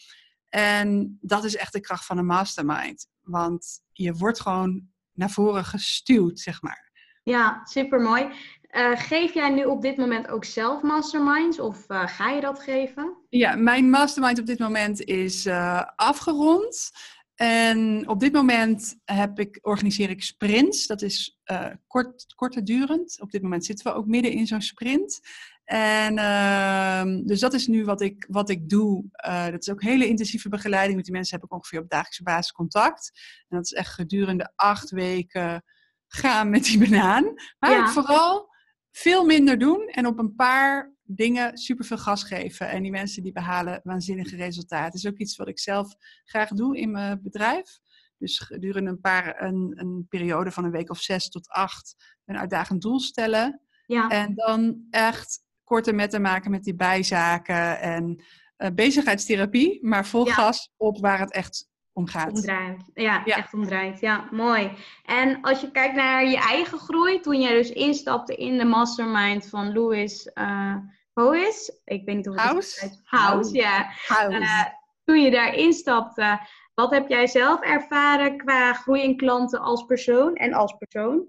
En 0.48 1.18
dat 1.20 1.44
is 1.44 1.56
echt 1.56 1.72
de 1.72 1.80
kracht 1.80 2.06
van 2.06 2.18
een 2.18 2.26
mastermind. 2.26 3.06
Want 3.20 3.80
je 3.92 4.14
wordt 4.14 4.40
gewoon 4.40 4.88
naar 5.12 5.30
voren 5.30 5.64
gestuurd, 5.64 6.40
zeg 6.40 6.62
maar. 6.62 6.92
Ja, 7.22 7.60
super 7.64 8.00
mooi. 8.00 8.28
Uh, 8.76 8.90
geef 8.94 9.34
jij 9.34 9.50
nu 9.50 9.64
op 9.64 9.82
dit 9.82 9.96
moment 9.96 10.28
ook 10.28 10.44
zelf 10.44 10.82
masterminds 10.82 11.58
of 11.58 11.84
uh, 11.88 12.06
ga 12.06 12.30
je 12.30 12.40
dat 12.40 12.62
geven? 12.62 13.16
Ja, 13.28 13.56
mijn 13.56 13.90
mastermind 13.90 14.38
op 14.38 14.46
dit 14.46 14.58
moment 14.58 15.04
is 15.04 15.46
uh, 15.46 15.82
afgerond. 15.96 16.90
En 17.34 18.08
op 18.08 18.20
dit 18.20 18.32
moment 18.32 19.00
heb 19.04 19.38
ik, 19.38 19.58
organiseer 19.62 20.10
ik 20.10 20.22
sprints. 20.22 20.86
Dat 20.86 21.02
is 21.02 21.40
kort, 21.86 22.34
korte 22.34 22.62
durend. 22.62 23.20
Op 23.20 23.30
dit 23.30 23.42
moment 23.42 23.64
zitten 23.64 23.86
we 23.86 23.98
ook 23.98 24.06
midden 24.06 24.32
in 24.32 24.46
zo'n 24.46 24.62
sprint. 24.62 25.20
En 25.64 26.18
uh, 26.18 27.26
dus 27.26 27.40
dat 27.40 27.54
is 27.54 27.66
nu 27.66 27.84
wat 27.84 28.00
ik, 28.00 28.26
wat 28.28 28.50
ik 28.50 28.68
doe. 28.68 29.04
Uh, 29.26 29.44
dat 29.44 29.60
is 29.60 29.70
ook 29.70 29.82
hele 29.82 30.06
intensieve 30.06 30.48
begeleiding. 30.48 30.96
Met 30.96 31.04
die 31.04 31.14
mensen 31.14 31.36
heb 31.36 31.44
ik 31.44 31.52
ongeveer 31.52 31.80
op 31.80 31.88
dagelijkse 31.88 32.22
basis 32.22 32.52
contact. 32.52 33.10
En 33.48 33.56
dat 33.56 33.64
is 33.64 33.72
echt 33.72 33.92
gedurende 33.92 34.52
acht 34.56 34.90
weken 34.90 35.64
gaan 36.06 36.50
met 36.50 36.64
die 36.64 36.78
banaan. 36.78 37.34
Maar 37.58 37.70
ja. 37.70 37.88
vooral 37.88 38.53
veel 38.96 39.24
minder 39.24 39.58
doen 39.58 39.88
en 39.88 40.06
op 40.06 40.18
een 40.18 40.34
paar 40.34 40.92
dingen 41.02 41.58
superveel 41.58 41.98
gas 41.98 42.22
geven. 42.22 42.68
En 42.68 42.82
die 42.82 42.90
mensen 42.90 43.22
die 43.22 43.32
behalen 43.32 43.80
waanzinnige 43.84 44.36
resultaten. 44.36 44.90
Dat 44.92 44.94
is 44.94 45.06
ook 45.06 45.18
iets 45.18 45.36
wat 45.36 45.48
ik 45.48 45.58
zelf 45.58 45.94
graag 46.24 46.48
doe 46.48 46.78
in 46.78 46.90
mijn 46.90 47.22
bedrijf. 47.22 47.78
Dus 48.18 48.38
gedurende 48.38 48.90
een, 48.90 49.00
paar, 49.00 49.42
een, 49.42 49.72
een 49.76 50.06
periode 50.08 50.50
van 50.50 50.64
een 50.64 50.70
week 50.70 50.90
of 50.90 51.00
zes 51.00 51.28
tot 51.28 51.48
acht 51.48 51.94
een 52.24 52.38
uitdagend 52.38 52.82
doel 52.82 53.00
stellen. 53.00 53.60
Ja. 53.86 54.08
En 54.08 54.34
dan 54.34 54.86
echt 54.90 55.42
korte 55.64 55.92
metten 55.92 56.22
maken 56.22 56.50
met 56.50 56.64
die 56.64 56.74
bijzaken 56.74 57.80
en 57.80 58.24
uh, 58.58 58.68
bezigheidstherapie, 58.74 59.86
maar 59.86 60.06
vol 60.06 60.26
ja. 60.26 60.32
gas 60.32 60.72
op 60.76 60.98
waar 60.98 61.20
het 61.20 61.32
echt 61.32 61.68
om 61.94 62.06
gaat. 62.06 62.32
Omdraait. 62.32 62.90
Ja, 62.94 63.22
ja, 63.24 63.36
echt 63.36 63.54
omdraait. 63.54 64.00
Ja, 64.00 64.28
mooi. 64.30 64.70
En 65.04 65.40
als 65.40 65.60
je 65.60 65.70
kijkt 65.70 65.94
naar 65.94 66.26
je 66.26 66.38
eigen 66.38 66.78
groei, 66.78 67.20
toen 67.20 67.40
jij 67.40 67.52
dus 67.52 67.70
instapte 67.70 68.34
in 68.34 68.58
de 68.58 68.64
mastermind 68.64 69.48
van 69.48 69.72
Louis 69.72 70.30
uh, 70.34 70.76
Hoes, 71.12 71.72
ik 71.84 72.04
weet 72.04 72.16
niet 72.16 72.28
of 72.28 72.34
het 72.34 72.44
House? 72.44 72.86
is. 72.86 73.00
House, 73.04 73.54
ja. 73.54 73.90
House. 74.06 74.38
Uh, 74.38 74.64
toen 75.04 75.22
je 75.22 75.30
daar 75.30 75.54
instapte, 75.54 76.40
wat 76.74 76.90
heb 76.90 77.08
jij 77.08 77.26
zelf 77.26 77.60
ervaren 77.60 78.36
qua 78.36 78.72
groei 78.72 79.02
in 79.02 79.16
klanten 79.16 79.60
als 79.60 79.84
persoon 79.84 80.34
en 80.34 80.52
als 80.52 80.76
persoon? 80.78 81.24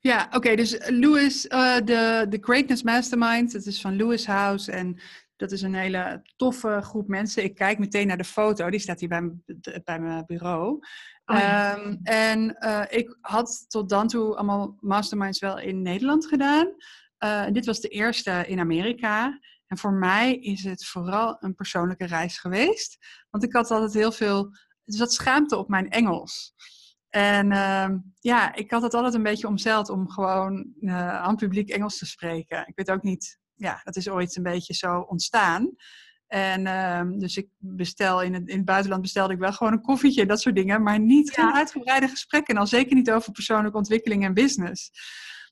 Ja, 0.00 0.24
oké. 0.26 0.36
Okay, 0.36 0.56
dus 0.56 0.88
Louis, 0.88 1.46
uh, 1.46 1.76
de, 1.76 2.26
de 2.28 2.38
Greatness 2.40 2.82
Mastermind, 2.82 3.52
dat 3.52 3.64
is 3.64 3.80
van 3.80 3.96
Louis 3.96 4.26
House. 4.26 4.72
En 4.72 5.00
dat 5.36 5.52
is 5.52 5.62
een 5.62 5.74
hele 5.74 6.22
toffe 6.36 6.78
groep 6.82 7.08
mensen. 7.08 7.44
Ik 7.44 7.54
kijk 7.54 7.78
meteen 7.78 8.06
naar 8.06 8.16
de 8.16 8.24
foto, 8.24 8.70
die 8.70 8.80
staat 8.80 9.00
hier 9.00 9.08
bij, 9.08 9.32
bij 9.84 10.00
mijn 10.00 10.26
bureau. 10.26 10.78
Oh, 11.24 11.38
ja. 11.38 11.78
um, 11.78 12.00
en 12.02 12.56
uh, 12.60 12.82
ik 12.88 13.18
had 13.20 13.64
tot 13.68 13.88
dan 13.88 14.08
toe 14.08 14.34
allemaal 14.34 14.76
masterminds 14.80 15.38
wel 15.38 15.58
in 15.58 15.82
Nederland 15.82 16.26
gedaan. 16.26 16.74
Uh, 17.24 17.46
dit 17.50 17.66
was 17.66 17.80
de 17.80 17.88
eerste 17.88 18.44
in 18.46 18.60
Amerika. 18.60 19.40
En 19.66 19.78
voor 19.78 19.92
mij 19.92 20.34
is 20.34 20.64
het 20.64 20.86
vooral 20.86 21.36
een 21.40 21.54
persoonlijke 21.54 22.06
reis 22.06 22.38
geweest. 22.38 22.98
Want 23.30 23.44
ik 23.44 23.52
had 23.52 23.70
altijd 23.70 23.94
heel 23.94 24.12
veel, 24.12 24.44
er 24.84 24.94
zat 24.94 25.12
schaamte 25.12 25.56
op 25.56 25.68
mijn 25.68 25.90
Engels. 25.90 26.54
En 27.08 27.52
ehm, 27.52 27.98
ja, 28.20 28.54
ik 28.54 28.70
had 28.70 28.82
het 28.82 28.94
altijd 28.94 29.14
een 29.14 29.22
beetje 29.22 29.46
omzeild 29.46 29.88
om 29.88 30.10
gewoon 30.10 30.72
uh, 30.80 31.22
aan 31.22 31.36
publiek 31.36 31.68
Engels 31.68 31.98
te 31.98 32.06
spreken. 32.06 32.66
Ik 32.66 32.76
weet 32.76 32.90
ook 32.90 33.02
niet, 33.02 33.38
ja, 33.56 33.80
dat 33.84 33.96
is 33.96 34.08
ooit 34.08 34.36
een 34.36 34.42
beetje 34.42 34.74
zo 34.74 34.98
ontstaan. 35.00 35.74
En 36.26 36.66
uh, 36.66 37.18
dus 37.20 37.36
ik 37.36 37.48
bestel 37.58 38.22
in 38.22 38.34
het, 38.34 38.48
in 38.48 38.56
het 38.56 38.64
buitenland 38.64 39.02
bestelde 39.02 39.32
ik 39.32 39.38
wel 39.38 39.52
gewoon 39.52 39.72
een 39.72 39.80
koffietje, 39.80 40.26
dat 40.26 40.40
soort 40.40 40.54
dingen. 40.54 40.82
Maar 40.82 41.00
niet 41.00 41.30
geen 41.30 41.52
uitgebreide 41.52 42.08
gesprekken. 42.08 42.54
En 42.54 42.60
al 42.60 42.66
zeker 42.66 42.96
niet 42.96 43.10
over 43.10 43.32
persoonlijke 43.32 43.76
ontwikkeling 43.76 44.24
en 44.24 44.34
business. 44.34 44.90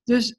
Dus 0.05 0.39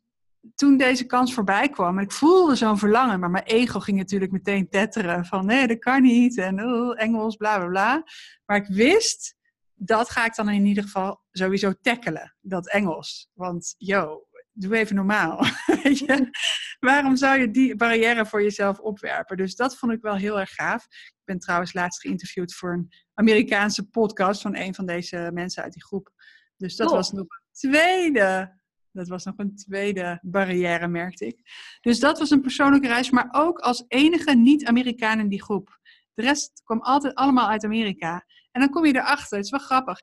toen 0.56 0.78
deze 0.78 1.06
kans 1.06 1.34
voorbij 1.34 1.70
kwam, 1.70 1.98
en 1.98 2.04
ik 2.04 2.12
voelde 2.12 2.56
zo'n 2.56 2.78
verlangen, 2.78 3.20
maar 3.20 3.30
mijn 3.30 3.44
ego 3.44 3.80
ging 3.80 3.98
natuurlijk 3.98 4.32
meteen 4.32 4.70
tetteren 4.70 5.26
van 5.26 5.46
nee, 5.46 5.68
dat 5.68 5.80
kan 5.80 6.02
niet 6.02 6.38
en 6.38 6.64
oh, 6.64 7.02
Engels, 7.02 7.36
bla 7.36 7.58
bla 7.58 7.68
bla. 7.68 8.04
Maar 8.46 8.58
ik 8.58 8.68
wist, 8.68 9.36
dat 9.74 10.10
ga 10.10 10.26
ik 10.26 10.36
dan 10.36 10.50
in 10.50 10.66
ieder 10.66 10.84
geval 10.84 11.24
sowieso 11.32 11.74
tackelen, 11.82 12.36
dat 12.42 12.70
Engels. 12.70 13.30
Want 13.34 13.76
yo, 13.78 14.25
doe 14.56 14.76
even 14.76 14.96
normaal. 14.96 15.46
Waarom 16.80 17.16
zou 17.16 17.40
je 17.40 17.52
die 17.52 17.76
barrière 17.76 18.26
voor 18.26 18.42
jezelf 18.42 18.80
opwerpen? 18.80 19.38
Dus 19.38 19.56
dat 19.56 19.78
vond 19.78 19.92
ik 19.92 20.02
wel 20.02 20.16
heel 20.16 20.40
erg 20.40 20.50
gaaf. 20.50 20.86
Ik 20.86 21.22
ben 21.24 21.40
trouwens 21.40 21.74
laatst 21.74 22.02
geïnterviewd 22.02 22.54
voor 22.54 22.74
een 22.74 22.92
Amerikaanse 23.14 23.88
podcast 23.90 24.42
van 24.42 24.56
een 24.56 24.76
van 24.76 24.86
deze 24.86 25.30
mensen 25.34 25.64
uit 25.64 25.74
die 25.74 25.84
groep. 25.84 26.12
Dus 26.58 26.76
dat 26.76 26.92
was 26.92 27.12
nog 27.12 27.22
een 27.22 27.42
tweede. 27.52 28.60
Dat 28.92 29.08
was 29.08 29.24
nog 29.24 29.34
een 29.38 29.56
tweede 29.56 30.20
barrière, 30.22 30.88
merkte 30.88 31.26
ik. 31.26 31.40
Dus 31.82 32.00
dat 32.00 32.20
was 32.20 32.30
een 32.30 32.42
persoonlijke 32.42 32.88
reis, 32.88 33.10
maar 33.10 33.28
ook 33.32 33.60
als 33.60 33.86
enige 33.88 34.36
niet-Amerikaan 34.36 35.20
in 35.20 35.30
die 35.30 35.44
groep. 35.44 35.80
De 36.14 36.22
rest 36.22 36.62
kwam 36.64 36.82
altijd 36.82 37.16
allemaal 37.16 37.50
uit 37.50 37.64
Amerika. 37.64 38.26
En 38.52 38.62
dan 38.62 38.70
kom 38.70 38.86
je 38.86 38.96
erachter, 38.96 39.38
het 39.38 39.46
is 39.46 39.52
wel 39.52 39.60
grappig. 39.60 40.00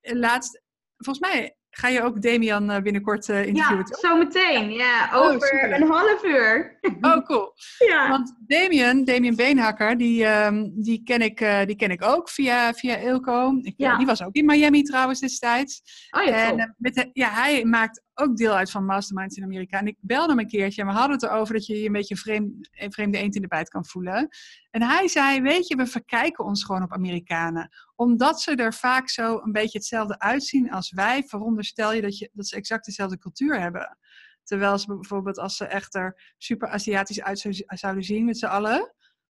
Laatst, 0.00 0.62
volgens 0.96 1.28
mij 1.28 1.56
Ga 1.74 1.88
je 1.88 2.02
ook 2.02 2.22
Damian 2.22 2.70
eh, 2.70 2.82
binnenkort 2.82 3.28
uh, 3.28 3.46
interviewen? 3.46 3.86
Ja, 3.88 4.08
zometeen. 4.08 4.70
Ja, 4.70 5.10
oh, 5.12 5.26
over 5.26 5.72
een 5.72 5.88
half 5.88 6.24
uur. 6.24 6.78
Oh, 7.00 7.24
cool. 7.24 7.52
ja. 7.90 8.08
Want 8.08 8.34
Damian, 8.46 9.04
Damian 9.04 9.36
Beenhakker, 9.36 9.96
die, 9.96 10.26
um, 10.26 10.72
die, 10.74 11.02
ken, 11.04 11.20
ik, 11.20 11.40
uh, 11.40 11.64
die 11.64 11.76
ken 11.76 11.90
ik 11.90 12.04
ook 12.04 12.28
via, 12.28 12.72
via 12.72 12.96
Ilko. 12.96 13.58
Ik, 13.62 13.74
ja. 13.76 13.96
Die 13.96 14.06
was 14.06 14.22
ook 14.22 14.34
in 14.34 14.44
Miami 14.44 14.82
trouwens 14.82 15.20
destijds. 15.20 15.82
Oh 16.10 16.24
ja, 16.24 16.50
en, 16.50 16.74
met 16.78 16.94
de, 16.94 17.10
ja, 17.12 17.30
hij 17.30 17.64
maakt 17.64 18.02
ook 18.14 18.36
deel 18.36 18.52
uit 18.52 18.70
van 18.70 18.84
Masterminds 18.84 19.36
in 19.36 19.42
Amerika. 19.42 19.78
En 19.78 19.86
ik 19.86 19.96
belde 20.00 20.28
hem 20.28 20.38
een 20.38 20.46
keertje 20.46 20.80
en 20.80 20.86
we 20.86 20.92
hadden 20.92 21.12
het 21.12 21.22
erover 21.22 21.54
dat 21.54 21.66
je 21.66 21.78
je 21.78 21.86
een 21.86 21.92
beetje 21.92 22.16
vreemd, 22.16 22.68
vreemde 22.70 23.18
eend 23.18 23.34
in 23.34 23.42
de 23.42 23.48
bijt 23.48 23.68
kan 23.68 23.86
voelen. 23.86 24.28
En 24.70 24.82
hij 24.82 25.08
zei, 25.08 25.40
weet 25.40 25.68
je, 25.68 25.76
we 25.76 25.86
verkijken 25.86 26.44
ons 26.44 26.64
gewoon 26.64 26.82
op 26.82 26.92
Amerikanen. 26.92 27.70
Omdat 27.94 28.40
ze 28.40 28.54
er 28.54 28.74
vaak 28.74 29.08
zo 29.08 29.40
een 29.44 29.52
beetje 29.52 29.78
hetzelfde 29.78 30.18
uitzien 30.18 30.70
als 30.70 30.92
wij, 30.92 31.22
veronderstel 31.62 31.92
je 31.92 32.02
dat, 32.02 32.18
je 32.18 32.30
dat 32.32 32.46
ze 32.46 32.56
exact 32.56 32.84
dezelfde 32.84 33.18
cultuur 33.18 33.60
hebben. 33.60 33.98
Terwijl 34.44 34.78
ze 34.78 34.86
bijvoorbeeld 34.86 35.38
als 35.38 35.56
ze 35.56 35.64
echt 35.64 35.94
er 35.94 36.34
super 36.38 36.68
Aziatisch 36.68 37.22
uit 37.22 37.48
zouden 37.66 38.02
zien 38.02 38.24
met 38.24 38.38
z'n 38.38 38.46
allen, 38.46 38.94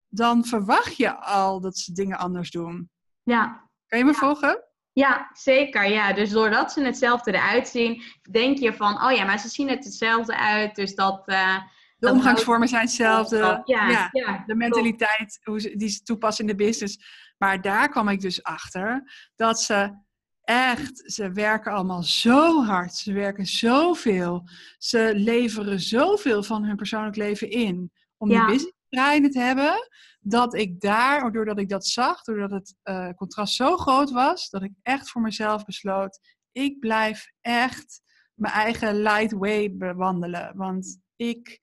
dan 0.08 0.46
verwacht 0.46 0.98
je 0.98 1.16
al 1.16 1.62
dat 1.62 1.78
ze 1.78 1.94
dingen 1.94 2.18
anders 2.18 2.52
doen. 2.52 2.90
Ja. 3.24 3.70
Kan 3.88 4.00
je 4.00 4.06
me 4.06 4.14
volgen? 4.14 4.64
Ja, 4.92 5.30
zeker. 5.34 5.88
Ja. 5.88 6.14
Dus 6.14 6.30
doordat 6.30 6.72
ze 6.72 6.84
hetzelfde 6.84 7.34
eruit 7.34 7.68
zien, 7.68 8.04
denk 8.32 8.58
je 8.58 8.74
van, 8.74 9.04
oh 9.04 9.12
ja, 9.12 9.26
maar 9.26 9.40
ze 9.40 9.50
zien 9.50 9.70
het 9.70 9.84
hetzelfde 9.84 10.38
uit. 10.38 10.76
Dus 10.76 10.96
dat. 10.96 11.24
Uh, 11.26 11.58
de 11.98 12.12
omgangsvormen 12.12 12.68
zijn 12.68 12.82
hetzelfde. 12.82 13.62
Ja, 13.66 14.10
ja, 14.12 14.44
de 14.46 14.56
mentaliteit 14.56 15.40
hoe 15.44 15.60
ze, 15.60 15.76
die 15.76 15.90
ze 15.90 16.04
toepassen 16.04 16.48
in 16.48 16.58
de 16.58 16.64
business. 16.64 16.98
Maar 17.38 17.62
daar 17.62 17.90
kwam 17.90 18.10
ik 18.10 18.22
dus 18.22 18.44
achter 18.44 19.12
dat 19.36 19.62
ze 19.62 20.05
echt, 20.46 21.12
ze 21.12 21.32
werken 21.32 21.72
allemaal 21.72 22.04
zo 22.04 22.64
hard. 22.64 22.94
Ze 22.94 23.14
werken 23.14 23.46
zoveel. 23.46 24.50
Ze 24.78 25.12
leveren 25.16 25.80
zoveel 25.80 26.44
van 26.44 26.64
hun 26.64 26.76
persoonlijk 26.76 27.16
leven 27.16 27.50
in. 27.50 27.92
Om 28.18 28.30
die 28.30 28.46
business 28.46 28.74
draaiende 28.90 29.30
te 29.30 29.40
hebben 29.40 29.90
dat 30.20 30.54
ik 30.54 30.80
daar, 30.82 31.32
doordat 31.32 31.60
ik 31.60 31.70
dat 31.70 31.88
zag, 31.88 32.22
doordat 32.22 32.52
het 32.52 32.76
uh, 32.84 33.10
contrast 33.10 33.56
zo 33.56 33.78
groot 33.78 34.12
was, 34.12 34.50
dat 34.50 34.64
ik 34.64 34.72
echt 34.82 35.10
voor 35.10 35.22
mezelf 35.22 35.66
besloot, 35.66 36.20
ik 36.52 36.80
blijf 36.80 37.32
echt 37.42 38.02
mijn 38.34 38.54
eigen 38.54 39.02
light 39.02 39.32
way 39.32 39.76
bewandelen. 39.76 40.52
Want 40.56 41.00
ik, 41.16 41.60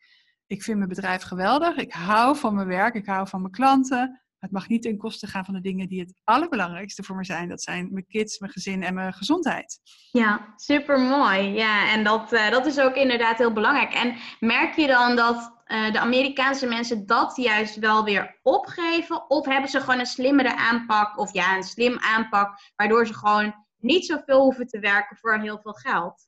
ik 0.47 0.63
vind 0.63 0.77
mijn 0.77 0.89
bedrijf 0.89 1.23
geweldig. 1.23 1.77
Ik 1.77 1.93
hou 1.93 2.37
van 2.37 2.55
mijn 2.55 2.67
werk. 2.67 2.95
Ik 2.95 3.07
hou 3.07 3.29
van 3.29 3.41
mijn 3.41 3.53
klanten. 3.53 4.22
Het 4.43 4.51
mag 4.51 4.69
niet 4.69 4.83
ten 4.83 4.97
koste 4.97 5.27
gaan 5.27 5.45
van 5.45 5.55
de 5.55 5.61
dingen 5.61 5.89
die 5.89 6.01
het 6.01 6.15
allerbelangrijkste 6.25 7.03
voor 7.03 7.17
me 7.17 7.25
zijn. 7.25 7.49
Dat 7.49 7.63
zijn 7.63 7.89
mijn 7.93 8.07
kids, 8.07 8.39
mijn 8.39 8.53
gezin 8.53 8.83
en 8.83 8.95
mijn 8.95 9.13
gezondheid. 9.13 9.81
Ja, 10.11 10.55
super 10.57 11.01
mooi. 11.01 11.53
Ja, 11.53 11.93
en 11.93 12.05
dat, 12.05 12.33
uh, 12.33 12.51
dat 12.51 12.67
is 12.67 12.81
ook 12.81 12.95
inderdaad 12.95 13.39
heel 13.39 13.53
belangrijk. 13.53 13.93
En 13.93 14.17
merk 14.41 14.75
je 14.75 14.87
dan 14.87 15.17
dat 15.17 15.37
uh, 15.67 15.93
de 15.93 16.01
Amerikaanse 16.01 16.67
mensen 16.67 17.07
dat 17.07 17.37
juist 17.37 17.79
wel 17.79 18.05
weer 18.05 18.39
opgeven? 18.43 19.31
Of 19.31 19.47
hebben 19.47 19.71
ze 19.71 19.81
gewoon 19.81 19.99
een 19.99 20.07
slimmere 20.07 20.57
aanpak? 20.57 21.19
Of 21.19 21.33
ja, 21.33 21.57
een 21.57 21.63
slim 21.63 21.99
aanpak, 21.99 22.73
waardoor 22.77 23.07
ze 23.07 23.15
gewoon 23.15 23.55
niet 23.79 24.07
zoveel 24.07 24.41
hoeven 24.41 24.67
te 24.67 24.79
werken 24.79 25.17
voor 25.17 25.39
heel 25.39 25.59
veel 25.63 25.73
geld? 25.73 26.27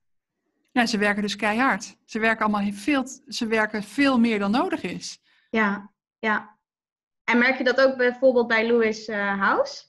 Ja, 0.73 0.87
ze 0.87 0.99
werken 0.99 1.23
dus 1.23 1.37
keihard. 1.37 1.97
Ze 2.05 2.19
werken 2.19 2.47
allemaal 2.47 2.73
veel, 2.73 3.07
ze 3.27 3.47
werken 3.47 3.83
veel 3.83 4.19
meer 4.19 4.39
dan 4.39 4.51
nodig 4.51 4.83
is. 4.83 5.19
Ja, 5.51 5.91
ja. 6.19 6.54
En 7.25 7.39
merk 7.39 7.59
je 7.59 7.64
dat 7.64 7.81
ook 7.81 7.97
bijvoorbeeld 7.97 8.47
bij 8.47 8.66
Louis 8.66 9.09
uh, 9.09 9.41
House? 9.41 9.85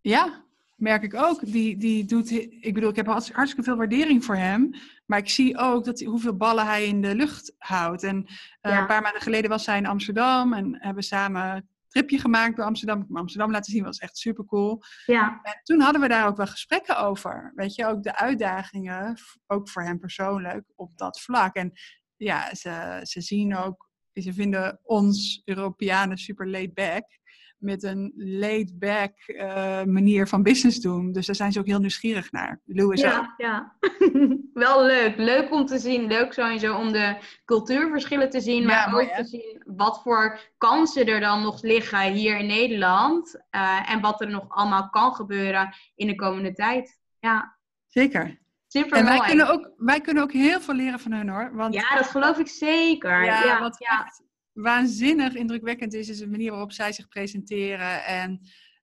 Ja, 0.00 0.44
merk 0.76 1.02
ik 1.02 1.14
ook. 1.14 1.40
Die, 1.46 1.76
die 1.76 2.04
doet, 2.04 2.30
ik 2.60 2.74
bedoel, 2.74 2.90
ik 2.90 2.96
heb 2.96 3.06
hartstikke 3.06 3.62
veel 3.62 3.76
waardering 3.76 4.24
voor 4.24 4.36
hem. 4.36 4.70
Maar 5.06 5.18
ik 5.18 5.28
zie 5.28 5.58
ook 5.58 5.84
dat, 5.84 6.00
hoeveel 6.00 6.36
ballen 6.36 6.66
hij 6.66 6.84
in 6.84 7.02
de 7.02 7.14
lucht 7.14 7.54
houdt. 7.58 8.02
En 8.02 8.16
uh, 8.16 8.78
een 8.78 8.86
paar 8.86 9.02
maanden 9.02 9.22
geleden 9.22 9.50
was 9.50 9.66
hij 9.66 9.76
in 9.76 9.86
Amsterdam 9.86 10.52
en 10.52 10.76
hebben 10.80 11.02
samen 11.02 11.50
een 11.50 11.68
tripje 11.88 12.18
gemaakt 12.18 12.56
door 12.56 12.64
Amsterdam. 12.64 13.06
Amsterdam 13.12 13.50
laten 13.50 13.72
zien 13.72 13.84
was 13.84 13.98
echt 13.98 14.16
super 14.16 14.44
cool. 14.44 14.82
Ja. 15.06 15.40
En 15.42 15.60
toen 15.62 15.80
hadden 15.80 16.00
we 16.00 16.08
daar 16.08 16.26
ook 16.26 16.36
wel 16.36 16.46
gesprekken 16.46 16.98
over. 16.98 17.52
Weet 17.54 17.74
je, 17.74 17.86
ook 17.86 18.02
de 18.02 18.16
uitdagingen, 18.16 19.16
ook 19.46 19.68
voor 19.68 19.82
hem 19.82 19.98
persoonlijk, 19.98 20.64
op 20.74 20.98
dat 20.98 21.20
vlak. 21.20 21.54
En 21.54 21.72
ja, 22.16 22.54
ze, 22.54 23.00
ze 23.02 23.20
zien 23.20 23.56
ook 23.56 23.90
ze 24.14 24.32
vinden 24.32 24.80
ons 24.82 25.42
Europeanen 25.44 26.18
super 26.18 26.48
laid 26.48 26.74
back. 26.74 27.20
Met 27.58 27.82
een 27.82 28.12
laid 28.16 28.78
back 28.78 29.12
uh, 29.26 29.82
manier 29.82 30.28
van 30.28 30.42
business 30.42 30.80
doen. 30.80 31.12
Dus 31.12 31.26
daar 31.26 31.34
zijn 31.34 31.52
ze 31.52 31.58
ook 31.58 31.66
heel 31.66 31.78
nieuwsgierig 31.78 32.32
naar. 32.32 32.60
Lou 32.64 32.92
is 32.92 33.00
ja, 33.00 33.18
ook. 33.18 33.34
ja. 33.36 33.76
wel 34.64 34.84
leuk. 34.84 35.16
Leuk 35.16 35.52
om 35.52 35.66
te 35.66 35.78
zien. 35.78 36.06
Leuk 36.06 36.32
sowieso 36.32 36.76
om 36.76 36.92
de 36.92 37.16
cultuurverschillen 37.44 38.30
te 38.30 38.40
zien. 38.40 38.66
Maar 38.66 38.94
ook 38.94 39.08
te 39.08 39.24
zien 39.24 39.62
wat 39.66 40.02
voor 40.02 40.40
kansen 40.58 41.06
er 41.06 41.20
dan 41.20 41.42
nog 41.42 41.62
liggen 41.62 42.12
hier 42.12 42.38
in 42.38 42.46
Nederland. 42.46 43.40
Uh, 43.50 43.90
en 43.90 44.00
wat 44.00 44.20
er 44.20 44.30
nog 44.30 44.44
allemaal 44.48 44.90
kan 44.90 45.14
gebeuren 45.14 45.74
in 45.94 46.06
de 46.06 46.14
komende 46.14 46.52
tijd. 46.52 47.00
Ja. 47.18 47.58
Zeker. 47.86 48.41
Super 48.72 48.98
en 48.98 49.04
wij 49.04 49.18
kunnen, 49.18 49.48
ook, 49.48 49.72
wij 49.76 50.00
kunnen 50.00 50.22
ook 50.22 50.32
heel 50.32 50.60
veel 50.60 50.74
leren 50.74 51.00
van 51.00 51.12
hun 51.12 51.28
hoor. 51.28 51.54
Want, 51.54 51.74
ja, 51.74 51.94
dat 51.94 52.06
geloof 52.06 52.38
ik 52.38 52.48
zeker. 52.48 53.24
Ja, 53.24 53.44
ja 53.44 53.60
wat 53.60 53.80
echt 53.80 54.22
waanzinnig 54.52 55.34
indrukwekkend 55.34 55.94
is, 55.94 56.08
is 56.08 56.18
de 56.18 56.28
manier 56.28 56.50
waarop 56.50 56.72
zij 56.72 56.92
zich 56.92 57.08
presenteren. 57.08 58.04
En 58.04 58.40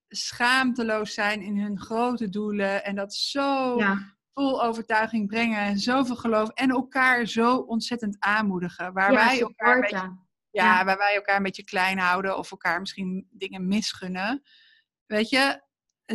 schaamteloos 0.08 1.14
zijn 1.14 1.42
in 1.42 1.60
hun 1.60 1.80
grote 1.80 2.30
doelen. 2.30 2.84
En 2.84 2.96
dat 2.96 3.14
zo 3.14 3.78
vol 4.34 4.64
overtuiging 4.64 5.28
brengen. 5.28 5.60
En 5.60 5.78
zoveel 5.78 6.16
geloof. 6.16 6.50
En 6.50 6.70
elkaar 6.70 7.26
zo 7.26 7.56
ontzettend 7.56 8.16
aanmoedigen. 8.20 8.94
Waar 8.94 9.14
wij 9.14 9.40
elkaar 9.40 9.76
een 9.76 9.82
beetje, 9.82 10.18
ja, 10.50 10.86
waar 10.86 10.98
wij 10.98 11.16
elkaar 11.16 11.38
een 11.38 11.44
beetje 11.44 11.64
klein 11.64 11.98
houden. 11.98 12.38
Of 12.38 12.52
elkaar 12.52 12.80
misschien 12.80 13.28
dingen 13.32 13.68
misgunnen. 13.68 14.42
Weet 15.06 15.30
je, 15.30 15.62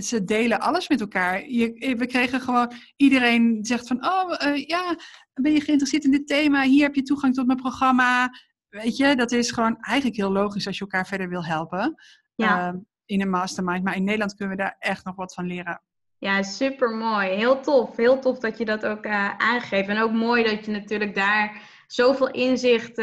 ze 0.02 0.24
delen 0.24 0.60
alles 0.60 0.88
met 0.88 1.00
elkaar. 1.00 1.48
Je, 1.48 1.94
we 1.98 2.06
kregen 2.06 2.40
gewoon, 2.40 2.72
iedereen 2.96 3.58
zegt 3.62 3.86
van, 3.86 4.06
oh 4.06 4.34
uh, 4.46 4.66
ja, 4.66 4.96
ben 5.34 5.52
je 5.52 5.60
geïnteresseerd 5.60 6.04
in 6.04 6.10
dit 6.10 6.26
thema? 6.26 6.62
Hier 6.62 6.82
heb 6.82 6.94
je 6.94 7.02
toegang 7.02 7.34
tot 7.34 7.46
mijn 7.46 7.60
programma. 7.60 8.30
Weet 8.68 8.96
je, 8.96 9.16
dat 9.16 9.32
is 9.32 9.50
gewoon 9.50 9.76
eigenlijk 9.80 10.16
heel 10.16 10.32
logisch 10.32 10.66
als 10.66 10.76
je 10.76 10.80
elkaar 10.80 11.06
verder 11.06 11.28
wil 11.28 11.44
helpen. 11.44 11.94
Ja. 12.34 12.72
Uh, 12.72 12.78
in 13.06 13.20
een 13.20 13.30
mastermind. 13.30 13.84
Maar 13.84 13.96
in 13.96 14.04
Nederland 14.04 14.34
kunnen 14.34 14.56
we 14.56 14.62
daar 14.62 14.76
echt 14.78 15.04
nog 15.04 15.16
wat 15.16 15.34
van 15.34 15.46
leren. 15.46 15.82
Ja, 16.18 16.42
super 16.42 16.90
mooi. 16.90 17.28
Heel 17.28 17.60
tof. 17.60 17.96
Heel 17.96 18.18
tof 18.18 18.38
dat 18.38 18.58
je 18.58 18.64
dat 18.64 18.86
ook 18.86 19.06
uh, 19.06 19.36
aangeeft. 19.36 19.88
En 19.88 19.98
ook 19.98 20.12
mooi 20.12 20.42
dat 20.42 20.64
je 20.64 20.70
natuurlijk 20.70 21.14
daar 21.14 21.60
zoveel 21.86 22.30
inzicht 22.30 22.98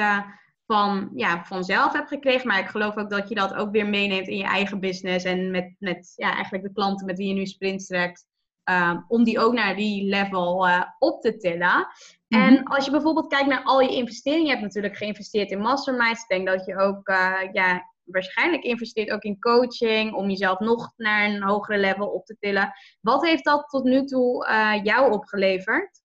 van, 0.72 1.09
ja, 1.15 1.43
vanzelf 1.45 1.93
hebt 1.93 2.07
gekregen. 2.07 2.47
Maar 2.47 2.59
ik 2.59 2.67
geloof 2.67 2.97
ook 2.97 3.09
dat 3.09 3.30
je 3.30 3.36
dat 3.36 3.53
ook 3.53 3.72
weer 3.72 3.89
meeneemt 3.89 4.28
in 4.28 4.38
je 4.38 4.43
eigen 4.43 4.80
business. 4.80 5.26
En 5.26 5.51
met, 5.51 5.76
met 5.80 6.13
ja, 6.15 6.34
eigenlijk 6.34 6.63
de 6.63 6.74
klanten 6.74 7.05
met 7.05 7.17
wie 7.17 7.28
je 7.28 7.34
nu 7.34 7.45
sprint 7.45 7.86
trekt. 7.88 8.26
Ehm, 8.63 9.01
om 9.07 9.24
die 9.24 9.39
ook 9.39 9.53
naar 9.53 9.76
die 9.76 10.03
level 10.03 10.67
uh, 10.67 10.84
op 10.99 11.22
te 11.22 11.38
tillen. 11.38 11.88
En 12.28 12.53
Mhm. 12.53 12.63
als 12.63 12.86
je 12.86 12.91
bijvoorbeeld 12.91 13.28
kijkt 13.28 13.47
naar 13.47 13.63
al 13.63 13.82
je 13.82 13.95
investeringen, 13.95 14.45
je 14.45 14.51
hebt 14.51 14.63
natuurlijk 14.63 14.97
geïnvesteerd 14.97 15.51
in 15.51 15.59
masterminds. 15.59 16.22
Ik 16.22 16.28
denk 16.28 16.47
dat 16.47 16.65
je 16.65 16.78
ook 16.78 17.09
uh, 17.09 17.39
ja, 17.51 17.91
waarschijnlijk 18.03 18.63
investeert 18.63 19.11
ook 19.11 19.24
in 19.24 19.39
coaching 19.39 20.13
om 20.13 20.30
jezelf 20.30 20.59
nog 20.59 20.93
naar 20.97 21.30
een 21.30 21.43
hogere 21.43 21.78
level 21.78 22.07
op 22.07 22.26
te 22.26 22.38
tillen. 22.39 22.74
Wat 23.01 23.26
heeft 23.26 23.43
dat 23.43 23.69
tot 23.69 23.84
nu 23.84 24.05
toe 24.05 24.47
uh, 24.47 24.84
jou 24.84 25.11
opgeleverd? 25.11 26.01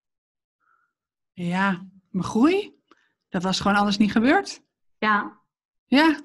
Ja, 1.32 1.86
mijn 2.10 2.24
groei. 2.24 2.75
Dat 3.28 3.42
was 3.42 3.60
gewoon 3.60 3.76
anders 3.76 3.96
niet 3.96 4.12
gebeurd. 4.12 4.60
Ja. 4.98 5.40
Ja. 5.84 6.20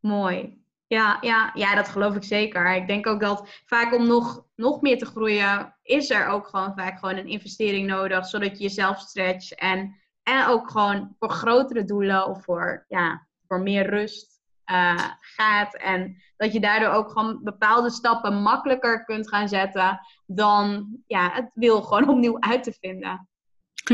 Mooi. 0.00 0.58
Ja, 0.86 1.18
ja, 1.20 1.50
ja, 1.54 1.74
dat 1.74 1.88
geloof 1.88 2.14
ik 2.14 2.24
zeker. 2.24 2.74
Ik 2.74 2.86
denk 2.86 3.06
ook 3.06 3.20
dat 3.20 3.48
vaak 3.64 3.94
om 3.94 4.06
nog, 4.06 4.44
nog 4.54 4.80
meer 4.80 4.98
te 4.98 5.06
groeien, 5.06 5.76
is 5.82 6.10
er 6.10 6.26
ook 6.26 6.46
gewoon 6.48 6.72
vaak 6.76 6.98
gewoon 6.98 7.16
een 7.16 7.28
investering 7.28 7.86
nodig, 7.86 8.26
zodat 8.26 8.56
je 8.56 8.62
jezelf 8.62 8.98
stretcht 8.98 9.54
en, 9.54 9.96
en 10.22 10.46
ook 10.46 10.70
gewoon 10.70 11.14
voor 11.18 11.30
grotere 11.30 11.84
doelen 11.84 12.26
of 12.26 12.44
voor, 12.44 12.84
ja, 12.88 13.26
voor 13.46 13.60
meer 13.60 13.90
rust 13.90 14.40
uh, 14.70 15.08
gaat. 15.20 15.74
En 15.74 16.22
dat 16.36 16.52
je 16.52 16.60
daardoor 16.60 16.88
ook 16.88 17.10
gewoon 17.10 17.40
bepaalde 17.42 17.90
stappen 17.90 18.42
makkelijker 18.42 19.04
kunt 19.04 19.28
gaan 19.28 19.48
zetten 19.48 20.00
dan 20.26 20.96
ja, 21.06 21.30
het 21.32 21.50
wil 21.54 21.82
gewoon 21.82 22.08
opnieuw 22.14 22.40
uit 22.40 22.62
te 22.62 22.72
vinden. 22.72 23.28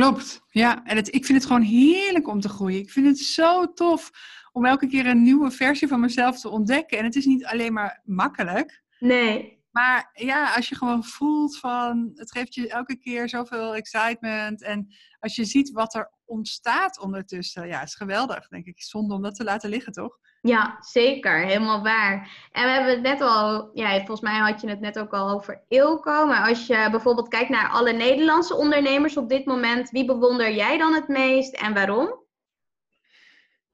Klopt, 0.01 0.43
ja. 0.51 0.85
En 0.85 0.97
het, 0.97 1.15
ik 1.15 1.25
vind 1.25 1.39
het 1.39 1.47
gewoon 1.47 1.63
heerlijk 1.63 2.29
om 2.29 2.41
te 2.41 2.49
groeien. 2.49 2.79
Ik 2.79 2.91
vind 2.91 3.07
het 3.07 3.19
zo 3.19 3.73
tof 3.73 4.11
om 4.53 4.65
elke 4.65 4.87
keer 4.87 5.07
een 5.07 5.23
nieuwe 5.23 5.51
versie 5.51 5.89
van 5.89 6.01
mezelf 6.01 6.41
te 6.41 6.49
ontdekken. 6.49 6.99
En 6.99 7.05
het 7.05 7.17
is 7.17 7.27
niet 7.27 7.45
alleen 7.45 7.73
maar 7.73 8.01
makkelijk. 8.05 8.83
Nee. 8.99 9.65
Maar 9.71 10.11
ja, 10.13 10.55
als 10.55 10.69
je 10.69 10.75
gewoon 10.75 11.05
voelt 11.05 11.59
van, 11.59 12.11
het 12.15 12.33
geeft 12.33 12.55
je 12.55 12.69
elke 12.69 12.97
keer 12.97 13.29
zoveel 13.29 13.75
excitement. 13.75 14.63
En 14.63 14.95
als 15.19 15.37
je 15.37 15.45
ziet 15.45 15.71
wat 15.71 15.95
er 15.95 16.13
ontstaat 16.27 17.01
ondertussen, 17.01 17.67
ja, 17.67 17.83
is 17.83 17.95
geweldig, 17.95 18.49
denk 18.49 18.67
ik. 18.67 18.83
Zonde 18.83 19.15
om 19.15 19.23
dat 19.23 19.35
te 19.35 19.45
laten 19.45 19.71
liggen, 19.71 19.93
toch? 19.93 20.19
Ja, 20.41 20.77
zeker. 20.81 21.39
Helemaal 21.39 21.83
waar. 21.83 22.49
En 22.53 22.65
we 22.65 22.71
hebben 22.71 22.93
het 22.93 23.03
net 23.03 23.21
al, 23.21 23.71
ja, 23.73 23.97
volgens 23.97 24.21
mij 24.21 24.39
had 24.39 24.61
je 24.61 24.69
het 24.69 24.81
net 24.81 24.99
ook 24.99 25.13
al 25.13 25.31
over 25.31 25.65
Ilko. 25.69 26.27
Maar 26.27 26.49
als 26.49 26.67
je 26.67 26.89
bijvoorbeeld 26.91 27.29
kijkt 27.29 27.51
naar 27.51 27.69
alle 27.69 27.93
Nederlandse 27.93 28.55
ondernemers 28.55 29.17
op 29.17 29.29
dit 29.29 29.45
moment, 29.45 29.91
wie 29.91 30.05
bewonder 30.05 30.55
jij 30.55 30.79
dan 30.79 30.95
het 30.95 31.09
meest 31.09 31.55
en 31.55 31.75
waarom? 31.75 32.26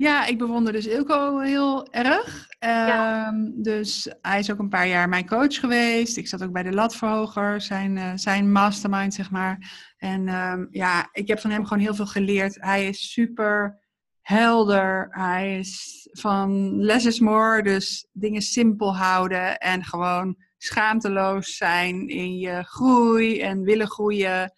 Ja, 0.03 0.26
ik 0.26 0.38
bewonder 0.38 0.72
dus 0.72 0.86
Ilko 0.86 1.38
heel 1.38 1.92
erg. 1.92 2.46
Ja. 2.59 3.28
Um, 3.28 3.62
dus 3.62 4.12
hij 4.20 4.38
is 4.38 4.50
ook 4.50 4.59
een 4.59 4.68
paar 4.68 4.86
jaar 4.86 5.09
mijn 5.09 5.26
coach 5.26 5.55
geweest. 5.55 6.16
Ik 6.16 6.28
zat 6.28 6.42
ook 6.42 6.53
bij 6.53 6.62
de 6.62 6.72
Latverhoger, 6.72 7.61
zijn, 7.61 7.96
uh, 7.96 8.12
zijn 8.14 8.53
mastermind, 8.53 9.14
zeg 9.14 9.30
maar. 9.30 9.72
En 9.96 10.28
um, 10.28 10.68
ja, 10.70 11.09
ik 11.12 11.28
heb 11.28 11.40
van 11.40 11.50
hem 11.50 11.66
gewoon 11.66 11.82
heel 11.82 11.94
veel 11.94 12.07
geleerd. 12.07 12.57
Hij 12.61 12.88
is 12.88 13.12
super 13.12 13.80
helder. 14.20 15.07
Hij 15.11 15.59
is 15.59 16.09
van 16.12 16.76
less 16.76 17.07
is 17.07 17.20
more, 17.20 17.62
dus 17.62 18.07
dingen 18.12 18.42
simpel 18.42 18.96
houden 18.96 19.59
en 19.59 19.84
gewoon 19.84 20.36
schaamteloos 20.59 21.57
zijn 21.57 22.09
in 22.09 22.36
je 22.36 22.62
groei 22.62 23.40
en 23.40 23.62
willen 23.62 23.90
groeien. 23.90 24.53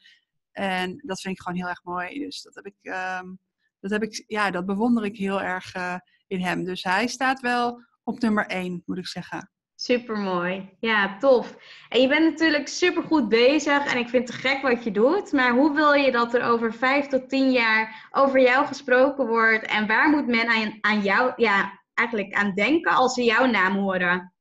En 0.52 1.02
dat 1.06 1.20
vind 1.20 1.34
ik 1.34 1.42
gewoon 1.42 1.58
heel 1.58 1.68
erg 1.68 1.82
mooi. 1.82 2.18
Dus 2.18 2.42
dat 2.42 2.54
heb 2.54 2.66
ik, 2.66 2.92
um, 3.20 3.38
dat 3.84 4.00
heb 4.00 4.02
ik, 4.02 4.24
ja, 4.26 4.50
dat 4.50 4.66
bewonder 4.66 5.04
ik 5.04 5.16
heel 5.16 5.42
erg 5.42 5.76
uh, 5.76 5.94
in 6.26 6.40
hem. 6.40 6.64
Dus 6.64 6.82
hij 6.82 7.06
staat 7.06 7.40
wel 7.40 7.82
op 8.02 8.20
nummer 8.20 8.46
één, 8.46 8.82
moet 8.86 8.98
ik 8.98 9.06
zeggen. 9.06 9.50
Super 9.74 10.18
mooi. 10.18 10.76
Ja, 10.80 11.18
tof. 11.18 11.56
En 11.88 12.00
je 12.00 12.08
bent 12.08 12.30
natuurlijk 12.30 12.68
super 12.68 13.02
goed 13.02 13.28
bezig 13.28 13.92
en 13.92 13.98
ik 13.98 14.08
vind 14.08 14.28
het 14.28 14.36
gek 14.36 14.62
wat 14.62 14.84
je 14.84 14.90
doet. 14.90 15.32
Maar 15.32 15.52
hoe 15.52 15.74
wil 15.74 15.92
je 15.92 16.12
dat 16.12 16.34
er 16.34 16.42
over 16.42 16.74
vijf 16.74 17.06
tot 17.06 17.28
tien 17.28 17.50
jaar 17.50 18.08
over 18.10 18.40
jou 18.40 18.66
gesproken 18.66 19.26
wordt? 19.26 19.66
En 19.66 19.86
waar 19.86 20.10
moet 20.10 20.26
men 20.26 20.48
aan, 20.48 20.78
aan 20.80 21.02
jou, 21.02 21.32
ja, 21.36 21.80
eigenlijk 21.94 22.34
aan 22.34 22.54
denken 22.54 22.92
als 22.92 23.14
ze 23.14 23.24
jouw 23.24 23.46
naam 23.46 23.76
horen? 23.76 24.32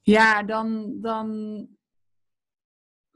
Ja, 0.00 0.42
dan, 0.42 0.96
dan. 1.00 1.28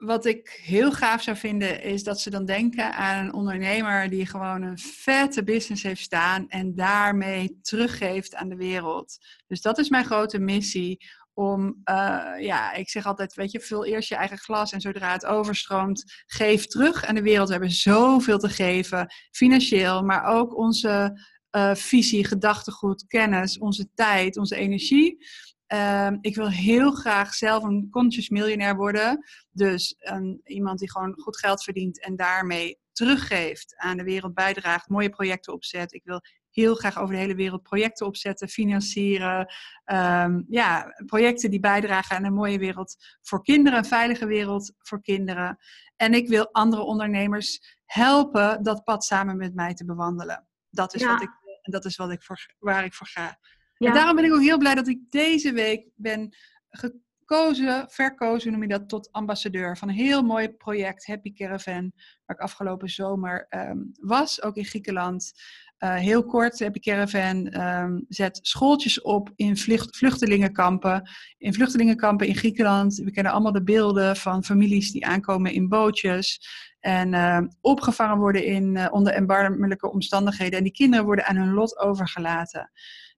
Wat 0.05 0.25
ik 0.25 0.61
heel 0.63 0.93
gaaf 0.93 1.23
zou 1.23 1.37
vinden, 1.37 1.83
is 1.83 2.03
dat 2.03 2.21
ze 2.21 2.31
dan 2.31 2.45
denken 2.45 2.95
aan 2.95 3.25
een 3.25 3.33
ondernemer 3.33 4.11
die 4.11 4.27
gewoon 4.27 4.63
een 4.63 4.79
vette 4.79 5.45
business 5.45 5.83
heeft 5.83 6.01
staan 6.01 6.49
en 6.49 6.75
daarmee 6.75 7.59
teruggeeft 7.63 8.35
aan 8.35 8.49
de 8.49 8.57
wereld. 8.57 9.19
Dus 9.47 9.61
dat 9.61 9.79
is 9.79 9.89
mijn 9.89 10.05
grote 10.05 10.39
missie. 10.39 10.99
Om, 11.33 11.67
uh, 11.85 12.33
ja, 12.39 12.73
ik 12.73 12.89
zeg 12.89 13.07
altijd, 13.07 13.35
weet 13.35 13.51
je, 13.51 13.61
vul 13.61 13.85
eerst 13.85 14.09
je 14.09 14.15
eigen 14.15 14.39
glas 14.39 14.73
en 14.73 14.81
zodra 14.81 15.13
het 15.13 15.27
overstroomt, 15.27 16.23
geef 16.27 16.67
terug 16.67 17.05
aan 17.05 17.15
de 17.15 17.23
wereld. 17.23 17.47
We 17.47 17.55
hebben 17.55 17.73
zoveel 17.73 18.39
te 18.39 18.49
geven, 18.49 19.13
financieel, 19.31 20.03
maar 20.03 20.25
ook 20.25 20.57
onze 20.57 21.21
uh, 21.57 21.75
visie, 21.75 22.27
gedachtegoed, 22.27 23.07
kennis, 23.07 23.59
onze 23.59 23.89
tijd, 23.95 24.37
onze 24.37 24.57
energie. 24.57 25.27
Uh, 25.75 26.19
ik 26.21 26.35
wil 26.35 26.51
heel 26.51 26.91
graag 26.91 27.35
zelf 27.35 27.63
een 27.63 27.89
conscious 27.91 28.29
miljonair 28.29 28.77
worden. 28.77 29.25
Dus 29.51 29.97
iemand 30.45 30.79
die 30.79 30.91
gewoon 30.91 31.15
goed 31.21 31.39
geld 31.39 31.63
verdient 31.63 32.01
en 32.01 32.17
daarmee 32.17 32.79
teruggeeft 32.93 33.75
aan 33.77 33.97
de 33.97 34.05
wereld, 34.05 34.35
bijdraagt, 34.35 34.89
mooie 34.89 35.11
projecten 35.11 35.53
opzet. 35.53 35.93
Ik 35.93 36.05
wil 36.05 36.21
heel 36.51 36.75
graag 36.75 36.99
over 36.99 37.15
de 37.15 37.21
hele 37.21 37.35
wereld 37.35 37.63
projecten 37.63 38.07
opzetten, 38.07 38.49
financieren. 38.49 39.53
Um, 39.85 40.45
ja, 40.49 40.95
projecten 41.07 41.51
die 41.51 41.61
bijdragen 41.61 42.17
aan 42.17 42.25
een 42.25 42.33
mooie 42.33 42.59
wereld 42.59 42.97
voor 43.21 43.43
kinderen, 43.43 43.79
een 43.79 43.85
veilige 43.85 44.27
wereld 44.27 44.73
voor 44.79 45.03
kinderen. 45.03 45.59
En 45.97 46.15
ik 46.15 46.29
wil 46.29 46.53
andere 46.53 46.83
ondernemers 46.83 47.79
helpen 47.85 48.63
dat 48.63 48.85
pad 48.85 49.05
samen 49.05 49.37
met 49.37 49.55
mij 49.55 49.75
te 49.75 49.85
bewandelen. 49.85 50.47
Dat 50.71 50.95
is, 50.95 51.01
Ja. 51.01 51.13
wat, 51.13 51.23
ik, 51.23 51.31
dat 51.63 51.85
is 51.85 51.97
wat 51.97 52.11
ik 52.11 52.23
voor, 52.23 52.55
waar 52.59 52.85
ik 52.85 52.95
voor 52.95 53.07
ga. 53.07 53.39
En 53.85 53.95
daarom 53.95 54.17
ben 54.17 54.25
ik 54.25 54.33
ook 54.33 54.43
heel 54.43 54.59
blij 54.59 54.75
dat 54.75 54.89
ik 54.89 54.99
deze 55.11 55.53
week 55.53 55.89
ben 55.95 56.35
gekozen, 56.71 57.85
verkozen 57.89 58.53
noem 58.53 58.63
je 58.63 58.69
dat, 58.69 58.89
tot 58.89 59.13
ambassadeur 59.13 59.77
van 59.77 59.89
een 59.89 59.95
heel 59.95 60.23
mooi 60.23 60.49
project, 60.49 61.07
Happy 61.07 61.33
Caravan, 61.33 61.93
waar 62.27 62.37
ik 62.37 62.43
afgelopen 62.43 62.89
zomer 62.89 63.47
ehm, 63.49 63.79
was, 64.01 64.43
ook 64.43 64.57
in 64.57 64.65
Griekenland. 64.65 65.33
Uh, 65.79 65.95
heel 65.95 66.25
kort, 66.25 66.61
Happy 66.61 66.79
Caravan 66.79 67.49
ehm, 67.49 68.01
zet 68.09 68.39
schooltjes 68.43 69.01
op 69.01 69.33
in 69.37 69.57
vlucht, 69.57 69.97
vluchtelingenkampen. 69.97 71.11
In 71.39 71.55
vluchtelingenkampen 71.55 72.27
in 72.27 72.37
Griekenland. 72.37 72.97
We 72.97 73.11
kennen 73.11 73.33
allemaal 73.33 73.53
de 73.53 73.63
beelden 73.63 74.17
van 74.17 74.45
families 74.45 74.93
die 74.93 75.07
aankomen 75.07 75.53
in 75.53 75.69
bootjes. 75.69 76.49
En 76.81 77.13
uh, 77.13 77.41
opgevangen 77.61 78.19
worden 78.19 78.45
in, 78.45 78.77
uh, 78.77 78.87
onder 78.91 79.13
erbarmelijke 79.13 79.91
omstandigheden. 79.91 80.59
En 80.59 80.65
die 80.65 80.73
kinderen 80.73 81.05
worden 81.05 81.27
aan 81.27 81.37
hun 81.37 81.53
lot 81.53 81.79
overgelaten. 81.79 82.71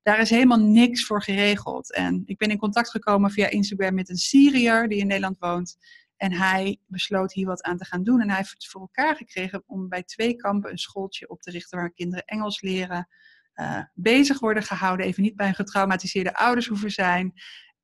Daar 0.06 0.20
is 0.20 0.30
helemaal 0.30 0.60
niks 0.60 1.04
voor 1.04 1.22
geregeld. 1.22 1.92
En 1.92 2.22
ik 2.26 2.36
ben 2.38 2.50
in 2.50 2.58
contact 2.58 2.90
gekomen 2.90 3.30
via 3.30 3.48
Instagram 3.48 3.94
met 3.94 4.08
een 4.08 4.16
Syriër 4.16 4.88
die 4.88 4.98
in 4.98 5.06
Nederland 5.06 5.38
woont. 5.38 5.76
En 6.16 6.32
hij 6.32 6.78
besloot 6.86 7.32
hier 7.32 7.46
wat 7.46 7.62
aan 7.62 7.76
te 7.76 7.84
gaan 7.84 8.02
doen. 8.02 8.20
En 8.20 8.28
hij 8.28 8.36
heeft 8.36 8.50
het 8.50 8.66
voor 8.66 8.80
elkaar 8.80 9.16
gekregen 9.16 9.62
om 9.66 9.88
bij 9.88 10.02
twee 10.02 10.36
kampen 10.36 10.70
een 10.70 10.78
schooltje 10.78 11.28
op 11.28 11.40
te 11.40 11.50
richten 11.50 11.78
waar 11.78 11.92
kinderen 11.92 12.24
Engels 12.24 12.60
leren. 12.60 13.08
Uh, 13.54 13.80
bezig 13.94 14.38
worden 14.38 14.62
gehouden. 14.62 15.06
Even 15.06 15.22
niet 15.22 15.36
bij 15.36 15.48
een 15.48 15.54
getraumatiseerde 15.54 16.34
ouders 16.34 16.66
hoeven 16.66 16.90
zijn. 16.90 17.32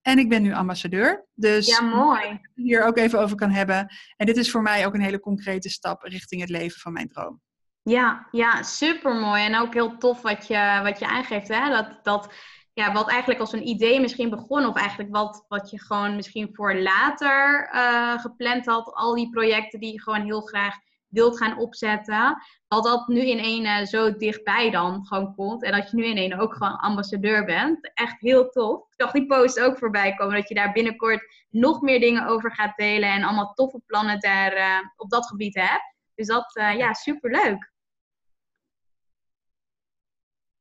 En 0.03 0.19
ik 0.19 0.29
ben 0.29 0.43
nu 0.43 0.53
ambassadeur. 0.53 1.27
Dus 1.35 1.67
Ja, 1.67 1.81
mooi. 1.81 2.41
hier 2.55 2.85
ook 2.85 2.97
even 2.97 3.21
over 3.21 3.37
kan 3.37 3.51
hebben. 3.51 3.95
En 4.17 4.27
dit 4.27 4.37
is 4.37 4.51
voor 4.51 4.63
mij 4.63 4.87
ook 4.87 4.95
een 4.95 5.01
hele 5.01 5.21
concrete 5.21 5.69
stap 5.69 6.03
richting 6.03 6.41
het 6.41 6.51
leven 6.51 6.81
van 6.81 6.93
mijn 6.93 7.09
droom. 7.09 7.41
Ja, 7.85 8.29
ja, 8.31 8.63
super 8.63 9.15
mooi. 9.15 9.45
En 9.45 9.57
ook 9.57 9.75
heel 9.75 9.97
tof 9.97 10.23
wat 10.23 10.47
je, 10.47 10.81
wat 10.83 10.99
je 10.99 11.07
aangeeft. 11.07 11.49
Hè? 11.49 11.71
Dat, 11.71 11.99
dat, 12.03 12.35
ja, 12.73 12.93
wat 12.93 13.11
eigenlijk 13.11 13.41
als 13.41 13.53
een 13.53 13.69
idee 13.69 14.01
misschien 14.01 14.31
begon, 14.31 14.67
of 14.67 14.77
eigenlijk 14.77 15.11
wat, 15.11 15.45
wat 15.49 15.71
je 15.71 15.81
gewoon 15.81 16.17
misschien 16.17 16.49
voor 16.53 16.75
later 16.75 17.71
uh, 17.75 18.19
gepland 18.19 18.67
had, 18.67 18.95
al 18.95 19.15
die 19.15 19.31
projecten 19.31 19.81
die 19.81 19.93
je 19.93 20.03
gewoon 20.03 20.23
heel 20.23 20.41
graag 20.41 20.75
wilt 21.09 21.39
gaan 21.39 21.59
opzetten, 21.59 22.43
dat 22.69 22.85
dat 22.85 23.09
nu 23.09 23.21
in 23.21 23.39
één 23.39 23.65
uh, 23.65 23.87
zo 23.87 24.17
dichtbij 24.17 24.71
dan 24.71 25.07
gewoon 25.07 25.35
komt. 25.35 25.63
En 25.63 25.73
dat 25.73 25.91
je 25.91 25.97
nu 25.97 26.05
in 26.05 26.17
één 26.17 26.39
ook 26.39 26.55
gewoon 26.55 26.77
ambassadeur 26.77 27.45
bent. 27.45 27.91
Echt 27.95 28.21
heel 28.21 28.49
tof. 28.49 28.79
Ik 28.79 28.95
zag 28.97 29.11
die 29.13 29.27
post 29.27 29.61
ook 29.61 29.79
voorbij 29.79 30.15
komen, 30.15 30.35
dat 30.35 30.49
je 30.49 30.55
daar 30.55 30.73
binnenkort 30.73 31.47
nog 31.51 31.81
meer 31.81 32.01
dingen 32.01 32.27
over 32.27 32.55
gaat 32.55 32.77
delen 32.77 33.09
en 33.09 33.23
allemaal 33.23 33.53
toffe 33.53 33.81
plannen 33.87 34.21
daar 34.21 34.57
uh, 34.57 34.79
op 34.97 35.11
dat 35.11 35.27
gebied 35.27 35.55
hebt. 35.55 35.95
Dus 36.15 36.27
dat, 36.27 36.51
ja, 36.55 36.93
super 36.93 37.31
leuk. 37.31 37.72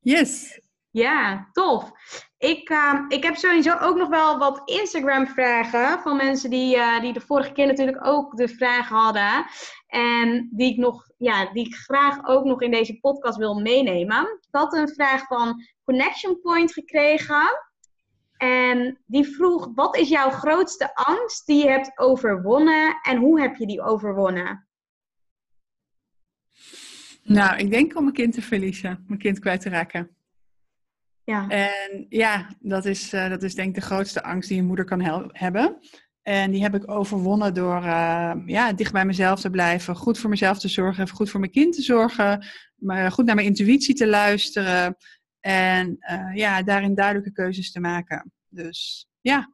Yes. 0.02 0.60
Ja, 0.90 1.48
tof. 1.52 1.92
Ik, 2.38 2.70
uh, 2.70 3.04
ik 3.08 3.22
heb 3.22 3.36
sowieso 3.36 3.76
ook 3.78 3.96
nog 3.96 4.08
wel 4.08 4.38
wat 4.38 4.62
Instagram-vragen 4.64 6.00
van 6.00 6.16
mensen 6.16 6.50
die, 6.50 6.76
uh, 6.76 7.00
die 7.00 7.12
de 7.12 7.20
vorige 7.20 7.52
keer 7.52 7.66
natuurlijk 7.66 8.06
ook 8.06 8.36
de 8.36 8.48
vragen 8.48 8.96
hadden. 8.96 9.46
En 9.86 10.48
die 10.50 10.72
ik, 10.72 10.76
nog, 10.76 11.10
ja, 11.18 11.52
die 11.52 11.66
ik 11.66 11.74
graag 11.74 12.26
ook 12.26 12.44
nog 12.44 12.62
in 12.62 12.70
deze 12.70 12.98
podcast 13.00 13.38
wil 13.38 13.60
meenemen. 13.60 14.22
Ik 14.22 14.48
had 14.50 14.74
een 14.74 14.88
vraag 14.88 15.26
van 15.26 15.62
Connection 15.84 16.40
Point 16.40 16.72
gekregen. 16.72 17.70
En 18.36 19.02
die 19.06 19.24
vroeg: 19.24 19.68
wat 19.74 19.96
is 19.96 20.08
jouw 20.08 20.30
grootste 20.30 20.94
angst 20.94 21.46
die 21.46 21.64
je 21.64 21.70
hebt 21.70 21.98
overwonnen 21.98 22.98
en 23.02 23.16
hoe 23.16 23.40
heb 23.40 23.56
je 23.56 23.66
die 23.66 23.82
overwonnen? 23.82 24.68
Nou, 27.22 27.58
ik 27.58 27.70
denk 27.70 27.96
om 27.96 28.02
mijn 28.02 28.14
kind 28.14 28.34
te 28.34 28.42
verliezen, 28.42 29.04
mijn 29.06 29.18
kind 29.18 29.38
kwijt 29.38 29.60
te 29.60 29.68
raken. 29.68 30.10
Ja. 31.24 31.48
En 31.48 32.06
ja, 32.08 32.56
dat 32.60 32.84
is, 32.84 33.14
uh, 33.14 33.28
dat 33.28 33.42
is 33.42 33.54
denk 33.54 33.68
ik 33.68 33.74
de 33.74 33.80
grootste 33.80 34.22
angst 34.22 34.48
die 34.48 34.58
een 34.58 34.66
moeder 34.66 34.84
kan 34.84 35.00
hebben. 35.32 35.78
En 36.22 36.50
die 36.50 36.62
heb 36.62 36.74
ik 36.74 36.90
overwonnen 36.90 37.54
door 37.54 37.82
uh, 37.82 38.32
ja, 38.46 38.72
dicht 38.72 38.92
bij 38.92 39.04
mezelf 39.04 39.40
te 39.40 39.50
blijven, 39.50 39.96
goed 39.96 40.18
voor 40.18 40.30
mezelf 40.30 40.58
te 40.58 40.68
zorgen, 40.68 41.08
goed 41.08 41.30
voor 41.30 41.40
mijn 41.40 41.52
kind 41.52 41.74
te 41.74 41.82
zorgen, 41.82 42.46
maar 42.76 43.12
goed 43.12 43.24
naar 43.24 43.34
mijn 43.34 43.46
intuïtie 43.46 43.94
te 43.94 44.06
luisteren 44.06 44.96
en 45.40 45.96
uh, 46.10 46.34
ja, 46.34 46.62
daarin 46.62 46.94
duidelijke 46.94 47.32
keuzes 47.32 47.72
te 47.72 47.80
maken. 47.80 48.32
Dus 48.48 49.08
ja. 49.20 49.52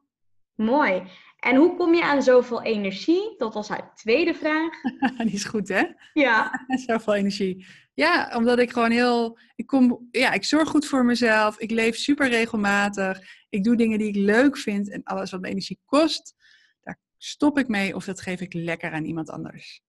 Mooi. 0.55 1.03
En 1.39 1.55
hoe 1.55 1.75
kom 1.75 1.93
je 1.93 2.03
aan 2.03 2.23
zoveel 2.23 2.61
energie? 2.61 3.35
Dat 3.37 3.53
was 3.53 3.67
haar 3.69 3.95
tweede 3.95 4.33
vraag. 4.33 4.81
Die 5.17 5.33
is 5.33 5.43
goed, 5.43 5.67
hè? 5.67 5.83
Ja. 6.13 6.65
zoveel 6.87 7.13
energie. 7.13 7.65
Ja, 7.93 8.31
omdat 8.35 8.59
ik 8.59 8.71
gewoon 8.71 8.91
heel. 8.91 9.39
Ik, 9.55 9.67
kom, 9.67 10.07
ja, 10.11 10.31
ik 10.31 10.43
zorg 10.43 10.69
goed 10.69 10.85
voor 10.85 11.05
mezelf. 11.05 11.59
Ik 11.59 11.71
leef 11.71 11.95
super 11.95 12.29
regelmatig. 12.29 13.19
Ik 13.49 13.63
doe 13.63 13.75
dingen 13.75 13.99
die 13.99 14.07
ik 14.07 14.15
leuk 14.15 14.57
vind. 14.57 14.89
En 14.89 15.03
alles 15.03 15.31
wat 15.31 15.41
me 15.41 15.47
energie 15.47 15.79
kost, 15.85 16.35
daar 16.81 16.99
stop 17.17 17.57
ik 17.57 17.67
mee 17.67 17.95
of 17.95 18.05
dat 18.05 18.21
geef 18.21 18.41
ik 18.41 18.53
lekker 18.53 18.91
aan 18.91 19.05
iemand 19.05 19.29
anders. 19.29 19.81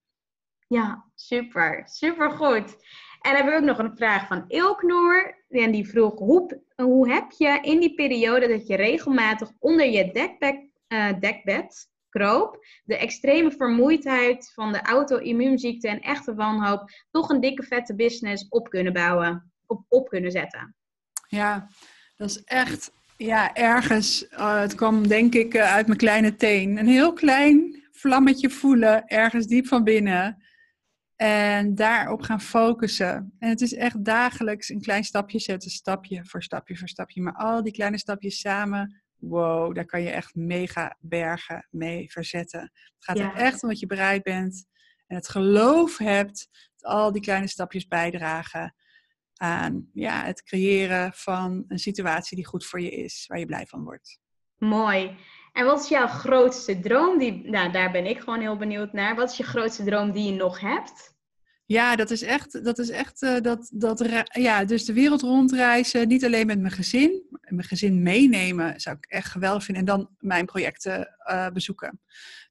Ja, 0.66 1.10
super. 1.14 1.82
Super 1.84 2.30
goed. 2.30 2.76
En 3.20 3.32
dan 3.32 3.34
hebben 3.34 3.52
we 3.52 3.58
ook 3.58 3.76
nog 3.76 3.78
een 3.78 3.96
vraag 3.96 4.26
van 4.26 4.44
Ilknoor. 4.48 5.44
En 5.48 5.70
die 5.70 5.88
vroeg: 5.88 6.18
hoe, 6.18 6.62
hoe 6.76 7.10
heb 7.12 7.30
je 7.30 7.58
in 7.62 7.80
die 7.80 7.94
periode 7.94 8.48
dat 8.48 8.66
je 8.66 8.76
regelmatig 8.76 9.50
onder 9.58 9.86
je 9.86 10.12
dekbed, 10.12 10.69
uh, 10.92 11.20
dekbed 11.20 11.88
kroop, 12.08 12.66
de 12.84 12.96
extreme 12.96 13.50
vermoeidheid 13.50 14.52
van 14.54 14.72
de 14.72 14.82
auto-immuunziekte 14.82 15.88
en 15.88 16.00
echte 16.00 16.34
wanhoop, 16.34 16.90
toch 17.10 17.30
een 17.30 17.40
dikke 17.40 17.62
vette 17.62 17.94
business 17.94 18.48
op 18.48 18.68
kunnen 18.68 18.92
bouwen, 18.92 19.52
op, 19.66 19.84
op 19.88 20.08
kunnen 20.08 20.30
zetten? 20.30 20.74
Ja, 21.28 21.68
dat 22.16 22.30
is 22.30 22.44
echt, 22.44 22.92
ja, 23.16 23.54
ergens, 23.54 24.26
uh, 24.30 24.60
het 24.60 24.74
kwam 24.74 25.08
denk 25.08 25.34
ik 25.34 25.54
uh, 25.54 25.72
uit 25.72 25.86
mijn 25.86 25.98
kleine 25.98 26.36
teen. 26.36 26.78
Een 26.78 26.88
heel 26.88 27.12
klein 27.12 27.84
vlammetje 27.90 28.50
voelen, 28.50 29.06
ergens 29.06 29.46
diep 29.46 29.66
van 29.66 29.84
binnen. 29.84 30.44
En 31.16 31.74
daarop 31.74 32.22
gaan 32.22 32.40
focussen. 32.40 33.32
En 33.38 33.48
het 33.48 33.60
is 33.60 33.74
echt 33.74 34.04
dagelijks 34.04 34.68
een 34.68 34.80
klein 34.80 35.04
stapje 35.04 35.38
zetten, 35.38 35.70
stapje 35.70 36.24
voor 36.24 36.42
stapje 36.42 36.76
voor 36.76 36.88
stapje. 36.88 37.22
Maar 37.22 37.34
al 37.34 37.62
die 37.62 37.72
kleine 37.72 37.98
stapjes 37.98 38.40
samen, 38.40 39.02
wow, 39.20 39.74
daar 39.74 39.84
kan 39.84 40.02
je 40.02 40.10
echt 40.10 40.34
mega 40.34 40.96
bergen 41.00 41.66
mee 41.70 42.10
verzetten. 42.10 42.60
Het 42.60 43.04
gaat 43.04 43.18
er 43.18 43.34
echt 43.34 43.62
om 43.62 43.68
dat 43.68 43.78
je 43.78 43.86
bereid 43.86 44.22
bent 44.22 44.66
en 45.06 45.16
het 45.16 45.28
geloof 45.28 45.98
hebt 45.98 46.48
dat 46.76 46.90
al 46.90 47.12
die 47.12 47.22
kleine 47.22 47.48
stapjes 47.48 47.86
bijdragen 47.86 48.74
aan 49.36 49.90
ja, 49.92 50.24
het 50.24 50.42
creëren 50.42 51.12
van 51.12 51.64
een 51.68 51.78
situatie 51.78 52.36
die 52.36 52.46
goed 52.46 52.66
voor 52.66 52.80
je 52.80 52.90
is, 52.90 53.24
waar 53.26 53.38
je 53.38 53.46
blij 53.46 53.66
van 53.66 53.84
wordt. 53.84 54.18
Mooi. 54.58 55.16
En 55.52 55.64
wat 55.64 55.80
is 55.80 55.88
jouw 55.88 56.06
grootste 56.06 56.80
droom? 56.80 57.18
Die, 57.18 57.50
nou, 57.50 57.72
daar 57.72 57.90
ben 57.90 58.06
ik 58.06 58.18
gewoon 58.18 58.40
heel 58.40 58.56
benieuwd 58.56 58.92
naar. 58.92 59.16
Wat 59.16 59.30
is 59.30 59.36
je 59.36 59.42
grootste 59.42 59.84
droom 59.84 60.12
die 60.12 60.32
je 60.32 60.38
nog 60.38 60.60
hebt? 60.60 61.14
Ja, 61.70 61.96
dat 61.96 62.10
is 62.10 62.22
echt, 62.22 62.64
dat 62.64 62.78
is 62.78 62.88
echt 62.88 63.22
uh, 63.22 63.40
dat, 63.40 63.70
dat, 63.72 64.24
ja, 64.32 64.64
dus 64.64 64.84
de 64.84 64.92
wereld 64.92 65.20
rondreizen, 65.20 66.08
niet 66.08 66.24
alleen 66.24 66.46
met 66.46 66.60
mijn 66.60 66.72
gezin, 66.72 67.22
mijn 67.40 67.68
gezin 67.68 68.02
meenemen 68.02 68.80
zou 68.80 68.96
ik 68.96 69.04
echt 69.04 69.28
geweldig 69.30 69.64
vinden 69.64 69.82
en 69.86 69.88
dan 69.96 70.10
mijn 70.18 70.46
projecten 70.46 71.16
uh, 71.30 71.48
bezoeken. 71.48 72.00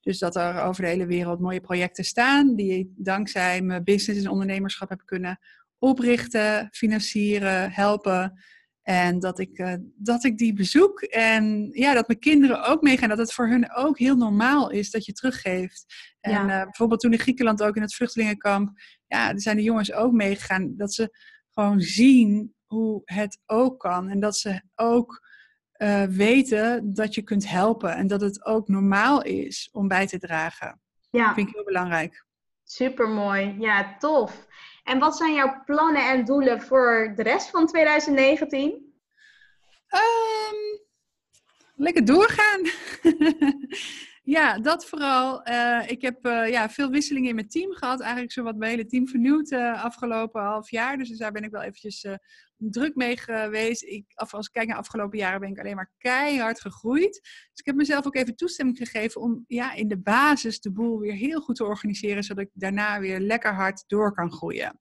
Dus 0.01 0.20
dat 0.20 0.36
er 0.36 0.61
over 0.61 0.84
de 0.84 0.89
hele 0.89 1.05
wereld 1.05 1.39
mooie 1.39 1.61
projecten 1.61 2.03
staan 2.03 2.55
die 2.55 2.93
dankzij 2.97 3.61
mijn 3.61 3.84
business 3.84 4.24
en 4.24 4.32
ondernemerschap 4.32 4.89
heb 4.89 5.01
kunnen 5.05 5.39
oprichten, 5.78 6.67
financieren, 6.72 7.72
helpen. 7.72 8.39
En 8.82 9.19
dat 9.19 9.39
ik, 9.39 9.59
uh, 9.59 9.73
dat 9.95 10.23
ik 10.23 10.38
die 10.38 10.53
bezoek 10.53 11.01
en 11.01 11.69
ja, 11.71 11.93
dat 11.93 12.07
mijn 12.07 12.19
kinderen 12.19 12.63
ook 12.63 12.82
meegaan. 12.82 13.09
Dat 13.09 13.17
het 13.17 13.34
voor 13.34 13.47
hun 13.47 13.73
ook 13.73 13.99
heel 13.99 14.15
normaal 14.15 14.69
is 14.69 14.91
dat 14.91 15.05
je 15.05 15.13
teruggeeft. 15.13 15.86
En 16.19 16.32
ja. 16.32 16.41
uh, 16.41 16.63
bijvoorbeeld 16.63 16.99
toen 16.99 17.11
in 17.11 17.19
Griekenland 17.19 17.63
ook 17.63 17.75
in 17.75 17.82
het 17.82 17.95
vluchtelingenkamp. 17.95 18.71
Ja, 19.07 19.30
er 19.30 19.41
zijn 19.41 19.55
de 19.55 19.63
jongens 19.63 19.91
ook 19.93 20.11
meegegaan. 20.11 20.73
Dat 20.77 20.93
ze 20.93 21.17
gewoon 21.53 21.82
zien 21.82 22.53
hoe 22.65 23.01
het 23.05 23.39
ook 23.45 23.80
kan. 23.80 24.09
En 24.09 24.19
dat 24.19 24.38
ze 24.38 24.61
ook 24.75 25.27
uh, 25.77 26.03
weten 26.03 26.93
dat 26.93 27.15
je 27.15 27.21
kunt 27.21 27.49
helpen. 27.49 27.95
En 27.95 28.07
dat 28.07 28.21
het 28.21 28.45
ook 28.45 28.67
normaal 28.67 29.23
is 29.23 29.69
om 29.71 29.88
bij 29.88 30.07
te 30.07 30.19
dragen. 30.19 30.82
Ja. 31.09 31.25
Dat 31.25 31.34
vind 31.34 31.47
ik 31.47 31.53
heel 31.53 31.63
belangrijk. 31.63 32.25
Supermooi. 32.63 33.55
Ja, 33.59 33.97
tof. 33.97 34.47
En 34.90 35.00
wat 35.00 35.18
zijn 35.18 35.34
jouw 35.34 35.64
plannen 35.66 36.10
en 36.10 36.26
doelen 36.26 36.62
voor 36.62 37.14
de 37.16 37.24
rest 37.24 37.50
van 37.50 37.68
2019? 37.68 38.72
Um, 38.72 38.80
ehm, 39.88 40.56
lekker 41.76 42.06
doorgaan. 42.06 42.62
ja, 44.30 44.59
dat 44.59 44.86
vooral. 44.86 45.47
Uh, 45.47 45.89
ik 45.89 46.01
heb 46.01 46.25
uh, 46.25 46.49
ja, 46.49 46.69
veel 46.69 46.89
wisselingen 46.89 47.30
in 47.30 47.36
mijn 47.36 47.49
team 47.49 47.73
gehad. 47.73 48.01
Eigenlijk 48.01 48.32
zo 48.32 48.43
wat 48.43 48.55
mijn 48.55 48.71
hele 48.71 48.86
team 48.86 49.07
vernieuwd 49.07 49.51
uh, 49.51 49.84
afgelopen 49.84 50.41
half 50.41 50.69
jaar. 50.69 50.97
Dus 50.97 51.17
daar 51.17 51.32
ben 51.32 51.43
ik 51.43 51.51
wel 51.51 51.61
eventjes 51.61 52.05
druk 52.57 52.95
mee 52.95 53.17
geweest. 53.17 53.84
Ik, 53.84 54.05
als 54.13 54.47
ik 54.47 54.53
kijk 54.53 54.67
naar 54.67 54.75
de 54.75 54.82
afgelopen 54.82 55.17
jaren 55.17 55.39
ben 55.39 55.49
ik 55.49 55.59
alleen 55.59 55.75
maar 55.75 55.91
keihard 55.97 56.61
gegroeid. 56.61 57.19
Dus 57.21 57.59
ik 57.59 57.65
heb 57.65 57.75
mezelf 57.75 58.05
ook 58.05 58.15
even 58.15 58.36
toestemming 58.36 58.77
gegeven 58.77 59.21
om 59.21 59.43
ja, 59.47 59.73
in 59.73 59.88
de 59.88 59.99
basis 59.99 60.59
de 60.59 60.71
boel 60.71 60.99
weer 60.99 61.13
heel 61.13 61.41
goed 61.41 61.55
te 61.55 61.65
organiseren. 61.65 62.23
Zodat 62.23 62.43
ik 62.43 62.51
daarna 62.53 62.99
weer 62.99 63.19
lekker 63.19 63.53
hard 63.53 63.84
door 63.88 64.13
kan 64.13 64.32
groeien. 64.32 64.80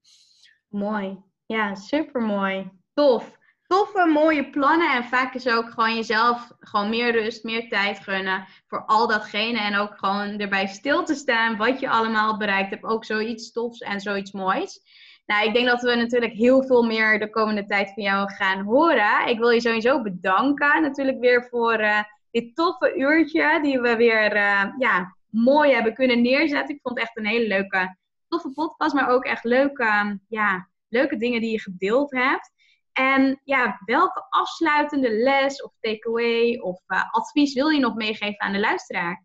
Mooi. 0.68 1.18
Ja, 1.46 1.74
super 1.74 2.20
mooi. 2.20 2.70
Tof. 2.94 3.37
Toffe, 3.68 4.06
mooie 4.06 4.50
plannen. 4.50 4.92
En 4.92 5.04
vaak 5.04 5.34
is 5.34 5.48
ook 5.48 5.70
gewoon 5.70 5.94
jezelf 5.94 6.52
gewoon 6.60 6.90
meer 6.90 7.12
rust, 7.12 7.44
meer 7.44 7.68
tijd 7.68 7.98
gunnen 7.98 8.46
voor 8.66 8.84
al 8.84 9.06
datgene. 9.06 9.58
En 9.58 9.76
ook 9.76 9.98
gewoon 9.98 10.38
erbij 10.38 10.66
stil 10.66 11.04
te 11.04 11.14
staan 11.14 11.56
wat 11.56 11.80
je 11.80 11.88
allemaal 11.88 12.36
bereikt 12.36 12.70
hebt. 12.70 12.84
Ook 12.84 13.04
zoiets 13.04 13.52
tofs 13.52 13.80
en 13.80 14.00
zoiets 14.00 14.32
moois. 14.32 14.80
Nou, 15.26 15.46
ik 15.46 15.54
denk 15.54 15.66
dat 15.66 15.82
we 15.82 15.94
natuurlijk 15.94 16.32
heel 16.32 16.62
veel 16.62 16.82
meer 16.82 17.18
de 17.18 17.30
komende 17.30 17.64
tijd 17.64 17.92
van 17.94 18.02
jou 18.02 18.32
gaan 18.32 18.64
horen. 18.64 19.26
Ik 19.26 19.38
wil 19.38 19.50
je 19.50 19.60
sowieso 19.60 20.02
bedanken 20.02 20.82
natuurlijk 20.82 21.18
weer 21.18 21.46
voor 21.50 21.80
uh, 21.80 22.02
dit 22.30 22.56
toffe 22.56 22.94
uurtje 22.96 23.58
die 23.62 23.80
we 23.80 23.96
weer 23.96 24.36
uh, 24.36 24.64
ja, 24.78 25.16
mooi 25.30 25.72
hebben 25.72 25.94
kunnen 25.94 26.22
neerzetten. 26.22 26.74
Ik 26.74 26.80
vond 26.82 26.98
het 26.98 27.08
echt 27.08 27.16
een 27.16 27.26
hele 27.26 27.46
leuke, 27.46 27.96
toffe 28.28 28.50
podcast, 28.50 28.94
maar 28.94 29.08
ook 29.08 29.24
echt 29.24 29.44
leuke, 29.44 30.20
ja, 30.28 30.68
leuke 30.88 31.16
dingen 31.16 31.40
die 31.40 31.50
je 31.50 31.60
gedeeld 31.60 32.10
hebt. 32.10 32.56
En 32.98 33.40
ja, 33.44 33.80
welke 33.84 34.26
afsluitende 34.30 35.10
les 35.10 35.62
of 35.62 35.72
takeaway 35.80 36.56
of 36.56 36.80
uh, 36.86 37.02
advies 37.10 37.54
wil 37.54 37.68
je 37.68 37.80
nog 37.80 37.94
meegeven 37.94 38.40
aan 38.40 38.52
de 38.52 38.60
luisteraar? 38.60 39.24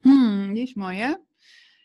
Hmm, 0.00 0.54
die 0.54 0.62
is 0.62 0.74
mooi 0.74 0.96
hè? 0.96 1.14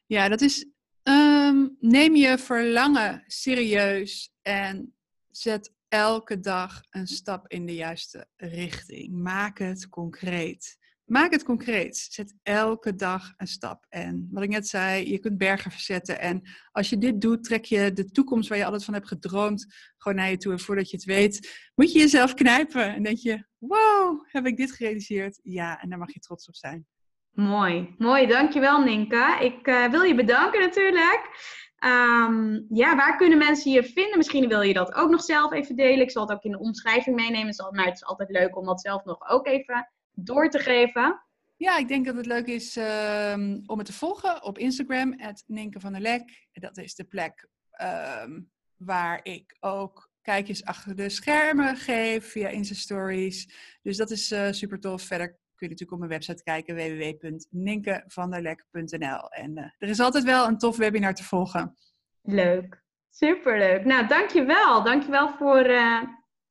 Ja, 0.06 0.30
dat 0.30 0.42
is 0.42 0.72
Um, 1.04 1.78
neem 1.80 2.16
je 2.16 2.38
verlangen 2.38 3.24
serieus 3.28 4.34
en 4.42 4.96
zet 5.32 5.74
elke 5.88 6.40
dag 6.40 6.82
een 6.90 7.08
stap 7.08 7.48
in 7.48 7.66
de 7.66 7.76
juiste 7.76 8.28
richting. 8.36 9.12
Maak 9.12 9.58
het 9.58 9.90
concreet. 9.90 10.78
Maak 11.06 11.32
het 11.32 11.44
concreet. 11.44 12.08
Zet 12.10 12.36
elke 12.44 12.96
dag 12.96 13.34
een 13.38 13.48
stap. 13.48 13.86
En 13.90 14.28
wat 14.32 14.44
ik 14.44 14.50
net 14.50 14.68
zei, 14.68 15.10
je 15.10 15.20
kunt 15.20 15.38
bergen 15.38 15.72
verzetten. 15.72 16.20
En 16.20 16.42
als 16.72 16.90
je 16.90 16.98
dit 16.98 17.22
doet, 17.22 17.44
trek 17.44 17.66
je 17.66 17.94
de 17.94 18.12
toekomst 18.12 18.50
waar 18.50 18.58
je 18.58 18.66
altijd 18.66 18.84
van 18.84 18.94
hebt 18.94 19.08
gedroomd 19.08 19.66
gewoon 19.98 20.18
naar 20.18 20.30
je 20.30 20.38
toe. 20.38 20.52
En 20.52 20.60
voordat 20.60 20.90
je 20.90 20.96
het 20.96 21.06
weet, 21.06 21.70
moet 21.76 21.92
je 21.92 22.00
jezelf 22.00 22.34
knijpen. 22.34 22.94
En 22.94 23.04
denk 23.04 23.18
je, 23.18 23.46
wow, 23.58 24.26
heb 24.28 24.46
ik 24.46 24.58
dit 24.58 24.72
gerealiseerd? 24.72 25.40
Ja, 25.44 25.82
en 25.82 25.90
daar 25.90 26.00
mag 26.00 26.14
je 26.14 26.20
trots 26.20 26.48
op 26.48 26.56
zijn. 26.56 26.88
Mooi, 27.32 27.96
mooi. 27.98 28.28
Dankjewel 28.28 28.84
Ninka. 28.84 29.40
Ik 29.40 29.68
uh, 29.68 29.90
wil 29.90 30.02
je 30.02 30.16
bedanken 30.16 30.60
natuurlijk. 30.60 31.52
Um, 31.86 32.66
ja, 32.70 32.96
waar 32.96 33.18
kunnen 33.18 33.38
mensen 33.38 33.72
je 33.72 33.84
vinden? 33.84 34.18
Misschien 34.18 34.48
wil 34.48 34.62
je 34.62 34.74
dat 34.74 34.94
ook 34.94 35.10
nog 35.10 35.22
zelf 35.22 35.52
even 35.52 35.76
delen. 35.76 36.02
Ik 36.02 36.12
zal 36.12 36.22
het 36.28 36.32
ook 36.32 36.44
in 36.44 36.52
de 36.52 36.60
omschrijving 36.60 37.16
meenemen. 37.16 37.56
Maar 37.72 37.86
het 37.86 37.96
is 37.96 38.06
altijd 38.06 38.30
leuk 38.30 38.58
om 38.58 38.66
dat 38.66 38.82
zelf 38.82 39.04
nog 39.04 39.30
ook 39.30 39.48
even 39.48 39.90
door 40.14 40.50
te 40.50 40.60
geven. 40.60 41.22
Ja, 41.58 41.78
ik 41.78 41.88
denk 41.88 42.06
dat 42.06 42.16
het 42.16 42.26
leuk 42.26 42.48
is 42.48 42.76
um, 42.76 43.64
om 43.66 43.78
het 43.78 43.86
te 43.86 43.94
volgen 43.94 44.44
op 44.44 44.58
Instagram, 44.58 45.16
Ninke 45.46 45.80
van 45.80 45.92
der 45.92 46.02
Lek. 46.02 46.48
Dat 46.52 46.78
is 46.78 46.96
de 46.96 47.04
plek 47.04 47.48
um, 47.82 48.52
waar 48.78 49.20
ik 49.24 49.58
ook 49.60 50.12
kijkjes 50.22 50.66
achter 50.66 50.96
de 50.96 51.10
schermen 51.10 51.76
geef 51.76 52.32
via 52.32 52.48
Insta 52.48 52.76
Stories. 52.76 53.54
Dus 53.82 53.98
dat 53.98 54.12
is 54.12 54.32
uh, 54.32 54.48
super 54.52 54.80
tof. 54.80 55.02
Verder 55.02 55.28
kun 55.28 55.38
je 55.56 55.68
natuurlijk 55.68 55.92
op 55.92 56.00
mijn 56.00 56.12
website 56.12 56.44
kijken, 56.44 56.76
www.ninkevanderlek.nl. 56.76 59.30
En 59.30 59.58
uh, 59.58 59.64
er 59.78 59.90
is 59.90 60.00
altijd 60.00 60.24
wel 60.24 60.48
een 60.48 60.58
tof 60.58 60.78
webinar 60.78 61.14
te 61.14 61.24
volgen. 61.24 61.78
Leuk, 62.22 62.84
superleuk. 63.10 63.86
Nou, 63.86 64.08
dankjewel. 64.08 64.84
Dankjewel 64.84 65.30
voor 65.30 65.70
uh, 65.70 66.02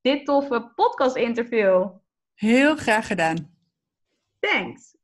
dit 0.01 0.25
toffe 0.25 0.73
podcast 0.75 1.17
interview. 1.17 1.91
Heel 2.35 2.77
graag 2.77 3.07
gedaan. 3.07 3.52
Thanks. 4.43 4.95